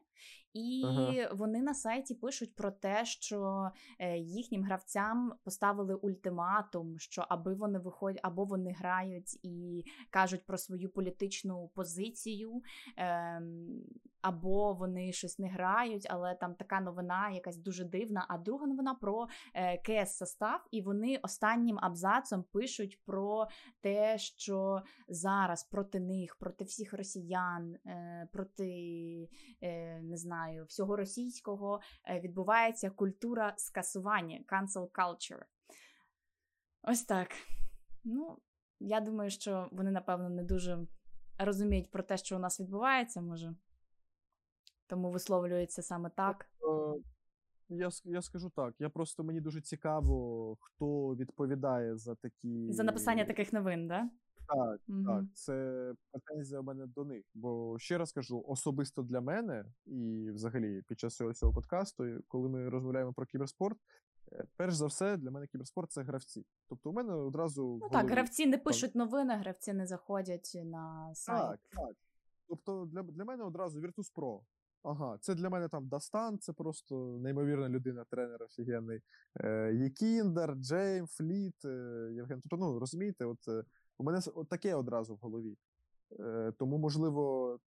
І 0.53 0.83
Ага. 0.85 1.29
вони 1.33 1.61
на 1.61 1.73
сайті 1.73 2.15
пишуть 2.15 2.55
про 2.55 2.71
те, 2.71 3.05
що 3.05 3.69
е, 3.99 4.17
їхнім 4.17 4.63
гравцям 4.63 5.33
поставили 5.43 5.95
ультиматум, 5.95 6.99
що 6.99 7.25
аби 7.29 7.53
вони 7.53 7.79
виходять, 7.79 8.19
або 8.23 8.45
вони 8.45 8.71
грають 8.71 9.39
і 9.43 9.85
кажуть 10.09 10.45
про 10.45 10.57
свою 10.57 10.89
політичну 10.89 11.71
позицію, 11.75 12.61
ем, 12.97 13.83
або 14.21 14.73
вони 14.73 15.11
щось 15.11 15.39
не 15.39 15.47
грають, 15.47 16.07
але 16.09 16.35
там 16.35 16.55
така 16.55 16.81
новина 16.81 17.29
якась 17.29 17.57
дуже 17.57 17.85
дивна. 17.85 18.25
А 18.29 18.37
друга 18.37 18.67
новина 18.67 18.95
про 18.95 19.27
е, 19.53 19.77
КС 19.77 20.17
состав, 20.17 20.67
і 20.71 20.81
вони 20.81 21.19
останнім 21.23 21.79
абзацом 21.81 22.43
пишуть 22.43 23.01
про 23.05 23.47
те, 23.81 24.17
що 24.17 24.81
зараз 25.07 25.63
проти 25.63 25.99
них, 25.99 26.35
проти 26.35 26.63
всіх 26.63 26.93
росіян, 26.93 27.75
е, 27.85 28.27
проти 28.33 29.29
е, 29.61 30.01
не 30.01 30.17
знаю, 30.17 30.65
всього 30.65 30.95
російського 30.95 31.79
відбувається 32.23 32.89
культура 32.89 33.53
скасування, 33.57 34.39
cancel 34.47 34.89
culture. 34.91 35.43
Ось 36.83 37.03
так. 37.03 37.27
Ну, 38.03 38.37
я 38.79 38.99
думаю, 38.99 39.29
що 39.29 39.69
вони, 39.71 39.91
напевно, 39.91 40.29
не 40.29 40.43
дуже 40.43 40.87
розуміють 41.37 41.91
про 41.91 42.03
те, 42.03 42.17
що 42.17 42.35
у 42.35 42.39
нас 42.39 42.59
відбувається, 42.59 43.21
може. 43.21 43.55
Тому 44.87 45.11
висловлюються 45.11 45.81
саме 45.81 46.09
так. 46.09 46.49
Е, 46.63 46.99
Я, 47.69 47.89
я 48.03 48.21
скажу 48.21 48.49
так. 48.49 48.75
Я 48.79 48.89
просто 48.89 49.23
мені 49.23 49.41
дуже 49.41 49.61
цікаво, 49.61 50.57
хто 50.59 51.15
відповідає 51.15 51.97
за 51.97 52.15
такі. 52.15 52.71
За 52.71 52.83
написання 52.83 53.25
таких 53.25 53.53
новин, 53.53 53.87
да? 53.87 54.09
Так, 54.47 54.79
Мгм. 54.87 55.05
Так, 55.05 55.25
це 55.33 55.93
претензія 56.11 56.59
у 56.59 56.63
мене 56.63 56.85
до 56.85 57.05
них. 57.05 57.25
Бо 57.33 57.79
ще 57.79 57.97
раз 57.97 58.11
кажу, 58.11 58.45
особисто 58.47 59.01
для 59.03 59.21
мене, 59.21 59.65
і 59.85 60.31
взагалі 60.31 60.81
під 60.87 60.99
час 60.99 61.15
цього, 61.15 61.33
цього 61.33 61.53
подкасту, 61.53 62.05
коли 62.27 62.49
ми 62.49 62.69
розмовляємо 62.69 63.13
про 63.13 63.25
кіберспорт, 63.25 63.77
е, 64.31 64.45
перш 64.55 64.73
за 64.73 64.85
все, 64.85 65.17
для 65.17 65.31
мене 65.31 65.47
кіберспорт 65.47 65.91
це 65.91 66.03
гравці. 66.03 66.45
Тобто, 66.69 66.89
у 66.89 66.93
мене 66.93 67.13
одразу 67.13 67.79
Ну 67.81 67.89
так, 67.89 68.09
гравці 68.09 68.45
не 68.45 68.57
пишуть 68.57 68.95
новини, 68.95 69.35
гравці 69.35 69.73
не 69.73 69.87
заходять 69.87 70.57
на 70.63 71.11
сайт. 71.15 71.39
Так, 71.41 71.59
так. 71.71 71.95
Тобто 72.47 72.85
для, 72.85 73.03
для 73.03 73.25
мене 73.25 73.43
одразу 73.43 73.81
Virtus 73.81 74.13
Pro. 74.15 74.39
Ага, 74.83 75.17
це 75.21 75.35
для 75.35 75.49
мене 75.49 75.69
там 75.69 75.87
Дастан, 75.87 76.39
це 76.39 76.53
просто 76.53 77.17
неймовірна 77.19 77.69
людина, 77.69 78.05
тренер 78.09 78.43
офігенний. 78.43 79.01
Е, 79.35 79.73
Єкіндер, 79.73 80.55
Джейм, 80.55 81.07
Фліт, 81.07 81.65
е, 81.65 82.09
Євген. 82.15 82.41
Тобто, 82.41 82.57
ну 82.57 82.79
розумієте, 82.79 83.25
от 83.25 83.47
е, 83.47 83.63
у 83.97 84.03
мене 84.03 84.19
от 84.35 84.49
таке 84.49 84.75
одразу 84.75 85.15
в 85.15 85.17
голові. 85.17 85.57
Е, 86.19 86.53
тому, 86.59 86.77
можливо, 86.77 87.59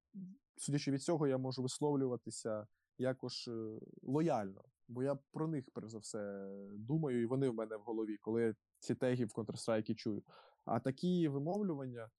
судячи 0.56 0.90
від 0.90 1.02
цього, 1.02 1.26
я 1.26 1.38
можу 1.38 1.62
висловлюватися 1.62 2.66
якось 2.98 3.48
е, 3.48 3.80
лояльно. 4.02 4.64
Бо 4.88 5.02
я 5.02 5.18
про 5.32 5.48
них, 5.48 5.64
перш 5.72 5.90
за 5.90 5.98
все, 5.98 6.48
думаю, 6.72 7.22
і 7.22 7.26
вони 7.26 7.48
в 7.48 7.54
мене 7.54 7.76
в 7.76 7.80
голові, 7.80 8.16
коли 8.20 8.42
я 8.42 8.54
ці 8.78 8.94
теги 8.94 9.24
в 9.24 9.28
Counter-Strike 9.28 9.94
чую. 9.94 10.22
А 10.64 10.80
такі 10.80 11.28
вимовлювання. 11.28 12.11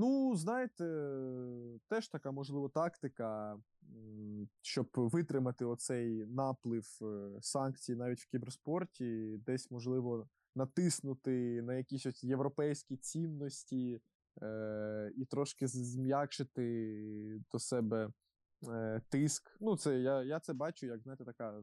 Ну, 0.00 0.36
знаєте, 0.36 0.84
теж 1.88 2.08
така, 2.08 2.30
можливо, 2.30 2.68
тактика, 2.68 3.58
щоб 4.62 4.90
витримати 4.94 5.64
оцей 5.64 6.26
наплив 6.26 6.98
е, 7.02 7.38
санкцій 7.40 7.96
навіть 7.96 8.20
в 8.20 8.28
кіберспорті, 8.28 9.38
десь, 9.46 9.70
можливо, 9.70 10.28
натиснути 10.54 11.62
на 11.62 11.74
якісь 11.74 12.06
ось 12.06 12.24
європейські 12.24 12.96
цінності 12.96 14.00
е, 14.42 15.12
і 15.16 15.24
трошки 15.24 15.66
зм'якшити 15.66 17.40
до 17.52 17.58
себе 17.58 18.12
е, 18.68 19.02
тиск. 19.08 19.56
Ну, 19.60 19.76
це 19.76 20.00
я, 20.00 20.22
я 20.22 20.40
це 20.40 20.52
бачу 20.52 20.86
як, 20.86 21.02
знаєте, 21.02 21.24
така 21.24 21.62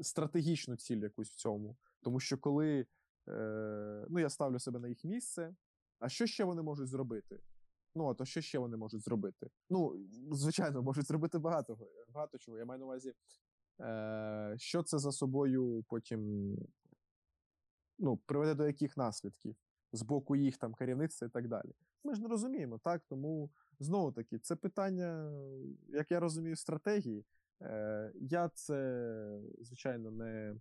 стратегічну 0.00 0.76
ціль 0.76 1.02
якусь 1.02 1.30
в 1.30 1.34
цьому. 1.34 1.76
Тому 2.02 2.20
що 2.20 2.38
коли 2.38 2.86
е, 3.28 4.06
ну, 4.08 4.18
я 4.18 4.28
ставлю 4.28 4.58
себе 4.58 4.78
на 4.78 4.88
їх 4.88 5.04
місце, 5.04 5.54
а 6.04 6.08
що 6.08 6.26
ще 6.26 6.44
вони 6.44 6.62
можуть 6.62 6.88
зробити? 6.88 7.38
Ну, 7.94 8.08
а 8.08 8.14
то 8.14 8.24
що 8.24 8.40
ще 8.40 8.58
вони 8.58 8.76
можуть 8.76 9.02
зробити? 9.02 9.50
Ну, 9.70 10.06
звичайно, 10.32 10.82
можуть 10.82 11.06
зробити 11.06 11.38
багато, 11.38 11.78
багато 12.08 12.38
чого. 12.38 12.58
Я 12.58 12.64
маю 12.64 12.80
на 12.80 12.86
увазі, 12.86 13.14
е, 13.80 14.54
що 14.58 14.82
це 14.82 14.98
за 14.98 15.12
собою 15.12 15.84
потім 15.88 16.52
ну, 17.98 18.16
приведе 18.16 18.54
до 18.54 18.66
яких 18.66 18.96
наслідків 18.96 19.56
з 19.92 20.02
боку 20.02 20.36
їх 20.36 20.56
там 20.56 20.74
керівництва 20.74 21.28
і 21.28 21.30
так 21.30 21.48
далі. 21.48 21.72
Ми 22.04 22.14
ж 22.14 22.22
не 22.22 22.28
розуміємо, 22.28 22.78
так? 22.78 23.02
Тому 23.08 23.50
знову 23.78 24.12
таки, 24.12 24.38
це 24.38 24.56
питання, 24.56 25.32
як 25.88 26.10
я 26.10 26.20
розумію, 26.20 26.56
стратегії. 26.56 27.24
Е, 27.62 28.12
Я 28.14 28.48
це, 28.48 29.40
звичайно, 29.60 30.10
не 30.10 30.56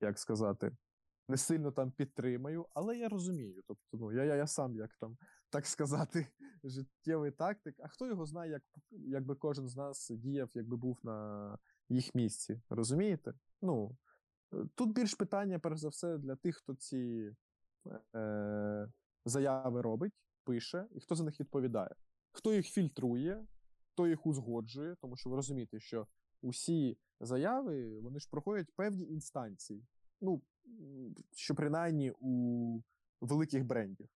як 0.00 0.18
сказати, 0.18 0.76
не 1.28 1.36
сильно 1.36 1.72
там 1.72 1.90
підтримаю, 1.90 2.66
але 2.74 2.98
я 2.98 3.08
розумію. 3.08 3.62
Тобто, 3.66 3.98
ну, 3.98 4.12
я 4.12 4.24
я, 4.24 4.36
я 4.36 4.46
сам, 4.46 4.76
як 4.76 4.96
там, 5.00 5.16
так 5.50 5.66
сказати, 5.66 6.26
життєвий 6.64 7.30
тактик. 7.30 7.76
А 7.80 7.88
хто 7.88 8.06
його 8.06 8.26
знає, 8.26 8.50
як 8.50 8.62
якби 8.90 9.34
кожен 9.34 9.68
з 9.68 9.76
нас 9.76 10.10
діяв, 10.10 10.50
якби 10.54 10.76
був 10.76 10.98
на 11.02 11.58
їх 11.88 12.14
місці. 12.14 12.60
Розумієте? 12.70 13.34
Ну, 13.62 13.96
Тут 14.74 14.92
більш 14.92 15.14
питання, 15.14 15.58
перш 15.58 15.80
за 15.80 15.88
все, 15.88 16.18
для 16.18 16.36
тих, 16.36 16.56
хто 16.56 16.74
ці 16.74 17.32
е, 18.14 18.88
заяви 19.24 19.82
робить, 19.82 20.12
пише, 20.44 20.86
і 20.94 21.00
хто 21.00 21.14
за 21.14 21.24
них 21.24 21.40
відповідає. 21.40 21.94
Хто 22.32 22.52
їх 22.52 22.66
фільтрує, 22.66 23.46
хто 23.92 24.06
їх 24.06 24.26
узгоджує, 24.26 24.96
тому 25.00 25.16
що 25.16 25.30
ви 25.30 25.36
розумієте, 25.36 25.80
що 25.80 26.06
усі 26.42 26.98
заяви 27.20 28.00
вони 28.00 28.20
ж 28.20 28.28
проходять 28.30 28.74
певні 28.76 29.04
інстанції. 29.04 29.84
Ну, 30.20 30.42
що 31.34 31.54
принаймні 31.54 32.12
у 32.20 32.80
великих 33.20 33.64
брендів. 33.64 34.08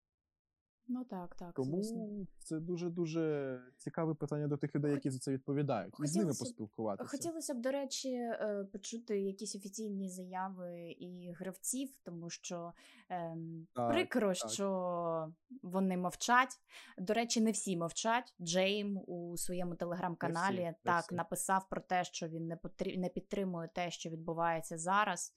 Ну 0.87 1.03
так, 1.03 1.35
так. 1.35 1.53
Тому 1.53 1.83
звісно. 1.83 2.27
це 2.39 2.59
дуже 2.59 2.89
дуже 2.89 3.59
цікаве 3.77 4.13
питання 4.13 4.47
до 4.47 4.57
тих 4.57 4.75
людей, 4.75 4.91
які 4.91 5.09
за 5.09 5.19
це 5.19 5.31
відповідають, 5.31 5.93
і 6.03 6.07
з 6.07 6.15
ними 6.15 6.29
поспілкуватися. 6.29 7.09
Хотілося 7.09 7.53
б, 7.53 7.61
до 7.61 7.71
речі, 7.71 8.09
е, 8.09 8.67
почути 8.73 9.21
якісь 9.21 9.55
офіційні 9.55 10.09
заяви 10.09 10.95
і 10.99 11.31
гравців, 11.39 11.89
тому 12.03 12.29
що 12.29 12.73
ем, 13.09 13.67
Так, 13.73 13.91
прикро, 13.91 14.33
так. 14.33 14.51
що 14.51 15.33
вони 15.63 15.97
мовчать. 15.97 16.59
До 16.97 17.13
речі, 17.13 17.41
не 17.41 17.51
всі 17.51 17.77
мовчать. 17.77 18.35
Джейм 18.41 18.97
у 19.07 19.37
своєму 19.37 19.75
телеграм-каналі 19.75 20.55
Не 20.55 20.61
всі, 20.61 20.65
не 20.65 20.75
так 20.83 21.03
всі. 21.05 21.15
написав 21.15 21.69
про 21.69 21.81
те, 21.81 22.03
що 22.03 22.27
він 22.27 22.47
не 22.47 22.55
потрі... 22.55 22.97
не 22.97 23.09
підтримує 23.09 23.69
те, 23.73 23.91
що 23.91 24.09
відбувається 24.09 24.77
зараз. 24.77 25.33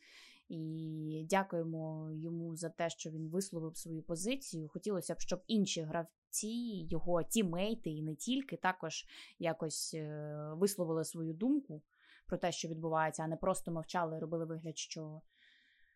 І 0.49 1.27
дякуємо 1.31 2.11
йому 2.13 2.57
за 2.57 2.69
те, 2.69 2.91
що 2.91 3.11
він 3.11 3.29
висловив 3.29 3.77
свою 3.77 4.03
позицію. 4.03 4.69
Хотілося 4.69 5.15
б, 5.15 5.21
щоб 5.21 5.43
інші 5.47 5.83
гравці, 5.83 6.87
його 6.91 7.23
тімейти 7.23 7.91
і 7.91 8.03
не 8.03 8.15
тільки 8.15 8.57
також 8.57 9.05
якось 9.39 9.95
е, 9.95 10.53
висловили 10.55 11.05
свою 11.05 11.35
думку 11.35 11.83
про 12.27 12.39
те, 12.39 12.53
що 12.53 12.69
відбувається, 12.69 13.23
а 13.23 13.29
не 13.29 13.37
просто 13.37 13.73
мовчали 13.73 14.17
і 14.17 14.21
робили 14.21 14.45
вигляд, 14.45 14.79
що 14.79 15.21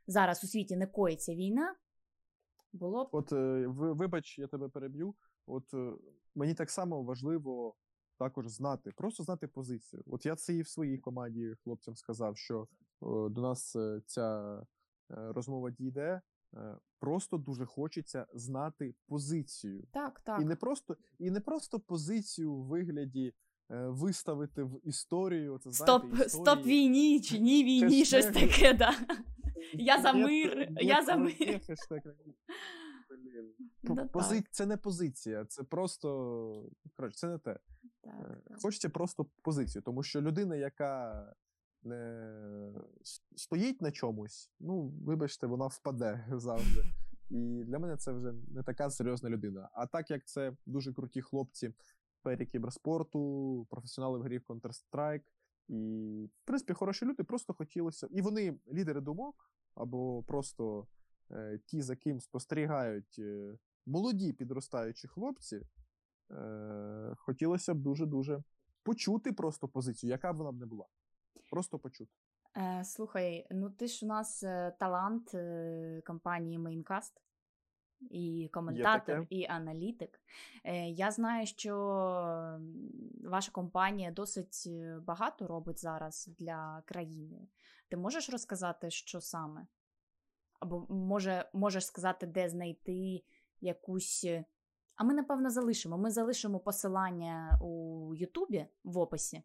зараз 0.06 0.44
у 0.44 0.46
світі 0.46 0.76
не 0.76 0.86
коїться 0.86 1.34
війна. 1.34 1.74
Було 2.72 3.04
б 3.04 3.08
От 3.12 3.32
е, 3.32 3.66
ви- 3.66 3.92
вибач, 3.92 4.38
я 4.38 4.46
тебе 4.46 4.68
переб'ю. 4.68 5.14
От 5.46 5.74
е, 5.74 5.92
мені 6.34 6.54
так 6.54 6.70
само 6.70 7.02
важливо 7.02 7.74
також 8.18 8.48
знати, 8.48 8.92
просто 8.96 9.22
знати 9.22 9.46
позицію. 9.48 10.02
От 10.06 10.26
я 10.26 10.36
це 10.36 10.54
і 10.54 10.62
в 10.62 10.68
своїй 10.68 10.98
команді 10.98 11.54
хлопцям 11.64 11.96
сказав, 11.96 12.36
що 12.36 12.68
до 13.30 13.40
нас 13.40 13.76
е, 13.76 14.00
ця 14.06 14.58
е, 15.10 15.32
розмова 15.32 15.70
дійде. 15.70 16.20
Е, 16.54 16.76
Просто 16.98 17.38
дуже 17.38 17.66
хочеться 17.66 18.26
знати 18.34 18.94
позицію. 19.06 19.84
так, 19.92 20.20
так. 20.20 20.40
І 20.40 20.44
не 20.44 20.56
просто, 20.56 20.96
і 21.18 21.30
не 21.30 21.40
просто 21.40 21.80
позицію 21.80 22.54
в 22.54 22.64
вигляді 22.66 23.34
е, 23.70 23.86
виставити 23.88 24.62
в 24.62 24.80
історію. 24.84 25.58
Це, 25.58 25.72
Стоп, 25.72 26.06
знаєте, 26.06 26.28
стоп 26.28 26.64
війні 26.66 27.20
чи 27.20 27.38
ні 27.38 27.64
війні, 27.64 28.04
щось 28.04 28.26
таке, 28.26 28.74
да. 28.74 28.94
Я 29.74 30.02
за 30.02 30.12
мир, 30.12 30.68
я 30.80 31.02
за 31.02 31.16
мир. 31.16 31.60
Це 34.50 34.66
не 34.66 34.76
позиція, 34.76 35.44
це 35.44 35.62
просто. 35.62 36.70
Коротше, 36.96 37.18
це 37.18 37.28
не 37.28 37.38
те. 37.38 37.58
Так, 38.02 38.42
так. 38.44 38.60
Хочеться 38.62 38.88
просто 38.88 39.26
позицію, 39.42 39.82
тому 39.82 40.02
що 40.02 40.20
людина, 40.20 40.56
яка 40.56 41.26
не 41.84 42.72
стоїть 43.36 43.82
на 43.82 43.92
чомусь, 43.92 44.50
ну, 44.60 44.92
вибачте, 45.06 45.46
вона 45.46 45.66
впаде 45.66 46.26
завжди. 46.32 46.84
І 47.30 47.64
для 47.64 47.78
мене 47.78 47.96
це 47.96 48.12
вже 48.12 48.32
не 48.48 48.62
така 48.62 48.90
серйозна 48.90 49.30
людина. 49.30 49.68
А 49.72 49.86
так 49.86 50.10
як 50.10 50.26
це 50.26 50.56
дуже 50.66 50.92
круті 50.92 51.22
хлопці 51.22 51.68
в 51.68 51.74
сфері 52.18 52.46
кіберспорту, 52.46 53.66
професіонали 53.70 54.18
в 54.18 54.22
грі 54.22 54.38
в 54.38 54.42
Counter-Strike, 54.48 55.22
і, 55.68 56.24
в 56.42 56.46
принципі, 56.46 56.72
хороші 56.72 57.04
люди, 57.04 57.24
просто 57.24 57.54
хотілося. 57.54 58.08
І 58.10 58.22
вони 58.22 58.58
лідери 58.72 59.00
думок, 59.00 59.50
або 59.74 60.22
просто 60.22 60.86
е, 61.30 61.60
ті, 61.66 61.82
за 61.82 61.96
ким 61.96 62.20
спостерігають 62.20 63.16
е, 63.18 63.58
молоді 63.86 64.32
підростаючі 64.32 65.08
хлопці, 65.08 65.60
е, 66.30 67.14
хотілося 67.18 67.74
б 67.74 67.78
дуже-дуже 67.78 68.42
почути 68.82 69.32
просто 69.32 69.68
позицію, 69.68 70.10
яка 70.10 70.32
б 70.32 70.36
вона 70.36 70.52
б 70.52 70.58
не 70.58 70.66
була. 70.66 70.86
Просто 71.50 71.78
почути. 71.78 72.12
Е, 72.56 72.84
слухай, 72.84 73.46
ну 73.50 73.70
ти 73.70 73.86
ж 73.86 74.06
у 74.06 74.08
нас 74.08 74.42
е, 74.42 74.76
талант 74.78 75.34
е, 75.34 76.02
компанії 76.06 76.58
Maincast. 76.58 77.12
І 78.10 78.50
коментатор, 78.52 79.26
і 79.30 79.46
аналітик. 79.46 80.20
Я 80.86 81.10
знаю, 81.10 81.46
що 81.46 81.76
ваша 83.24 83.52
компанія 83.52 84.10
досить 84.10 84.68
багато 85.06 85.46
робить 85.46 85.80
зараз 85.80 86.30
для 86.38 86.82
країни. 86.86 87.48
Ти 87.88 87.96
можеш 87.96 88.30
розказати, 88.30 88.90
що 88.90 89.20
саме? 89.20 89.66
Або 90.60 90.86
може, 90.88 91.50
можеш 91.52 91.86
сказати, 91.86 92.26
де 92.26 92.48
знайти 92.48 93.22
якусь. 93.60 94.26
А 94.94 95.04
ми, 95.04 95.14
напевно, 95.14 95.50
залишимо. 95.50 95.98
Ми 95.98 96.10
залишимо 96.10 96.60
посилання 96.60 97.58
у 97.62 98.14
Ютубі 98.14 98.66
в 98.84 98.98
описі. 98.98 99.42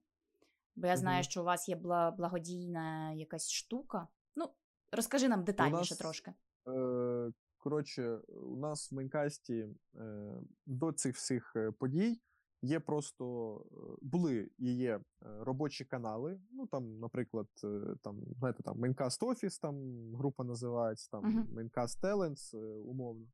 Бо 0.77 0.87
я 0.87 0.97
знаю, 0.97 1.23
що 1.23 1.41
у 1.41 1.45
вас 1.45 1.69
є 1.69 1.75
благодійна 2.17 3.13
якась 3.13 3.51
штука. 3.51 4.07
Ну, 4.35 4.45
розкажи 4.91 5.27
нам 5.29 5.43
детальніше 5.43 5.93
нас- 5.93 5.97
трошки. 5.97 6.33
Е, 6.67 7.31
коротше, 7.57 8.17
у 8.27 8.55
нас 8.55 8.91
в 8.91 8.95
Майнкасті 8.95 9.67
е, 9.95 10.33
до 10.65 10.91
цих 10.91 11.15
всіх 11.15 11.53
е, 11.55 11.71
подій 11.71 12.21
є 12.61 12.79
просто 12.79 13.55
е, 13.71 13.97
були 14.01 14.51
і 14.57 14.75
є 14.75 14.95
е, 14.95 15.01
робочі 15.21 15.85
канали. 15.85 16.41
Ну 16.51 16.67
там, 16.67 16.99
наприклад, 16.99 17.47
е, 17.63 17.95
там, 18.03 18.21
знаєте, 18.39 18.63
там 18.63 18.79
Maincast 18.79 19.23
Office, 19.23 19.59
там 19.59 19.75
група 20.15 20.43
називається, 20.43 21.09
там 21.11 21.23
Мгм. 21.25 21.47
Maincast 21.55 22.05
е, 22.53 22.57
умовно. 22.67 23.27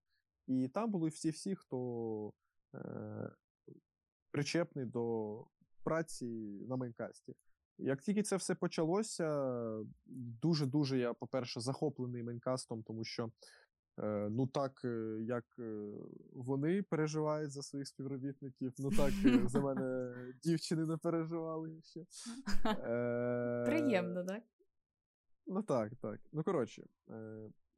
І 0.47 0.67
там 0.67 0.91
були 0.91 1.09
всі-всі, 1.09 1.55
хто 1.55 2.33
е, 2.75 3.31
причетний 4.31 4.85
до 4.85 5.45
праці 5.83 6.25
на 6.69 6.75
Майнкасті. 6.75 7.35
Як 7.77 8.01
тільки 8.01 8.23
це 8.23 8.35
все 8.35 8.55
почалося, 8.55 9.57
дуже-дуже 10.41 10.97
я, 10.97 11.13
по-перше, 11.13 11.61
захоплений 11.61 12.23
Майнкастом, 12.23 12.83
тому 12.83 13.03
що 13.03 13.31
е, 13.99 14.29
ну 14.31 14.47
так, 14.47 14.81
е, 14.85 15.17
як 15.21 15.45
е, 15.59 15.91
вони 16.33 16.83
переживають 16.83 17.51
за 17.51 17.61
своїх 17.61 17.87
співробітників, 17.87 18.73
ну 18.77 18.89
так 18.89 19.11
за 19.45 19.59
мене 19.61 20.15
дівчини 20.43 20.85
не 20.85 20.97
переживали 20.97 21.81
ще. 21.81 22.05
Приємно, 23.65 24.23
так? 24.23 24.43
Ну 25.47 25.63
так, 25.63 25.91
так. 26.01 26.19
Ну 26.31 26.43
коротше, 26.43 26.83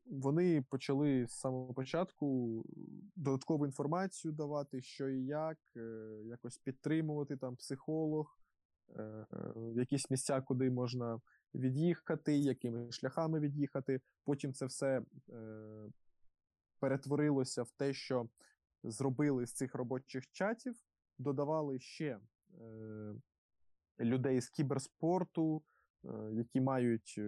вони 0.05 0.61
почали 0.61 1.27
з 1.27 1.31
самого 1.31 1.73
початку 1.73 2.63
додаткову 3.15 3.65
інформацію 3.65 4.31
давати, 4.31 4.81
що 4.81 5.09
і 5.09 5.25
як, 5.25 5.57
е, 5.77 6.21
якось 6.25 6.57
підтримувати 6.57 7.37
там 7.37 7.55
психолог, 7.55 8.39
е, 8.95 9.01
е, 9.01 9.25
якісь 9.75 10.09
місця, 10.09 10.41
куди 10.41 10.71
можна 10.71 11.21
від'їхати, 11.55 12.37
якими 12.37 12.91
шляхами 12.91 13.39
від'їхати. 13.39 14.01
Потім 14.23 14.53
це 14.53 14.65
все 14.65 15.01
е, 15.29 15.85
перетворилося 16.79 17.63
в 17.63 17.71
те, 17.71 17.93
що 17.93 18.29
зробили 18.83 19.45
з 19.45 19.53
цих 19.53 19.75
робочих 19.75 20.31
чатів, 20.31 20.75
додавали 21.17 21.79
ще 21.79 22.19
е, 22.61 23.15
людей 23.99 24.41
з 24.41 24.49
кіберспорту, 24.49 25.57
е, 25.57 25.74
які 26.33 26.61
мають 26.61 27.15
е, 27.17 27.21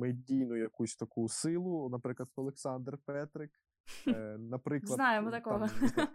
медійну 0.00 0.56
якусь 0.56 0.96
таку 0.96 1.28
силу, 1.28 1.88
наприклад, 1.88 2.28
Олександр 2.36 2.98
Петрик. 3.04 3.50
е, 4.08 4.36
Наприклад, 4.38 4.96
Знаємо 4.96 5.30
там, 5.30 5.40
такого. 5.40 5.68
зна- 5.68 6.08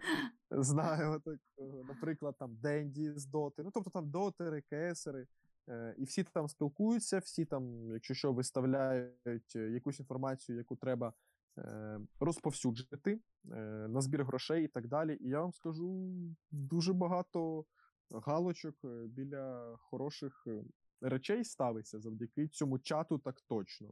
знаємо 0.62 1.18
такого. 1.18 1.84
Наприклад, 1.84 2.34
там 2.38 2.56
Денді 2.56 3.12
з 3.16 3.26
Доти. 3.26 3.62
Ну, 3.62 3.70
тобто 3.74 3.90
там 3.90 4.10
дотери, 4.10 4.60
кесери. 4.70 5.26
е, 5.68 5.94
І 5.98 6.04
всі 6.04 6.24
там 6.24 6.48
спілкуються, 6.48 7.18
всі 7.18 7.44
там, 7.44 7.90
якщо 7.92 8.14
що, 8.14 8.32
виставляють 8.32 9.56
е, 9.56 9.70
якусь 9.70 10.00
інформацію, 10.00 10.58
яку 10.58 10.76
треба 10.76 11.12
е, 11.58 12.00
розповсюджити 12.20 13.20
е, 13.52 13.56
на 13.88 14.00
збір 14.00 14.24
грошей 14.24 14.64
і 14.64 14.68
так 14.68 14.88
далі. 14.88 15.18
І 15.20 15.28
я 15.28 15.40
вам 15.40 15.52
скажу 15.52 16.10
дуже 16.50 16.92
багато 16.92 17.64
галочок 18.10 18.74
е, 18.84 19.06
біля 19.06 19.76
хороших 19.80 20.44
е, 20.46 20.62
речей 21.02 21.44
ставиться 21.44 22.00
завдяки 22.00 22.48
цьому 22.48 22.78
чату 22.78 23.18
так 23.18 23.40
точно. 23.40 23.88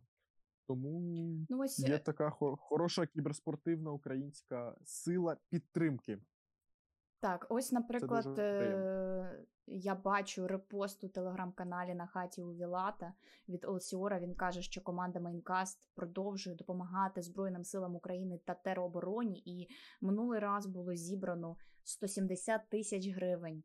Тому 0.67 1.01
Ну, 1.49 1.59
ось 1.59 1.79
є 1.79 1.95
е, 1.95 1.99
така 1.99 2.31
хо- 2.31 2.57
хороша 2.57 3.07
кіберспортивна 3.07 3.91
українська 3.93 4.77
сила 4.85 5.37
підтримки. 5.49 6.19
Так, 7.21 7.47
ось, 7.49 7.73
наприклад, 7.73 8.39
е, 8.39 9.45
я 9.67 9.95
бачу 9.95 10.47
репост 10.49 11.05
у 11.05 11.09
телеграм-каналі 11.09 11.95
на 11.95 12.07
хаті 12.07 12.43
у 12.43 12.53
Вілата 12.55 13.13
від 13.49 13.65
Олсіора. 13.65 14.21
Він 14.21 14.35
каже, 14.35 14.63
що 14.63 14.81
команда 14.81 15.21
Maincast 15.21 15.81
продовжує 15.95 16.57
допомагати 16.57 17.23
Збройним 17.23 17.65
силам 17.65 17.97
України 17.97 18.41
та 18.45 18.55
тероборони. 18.55 19.43
І 19.47 19.69
минулий 20.01 20.39
раз 20.41 20.67
було 20.67 20.95
зібрано 20.95 21.57
170 21.85 22.69
тисяч 22.69 23.09
гривень, 23.09 23.63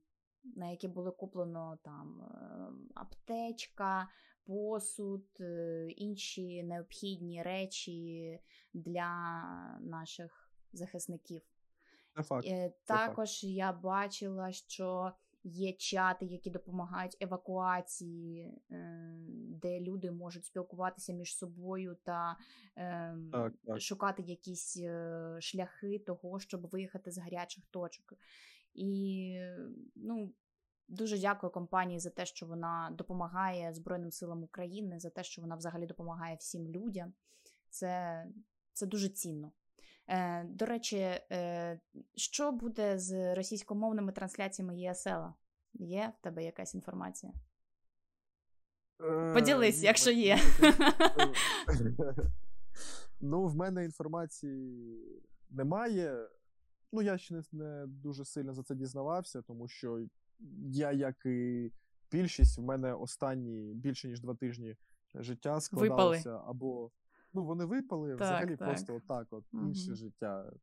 на 0.55 0.69
які 0.69 0.87
було 0.87 1.11
куплено 1.11 1.77
там 1.83 2.21
е, 2.21 2.91
аптечка, 2.95 4.09
посуд, 4.45 5.25
е, 5.39 5.87
інші 5.89 6.63
необхідні 6.63 7.43
речі 7.43 8.39
для 8.73 9.09
наших 9.81 10.51
захисників. 10.73 11.41
Це 12.15 12.23
факт. 12.23 12.47
Е, 12.47 12.69
факт. 12.69 12.75
Також 12.85 13.43
я 13.43 13.73
бачила, 13.73 14.51
що 14.51 15.11
є 15.43 15.73
чати, 15.73 16.25
які 16.25 16.49
допомагають 16.49 17.17
евакуації, 17.21 18.53
е, 18.71 19.15
де 19.61 19.79
люди 19.79 20.11
можуть 20.11 20.45
спілкуватися 20.45 21.13
між 21.13 21.37
собою 21.37 21.97
та 22.03 22.37
Так, 23.31 23.53
так. 23.65 23.81
шукати 23.81 24.23
якісь 24.23 24.77
е, 24.77 25.37
шляхи 25.39 25.99
того, 25.99 26.39
щоб 26.39 26.69
виїхати 26.69 27.11
з 27.11 27.17
гарячих 27.17 27.65
точок. 27.65 28.13
І 28.76 29.39
ну, 29.95 30.34
дуже 30.88 31.19
дякую 31.19 31.51
компанії 31.51 31.99
за 31.99 32.09
те, 32.09 32.26
що 32.26 32.45
вона 32.45 32.89
допомагає 32.97 33.73
Збройним 33.73 34.11
силам 34.11 34.43
України, 34.43 34.99
за 34.99 35.09
те, 35.09 35.23
що 35.23 35.41
вона 35.41 35.55
взагалі 35.55 35.86
допомагає 35.86 36.36
всім 36.36 36.67
людям. 36.67 37.13
Це, 37.69 38.26
це 38.73 38.86
дуже 38.86 39.09
цінно. 39.09 39.51
Е, 40.07 40.43
до 40.43 40.65
речі, 40.65 40.97
е, 40.97 41.80
що 42.15 42.51
буде 42.51 42.99
з 42.99 43.36
російськомовними 43.36 44.11
трансляціями 44.11 44.78
ЄСЛ? 44.78 45.26
Є 45.73 46.13
в 46.19 46.23
тебе 46.23 46.43
якась 46.43 46.76
інформація? 46.76 47.34
Е, 49.01 49.34
Поділись, 49.34 49.84
якщо 49.84 50.11
є. 50.11 50.38
Ну, 53.21 53.47
в 53.47 53.55
мене 53.55 53.86
інформації 53.86 54.99
немає. 55.49 56.28
Ну, 56.95 57.01
я 57.01 57.17
ще 57.17 57.33
не, 57.33 57.43
не 57.51 57.87
дуже 57.87 58.25
сильно 58.25 58.53
за 58.53 58.63
це 58.63 58.75
дізнавався, 58.75 59.41
тому 59.41 59.67
що 59.67 60.05
я, 60.69 60.91
як 60.91 61.25
і 61.25 61.71
більшість, 62.11 62.57
в 62.57 62.61
мене 62.61 62.93
останні 62.93 63.73
більше 63.73 64.07
ніж 64.07 64.21
два 64.21 64.35
тижні 64.35 64.75
життя 65.15 65.59
складалося 65.61 66.41
або. 66.45 66.91
Ну, 67.33 67.45
вони 67.45 67.65
випали 67.65 68.09
Так, 68.09 68.17
взагалі 68.17 68.57
так. 68.57 68.67
просто 68.67 68.95
отак, 68.95 69.27
от 69.33 69.45
інше 69.53 69.95
життя. 69.95 70.53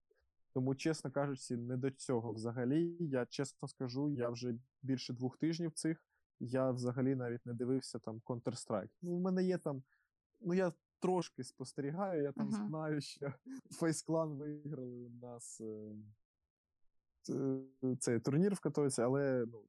Тому, 0.54 0.74
чесно 0.74 1.10
кажучи, 1.10 1.56
не 1.56 1.76
до 1.76 1.90
цього 1.90 2.32
взагалі. 2.32 2.96
Я 3.00 3.26
чесно 3.26 3.68
скажу, 3.68 4.10
я 4.10 4.30
вже 4.30 4.54
більше 4.82 5.12
двох 5.12 5.36
тижнів 5.38 5.72
цих. 5.72 6.04
Я 6.40 6.70
взагалі 6.70 7.14
навіть 7.14 7.46
не 7.46 7.54
дивився 7.54 7.98
там 7.98 8.20
Counter-Strike. 8.26 8.90
Ну, 9.02 9.16
в 9.16 9.20
мене 9.20 9.44
є 9.44 9.58
там. 9.58 9.82
Ну, 10.40 10.54
я 10.54 10.72
трошки 10.98 11.44
спостерігаю, 11.44 12.22
я 12.22 12.32
там 12.32 12.48
Мгм. 12.48 12.68
знаю, 12.68 13.00
що 13.00 13.26
Face 13.80 14.06
Clan 14.08 14.36
виграли 14.36 14.96
у 15.06 15.10
нас 15.10 15.60
е, 15.60 15.92
цей 17.98 18.20
турнір 18.20 18.54
в 18.54 18.60
Катовіці, 18.60 19.02
але 19.02 19.46
ну, 19.46 19.64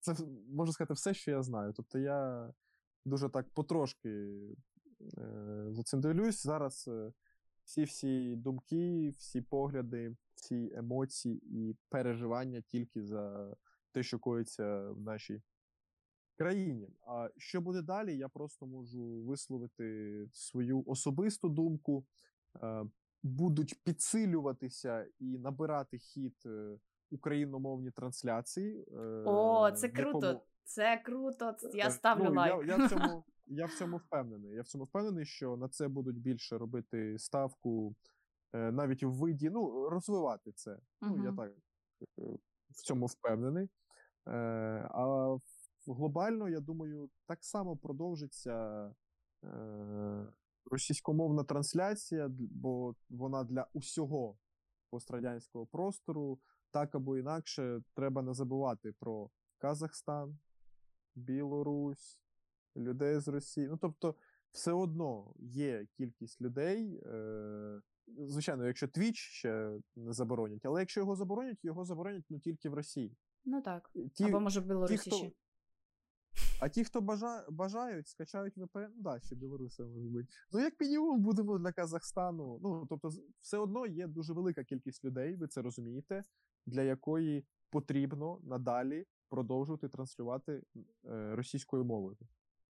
це 0.00 0.14
можна 0.48 0.72
сказати 0.72 0.94
все, 0.94 1.14
що 1.14 1.30
я 1.30 1.42
знаю. 1.42 1.72
Тобто 1.72 1.98
я 1.98 2.52
дуже 3.04 3.28
так 3.28 3.48
потрошки 3.54 4.08
е, 5.18 5.66
за 5.70 5.82
цим 5.82 6.00
дивлюсь. 6.00 6.42
Зараз 6.42 6.88
е, 6.88 7.12
всі 7.64 7.84
всі 7.84 8.36
думки, 8.36 9.14
всі 9.18 9.40
погляди, 9.40 10.16
всі 10.34 10.72
емоції 10.74 11.42
і 11.46 11.76
переживання 11.88 12.60
тільки 12.60 13.04
за 13.04 13.54
те, 13.92 14.02
що 14.02 14.18
коїться 14.18 14.90
в 14.90 15.00
нашій 15.00 15.42
країні. 16.36 16.88
А 17.06 17.30
що 17.36 17.60
буде 17.60 17.82
далі, 17.82 18.16
я 18.16 18.28
просто 18.28 18.66
можу 18.66 19.22
висловити 19.22 20.28
свою 20.32 20.84
особисту 20.86 21.48
думку. 21.48 22.06
Будуть 23.28 23.82
підсилюватися 23.84 25.06
і 25.18 25.38
набирати 25.38 25.98
хід 25.98 26.36
е, 26.46 26.78
україномовні 27.10 27.90
трансляції. 27.90 28.84
е, 28.92 29.22
О, 29.26 29.70
це 29.70 29.88
круто! 29.88 30.26
якому- 30.26 30.44
Це 30.64 31.02
круто. 31.04 31.56
Я 31.74 31.86
Е, 31.86 31.90
ставлю 31.90 32.24
ну, 32.24 32.34
лайк. 32.34 32.66
Я, 32.66 32.76
я, 32.76 32.86
в 32.86 32.90
цьому, 32.90 33.24
я 33.46 33.66
в 33.66 33.72
цьому 33.72 33.96
впевнений. 33.96 34.52
Я 34.52 34.62
в 34.62 34.66
цьому 34.66 34.84
впевнений, 34.84 35.24
що 35.24 35.56
на 35.56 35.68
це 35.68 35.88
будуть 35.88 36.18
більше 36.20 36.58
робити 36.58 37.18
ставку 37.18 37.94
навіть 38.52 39.02
в 39.02 39.10
виді, 39.10 39.50
ну, 39.50 39.88
розвивати 39.88 40.52
це. 40.52 40.78
Ну, 41.00 41.24
я 41.24 41.32
так 41.32 41.52
в 42.70 42.82
цьому 42.82 43.06
впевнений. 43.06 43.68
А 44.26 45.36
глобально, 45.86 46.48
я 46.48 46.60
думаю, 46.60 47.10
так 47.26 47.44
само 47.44 47.76
продовжиться 47.76 48.86
російськомовна 50.70 51.44
трансляція, 51.44 52.30
бо 52.38 52.94
вона 53.10 53.44
для 53.44 53.66
усього 53.72 54.36
пострадянського 54.90 55.66
простору. 55.66 56.38
Так 56.70 56.94
або 56.94 57.18
інакше, 57.18 57.82
треба 57.94 58.22
не 58.22 58.34
забувати 58.34 58.92
про 58.92 59.30
Казахстан, 59.58 60.38
Білорусь, 61.14 62.20
людей 62.76 63.20
з 63.20 63.28
Росії. 63.28 63.68
Ну, 63.68 63.76
тобто, 63.76 64.14
все 64.52 64.72
одно 64.72 65.34
є 65.38 65.86
кількість 65.96 66.40
людей. 66.40 67.00
Е, 67.06 67.80
звичайно, 68.06 68.66
якщо 68.66 68.86
Twitch 68.86 69.14
ще 69.14 69.78
не 69.96 70.12
заборонять, 70.12 70.66
але 70.66 70.80
якщо 70.80 71.00
його 71.00 71.16
заборонять, 71.16 71.64
його 71.64 71.84
заборонять 71.84 72.24
ну, 72.30 72.38
тільки 72.38 72.68
в 72.68 72.74
Росії. 72.74 73.16
Ну 73.44 73.62
так. 73.62 73.90
Ті, 74.14 74.24
Або 74.24 74.40
може 74.40 74.60
в 74.60 74.64
Білорусі 74.66 74.96
ті, 74.96 75.10
хто, 75.10 75.16
ще. 75.16 75.32
А 76.60 76.68
ті, 76.68 76.84
хто 76.84 77.00
бажа, 77.00 77.46
бажають, 77.50 78.08
скачають 78.08 78.58
VPN, 78.58 78.88
ну 78.96 79.02
да, 79.02 79.20
ще 79.20 79.34
Білоруси 79.34 79.82
може 79.84 80.08
бути. 80.08 80.26
Ну, 80.52 80.60
як 80.60 80.80
мінімум, 80.80 81.20
будемо 81.20 81.58
для 81.58 81.72
Казахстану. 81.72 82.60
Ну, 82.62 82.86
тобто, 82.88 83.10
все 83.40 83.58
одно 83.58 83.86
є 83.86 84.06
дуже 84.06 84.32
велика 84.32 84.64
кількість 84.64 85.04
людей, 85.04 85.36
ви 85.36 85.48
це 85.48 85.62
розумієте, 85.62 86.24
для 86.66 86.82
якої 86.82 87.44
потрібно 87.70 88.40
надалі 88.42 89.06
продовжувати 89.28 89.88
транслювати 89.88 90.62
е, 91.04 91.34
російською 91.36 91.84
мовою. 91.84 92.16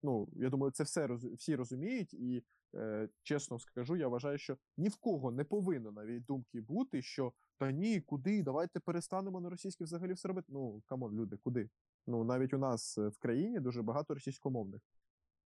Ну, 0.03 0.29
я 0.33 0.49
думаю, 0.49 0.71
це 0.71 0.83
все 0.83 1.07
роз- 1.07 1.35
всі 1.35 1.55
розуміють, 1.55 2.13
і 2.13 2.43
е, 2.75 3.09
чесно 3.23 3.59
скажу, 3.59 3.95
я 3.95 4.07
вважаю, 4.07 4.37
що 4.37 4.57
ні 4.77 4.89
в 4.89 4.95
кого 4.95 5.31
не 5.31 5.43
повинно 5.43 5.91
навіть 5.91 6.25
думки 6.25 6.61
бути, 6.61 7.01
що 7.01 7.33
та 7.57 7.71
ні, 7.71 8.01
куди, 8.01 8.43
давайте 8.43 8.79
перестанемо 8.79 9.41
на 9.41 9.49
російській 9.49 9.83
взагалі 9.83 10.13
все 10.13 10.27
робити. 10.27 10.47
Ну, 10.49 10.83
come 10.85 11.02
on, 11.02 11.15
люди, 11.15 11.37
куди? 11.37 11.69
Ну, 12.06 12.24
навіть 12.24 12.54
у 12.54 12.58
нас 12.58 12.98
е, 12.98 13.08
в 13.08 13.18
країні 13.18 13.60
дуже 13.60 13.82
багато 13.82 14.14
російськомовних. 14.14 14.82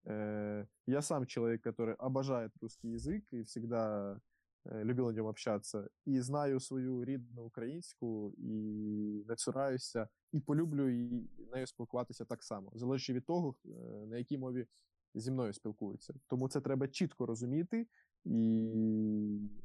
Э, 0.04 0.66
я 0.86 1.02
сам 1.02 1.26
человек, 1.26 1.62
который 1.62 1.94
обожает 1.94 2.52
русский 2.60 2.88
язык 2.90 3.24
и 3.32 3.42
всегда 3.42 4.18
э, 4.64 4.82
любил 4.82 5.06
на 5.06 5.12
ньому 5.12 5.28
общаться. 5.28 5.88
І 6.06 6.20
знаю 6.20 6.60
свою 6.60 7.04
рідну 7.04 7.42
українську, 7.44 8.34
і 8.38 9.24
не 9.28 9.36
цураюся, 9.36 10.08
і 10.32 10.40
полюблю 10.40 10.88
і 10.88 11.28
нею 11.52 11.66
спілкуватися 11.66 12.24
так 12.24 12.42
само, 12.42 12.72
залежно 12.74 13.14
від 13.14 13.24
того, 13.24 13.54
е, 13.64 13.68
на 14.06 14.18
якій 14.18 14.38
мові 14.38 14.66
зі 15.14 15.30
мною 15.30 15.52
спілкуються. 15.52 16.14
Тому 16.26 16.48
це 16.48 16.60
треба 16.60 16.88
чітко 16.88 17.26
розуміти 17.26 17.86
і 18.24 18.72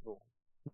ну, 0.05 0.21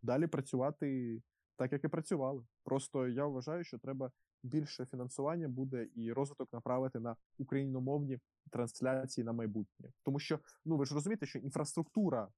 далі 0.01 0.27
працювати 0.27 1.21
так, 1.55 1.71
як 1.71 1.83
і 1.83 1.87
працювали. 1.87 2.45
Просто 2.63 3.07
я 3.07 3.25
вважаю, 3.25 3.63
що 3.63 3.77
треба 3.79 4.11
більше 4.46 4.86
фінансування 4.86 5.48
буде 5.48 5.88
і 5.94 6.12
розвиток 6.12 6.52
направити 6.52 7.00
на 7.00 7.16
україномовні 7.38 8.18
трансляції 8.50 9.24
на 9.24 9.32
майбутнє. 9.32 9.92
Тому 10.02 10.18
що, 10.18 10.40
ну 10.64 10.76
ви 10.76 10.86
ж 10.86 10.94
розумієте, 10.94 11.26
що 11.26 11.38
інфраструктура 11.38 12.28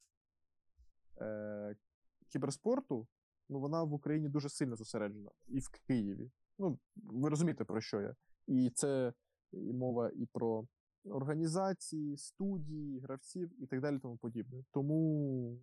е, 1.20 1.76
кіберспорту, 2.28 3.06
ну 3.48 3.60
вона 3.60 3.82
в 3.82 3.92
Україні 3.92 4.28
дуже 4.28 4.48
сильно 4.48 4.76
зосереджена, 4.76 5.30
і 5.48 5.58
в 5.58 5.68
Києві. 5.68 6.30
Ну, 6.58 6.78
ви 6.96 7.28
розумієте, 7.28 7.64
про 7.64 7.80
що 7.80 8.00
я. 8.00 8.14
І 8.46 8.70
це 8.70 9.12
і 9.52 9.72
мова 9.72 10.10
і 10.10 10.26
про 10.26 10.66
організації, 11.04 12.16
студії, 12.16 13.00
гравців 13.00 13.62
і 13.62 13.66
так 13.66 13.80
далі, 13.80 13.98
тому 13.98 14.16
подібне. 14.16 14.64
Тому, 14.70 15.58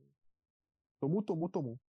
тому, 0.99 1.21
тому, 1.21 1.49
тому. 1.49 1.79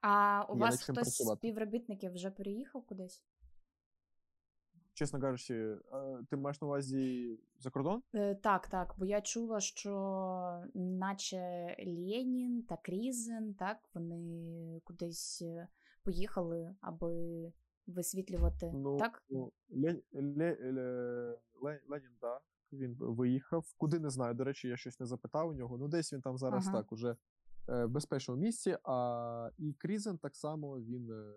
А 0.00 0.44
у 0.48 0.54
Є 0.54 0.60
вас 0.60 0.82
хтось 0.82 1.08
з 1.08 1.36
співробітників 1.36 2.12
вже 2.12 2.30
переїхав 2.30 2.86
кудись? 2.86 3.22
Чесно 5.00 5.20
кажучи, 5.20 5.78
ти 6.30 6.36
маєш 6.36 6.60
на 6.60 6.66
увазі 6.66 7.38
за 7.58 7.70
кордон? 7.70 8.02
Е, 8.14 8.34
так, 8.34 8.68
так, 8.68 8.94
бо 8.98 9.04
я 9.04 9.20
чула, 9.20 9.60
що 9.60 10.62
наче 10.74 11.76
Ленін 11.86 12.62
та 12.62 12.76
Крізен, 12.76 13.54
так, 13.54 13.78
вони 13.94 14.80
кудись 14.84 15.42
е, 15.42 15.68
поїхали, 16.02 16.74
аби 16.80 17.52
висвітлювати. 17.86 18.72
Ну, 18.74 18.98
так? 18.98 19.22
Ну, 19.30 19.52
Лен, 19.70 20.02
Ле, 20.12 20.58
Ле, 20.60 21.38
Ле- 21.62 21.80
Ленін, 21.88 22.10
да. 22.20 22.40
він 22.72 22.96
виїхав. 23.00 23.74
Куди 23.76 23.98
не 23.98 24.10
знаю. 24.10 24.34
До 24.34 24.44
речі, 24.44 24.68
я 24.68 24.76
щось 24.76 25.00
не 25.00 25.06
запитав 25.06 25.48
у 25.48 25.52
нього. 25.52 25.78
Ну, 25.78 25.88
десь 25.88 26.12
він 26.12 26.20
там 26.20 26.38
зараз 26.38 26.68
Ага. 26.68 26.78
так 26.78 26.92
уже 26.92 27.16
е, 27.68 27.84
в 27.84 27.90
безпечному 27.90 28.40
місці. 28.40 28.76
А 28.84 29.50
і 29.58 29.72
Крізен 29.72 30.18
так 30.18 30.36
само 30.36 30.80
він 30.80 31.32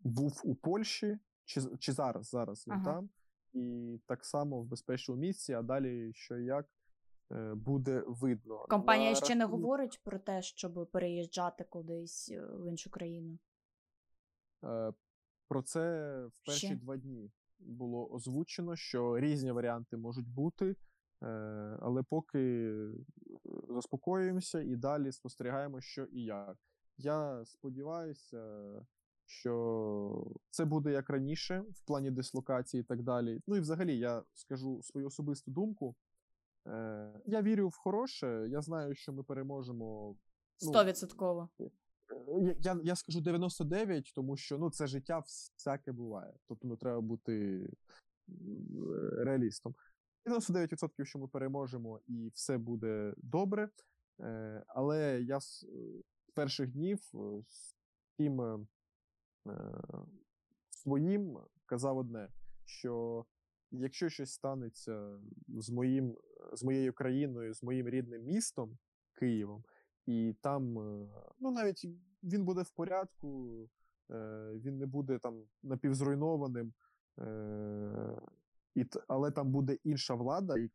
був 0.00 0.40
у 0.44 0.54
Польщі, 0.54 1.18
чи, 1.48 1.60
чи 1.78 1.92
зараз, 1.92 2.28
зараз 2.30 2.66
він 2.66 2.74
Ага. 2.74 2.84
там, 2.84 3.10
і 3.52 3.98
так 4.06 4.24
само 4.24 4.60
в 4.60 4.64
безпечному 4.64 5.20
місці, 5.20 5.52
а 5.52 5.62
далі 5.62 6.12
що 6.14 6.38
і 6.38 6.44
як 6.44 6.66
е, 7.32 7.54
буде 7.54 8.04
видно. 8.06 8.66
Компанія 8.68 9.10
На 9.10 9.16
ще 9.16 9.34
не 9.34 9.44
говорить 9.44 10.00
про 10.04 10.18
те, 10.18 10.42
щоб 10.42 10.90
переїжджати 10.92 11.64
кудись 11.64 12.30
е, 12.30 12.40
в 12.40 12.68
іншу 12.68 12.90
країну. 12.90 13.38
Е, 14.64 14.92
Про 15.48 15.62
це 15.62 15.80
в 16.26 16.40
перші 16.46 16.66
Ще? 16.66 16.76
два 16.76 16.96
дні 16.96 17.30
було 17.58 18.08
озвучено, 18.08 18.76
що 18.76 19.18
різні 19.20 19.52
варіанти 19.52 19.96
можуть 19.96 20.28
бути, 20.28 20.76
але 21.80 22.02
поки 22.02 22.72
заспокоюємося 23.68 24.60
і 24.60 24.76
далі 24.76 25.12
спостерігаємо, 25.12 25.80
що 25.80 26.04
і 26.04 26.24
як. 26.24 26.56
Я 26.96 27.44
сподіваюся, 27.44 28.38
що 29.28 30.26
це 30.50 30.64
буде 30.64 30.92
як 30.92 31.10
раніше, 31.10 31.64
в 31.70 31.80
плані 31.86 32.10
дислокації 32.10 32.80
і 32.80 32.84
так 32.84 33.02
далі. 33.02 33.40
Ну 33.46 33.56
і 33.56 33.60
взагалі 33.60 33.98
я 33.98 34.22
скажу 34.34 34.82
свою 34.82 35.06
особисту 35.06 35.50
думку. 35.50 35.96
Е, 36.66 37.12
Я 37.26 37.42
вірю 37.42 37.68
в 37.68 37.76
хороше, 37.76 38.46
я 38.48 38.62
знаю, 38.62 38.94
що 38.94 39.12
ми 39.12 39.22
переможемо. 39.22 40.16
ну, 40.62 40.68
Стовідсотково. 40.68 41.48
Е, 41.60 41.70
Я, 42.60 42.80
я, 42.84 42.96
скажу 42.96 43.20
99, 43.20 44.12
тому 44.14 44.36
що 44.36 44.58
ну, 44.58 44.70
це 44.70 44.86
життя 44.86 45.18
всяке 45.18 45.92
буває. 45.92 46.34
Тобто 46.48 46.68
ну, 46.68 46.76
треба 46.76 47.00
бути 47.00 47.66
е, 48.28 48.34
реалістом. 49.24 49.74
99%, 50.26 51.04
що 51.04 51.18
ми 51.18 51.28
переможемо 51.28 52.00
і 52.06 52.30
все 52.34 52.58
буде 52.58 53.14
добре. 53.16 53.68
Е, 54.20 54.64
але 54.68 55.20
я 55.22 55.40
з 55.40 55.66
перших 56.34 56.72
днів 56.72 56.98
з 57.46 57.74
тим 58.16 58.66
своїм 60.70 61.38
казав 61.66 61.98
одне: 61.98 62.28
що 62.64 63.24
якщо 63.70 64.08
щось 64.08 64.32
станеться 64.32 65.18
з 65.48 65.70
моїм, 65.70 66.16
з 66.52 66.64
моєю 66.64 66.92
країною, 66.92 67.54
з 67.54 67.62
моїм 67.62 67.88
рідним 67.88 68.22
містом 68.22 68.78
Києвом, 69.12 69.64
і 70.06 70.34
там, 70.40 70.78
е, 70.78 71.08
ну 71.40 71.50
навіть 71.50 71.88
він 72.22 72.44
буде 72.44 72.62
в 72.62 72.70
порядку, 72.70 73.62
е, 74.10 74.50
він 74.54 74.78
не 74.78 74.86
буде 74.86 75.18
там 75.18 75.42
напівзруйнованим, 75.62 76.72
е, 77.18 78.20
але 79.08 79.30
там 79.30 79.50
буде 79.50 79.78
інша 79.84 80.14
влада, 80.14 80.54
і, 80.58 80.70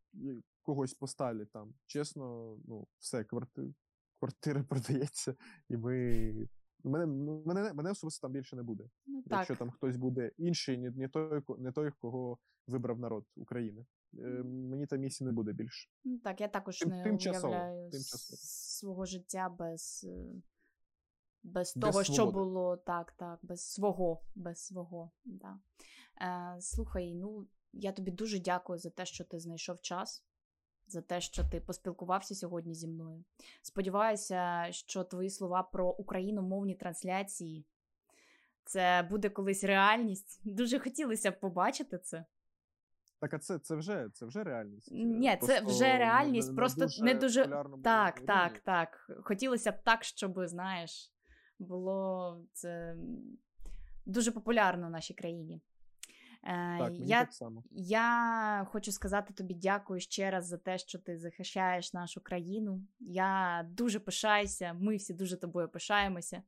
когось 0.62 0.94
поставлять 0.94 1.52
там. 1.52 1.74
Чесно, 1.86 2.58
ну, 2.68 2.88
все, 3.00 3.24
кварти, 3.24 3.74
квартира 4.20 4.64
продається, 4.70 5.36
і 5.70 5.78
ми. 5.78 6.48
Мене, 6.84 7.06
мене, 7.46 7.74
мене 7.74 7.92
особисто 7.92 8.28
там 8.28 8.32
більше 8.32 8.56
не 8.56 8.64
буде. 8.64 8.90
Ну, 9.06 9.22
так. 9.22 9.32
Якщо 9.32 9.56
там 9.56 9.72
хтось 9.72 9.98
буде 9.98 10.32
інший, 10.38 10.78
не, 10.78 10.92
не, 10.92 11.10
той, 11.10 11.42
не 11.58 11.72
той, 11.72 11.92
кого 12.02 12.38
вибрав 12.68 13.00
народ 13.00 13.26
України. 13.36 13.86
Е, 14.20 14.44
мені 14.44 14.86
там 14.86 15.00
місії 15.00 15.26
не 15.26 15.32
буде 15.32 15.54
більше. 15.54 15.90
Ну, 16.04 16.20
так, 16.20 16.42
я 16.42 16.48
також 16.48 16.80
Тим- 16.80 16.90
не 16.90 17.04
тимчасово, 17.04 17.54
уявляю 17.54 17.90
тимчасово. 17.92 18.38
свого 18.42 19.06
життя 19.06 19.50
без, 19.50 20.06
е, 20.10 20.42
без 21.44 21.74
Без 21.76 21.94
того, 21.94 22.04
що 22.04 22.32
було 22.32 22.78
так, 22.78 23.12
так, 23.12 23.40
без 23.44 23.62
свого, 23.62 24.22
без 24.36 24.60
свого. 24.66 25.12
Да. 25.26 25.60
Е, 26.22 26.62
слухай, 26.62 27.16
ну 27.16 27.48
я 27.74 27.92
тобі 27.92 28.12
дуже 28.12 28.40
дякую 28.40 28.80
за 28.80 28.90
те, 28.90 29.06
що 29.06 29.24
ти 29.24 29.40
знайшов 29.40 29.82
час, 29.82 30.26
за 30.94 31.02
те, 31.02 31.22
що 31.22 31.44
ти 31.50 31.60
поспілкувався 31.60 32.36
сьогодні 32.36 32.76
зі 32.76 32.88
мною. 32.88 33.24
Сподіваюся, 33.62 34.68
що 34.72 35.04
твої 35.04 35.30
слова 35.30 35.64
про 35.64 35.90
україномовні 35.90 36.76
трансляції 36.76 37.66
це 38.66 39.08
буде 39.10 39.30
колись 39.30 39.64
реальність. 39.64 40.42
Дуже 40.44 40.80
хотілося 40.80 41.32
б 41.32 41.40
побачити 41.40 41.98
це. 41.98 42.26
Так, 43.20 43.34
а 43.34 43.40
це, 43.40 43.60
це 43.60 43.76
вже 43.76 44.10
це 44.14 44.26
вже 44.26 44.44
реальність. 44.44 44.90
Ні, 44.92 45.38
це 45.42 45.48
Просто 45.48 45.66
вже 45.66 45.98
реальність, 45.98 46.50
на 46.50 46.56
просто 46.56 46.88
не 47.04 47.14
дуже- 47.14 47.44
популярному 47.44 47.84
Так, 47.84 48.16
рівні. 48.16 48.28
так, 48.28 48.60
так. 48.60 49.10
Хотілося 49.24 49.72
б 49.72 49.84
так, 49.84 50.04
щоб, 50.04 50.48
знаєш, 50.48 51.12
було 51.60 52.38
це 52.54 52.96
дуже 54.06 54.32
популярно 54.32 54.88
в 54.88 54.92
нашій 54.92 55.14
країні. 55.14 55.62
Е, 56.46 56.78
Так, 56.80 56.92
мені 56.92 57.06
я, 57.06 57.20
так 57.20 57.34
само. 57.34 57.64
я 57.72 58.68
хочу 58.72 58.92
сказати 58.92 59.34
тобі 59.34 59.54
дякую 59.54 60.00
ще 60.00 60.32
раз 60.32 60.48
за 60.48 60.58
те, 60.58 60.78
що 60.78 61.00
ти 61.00 61.18
захищаєш 61.18 61.94
нашу 61.94 62.22
країну. 62.22 62.82
Я 63.00 63.64
дуже 63.72 64.00
пишаюся, 64.00 64.74
ми 64.74 64.96
всі 64.96 65.14
дуже 65.14 65.38
тобою 65.38 65.70
пишаємося. 65.70 66.44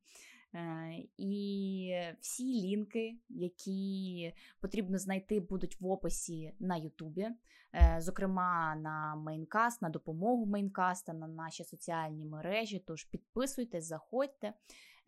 Е, 0.56 0.94
І 1.18 1.94
всі 2.20 2.44
лінки, 2.44 3.18
які 3.30 4.34
потрібно 4.60 4.98
знайти, 4.98 5.40
будуть 5.40 5.82
в 5.82 5.88
описі 5.88 6.54
на 6.60 6.78
Ютубі. 6.78 7.28
Е, 7.74 7.98
Зокрема, 8.02 8.76
на 8.76 9.16
Maincast, 9.16 9.82
на 9.82 9.90
допомогу 9.90 10.46
Мейнкаста, 10.46 11.14
на 11.14 11.28
наші 11.28 11.64
соціальні 11.64 12.26
мережі. 12.26 12.84
Тож 12.88 13.04
підписуйтесь, 13.04 13.86
заходьте. 13.86 14.54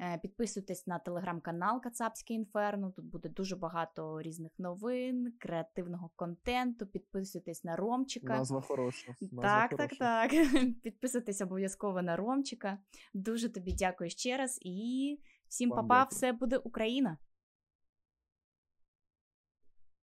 Е, 0.02 0.18
Підписуйтесь 0.22 0.88
на 0.88 1.00
телеграм-канал 1.00 1.82
Кацапське 1.82 2.34
Інферно. 2.34 2.92
Тут 2.92 3.06
буде 3.06 3.30
дуже 3.30 3.56
багато 3.56 4.22
різних 4.22 4.52
новин, 4.60 5.34
креативного 5.40 6.10
контенту. 6.16 6.86
Підписуйтесь 6.88 7.64
на 7.64 7.76
Ромчика. 7.76 8.38
Назва 8.38 8.62
хороша. 8.62 9.16
Назва 9.22 9.42
Так, 9.42 9.72
хороша. 9.72 9.88
так, 9.96 10.32
так. 10.32 10.72
Підписуйтесь 10.84 11.42
обов'язково 11.42 12.02
на 12.02 12.16
Ромчика. 12.16 12.78
Дуже 13.14 13.50
тобі 13.50 13.74
дякую 13.74 14.10
ще 14.10 14.38
раз 14.38 14.60
і 14.62 15.20
всім 15.48 15.70
Вам 15.70 15.88
папа, 15.88 16.00
дякую. 16.04 16.18
все 16.18 16.32
буде 16.32 16.58
Україна! 16.58 17.18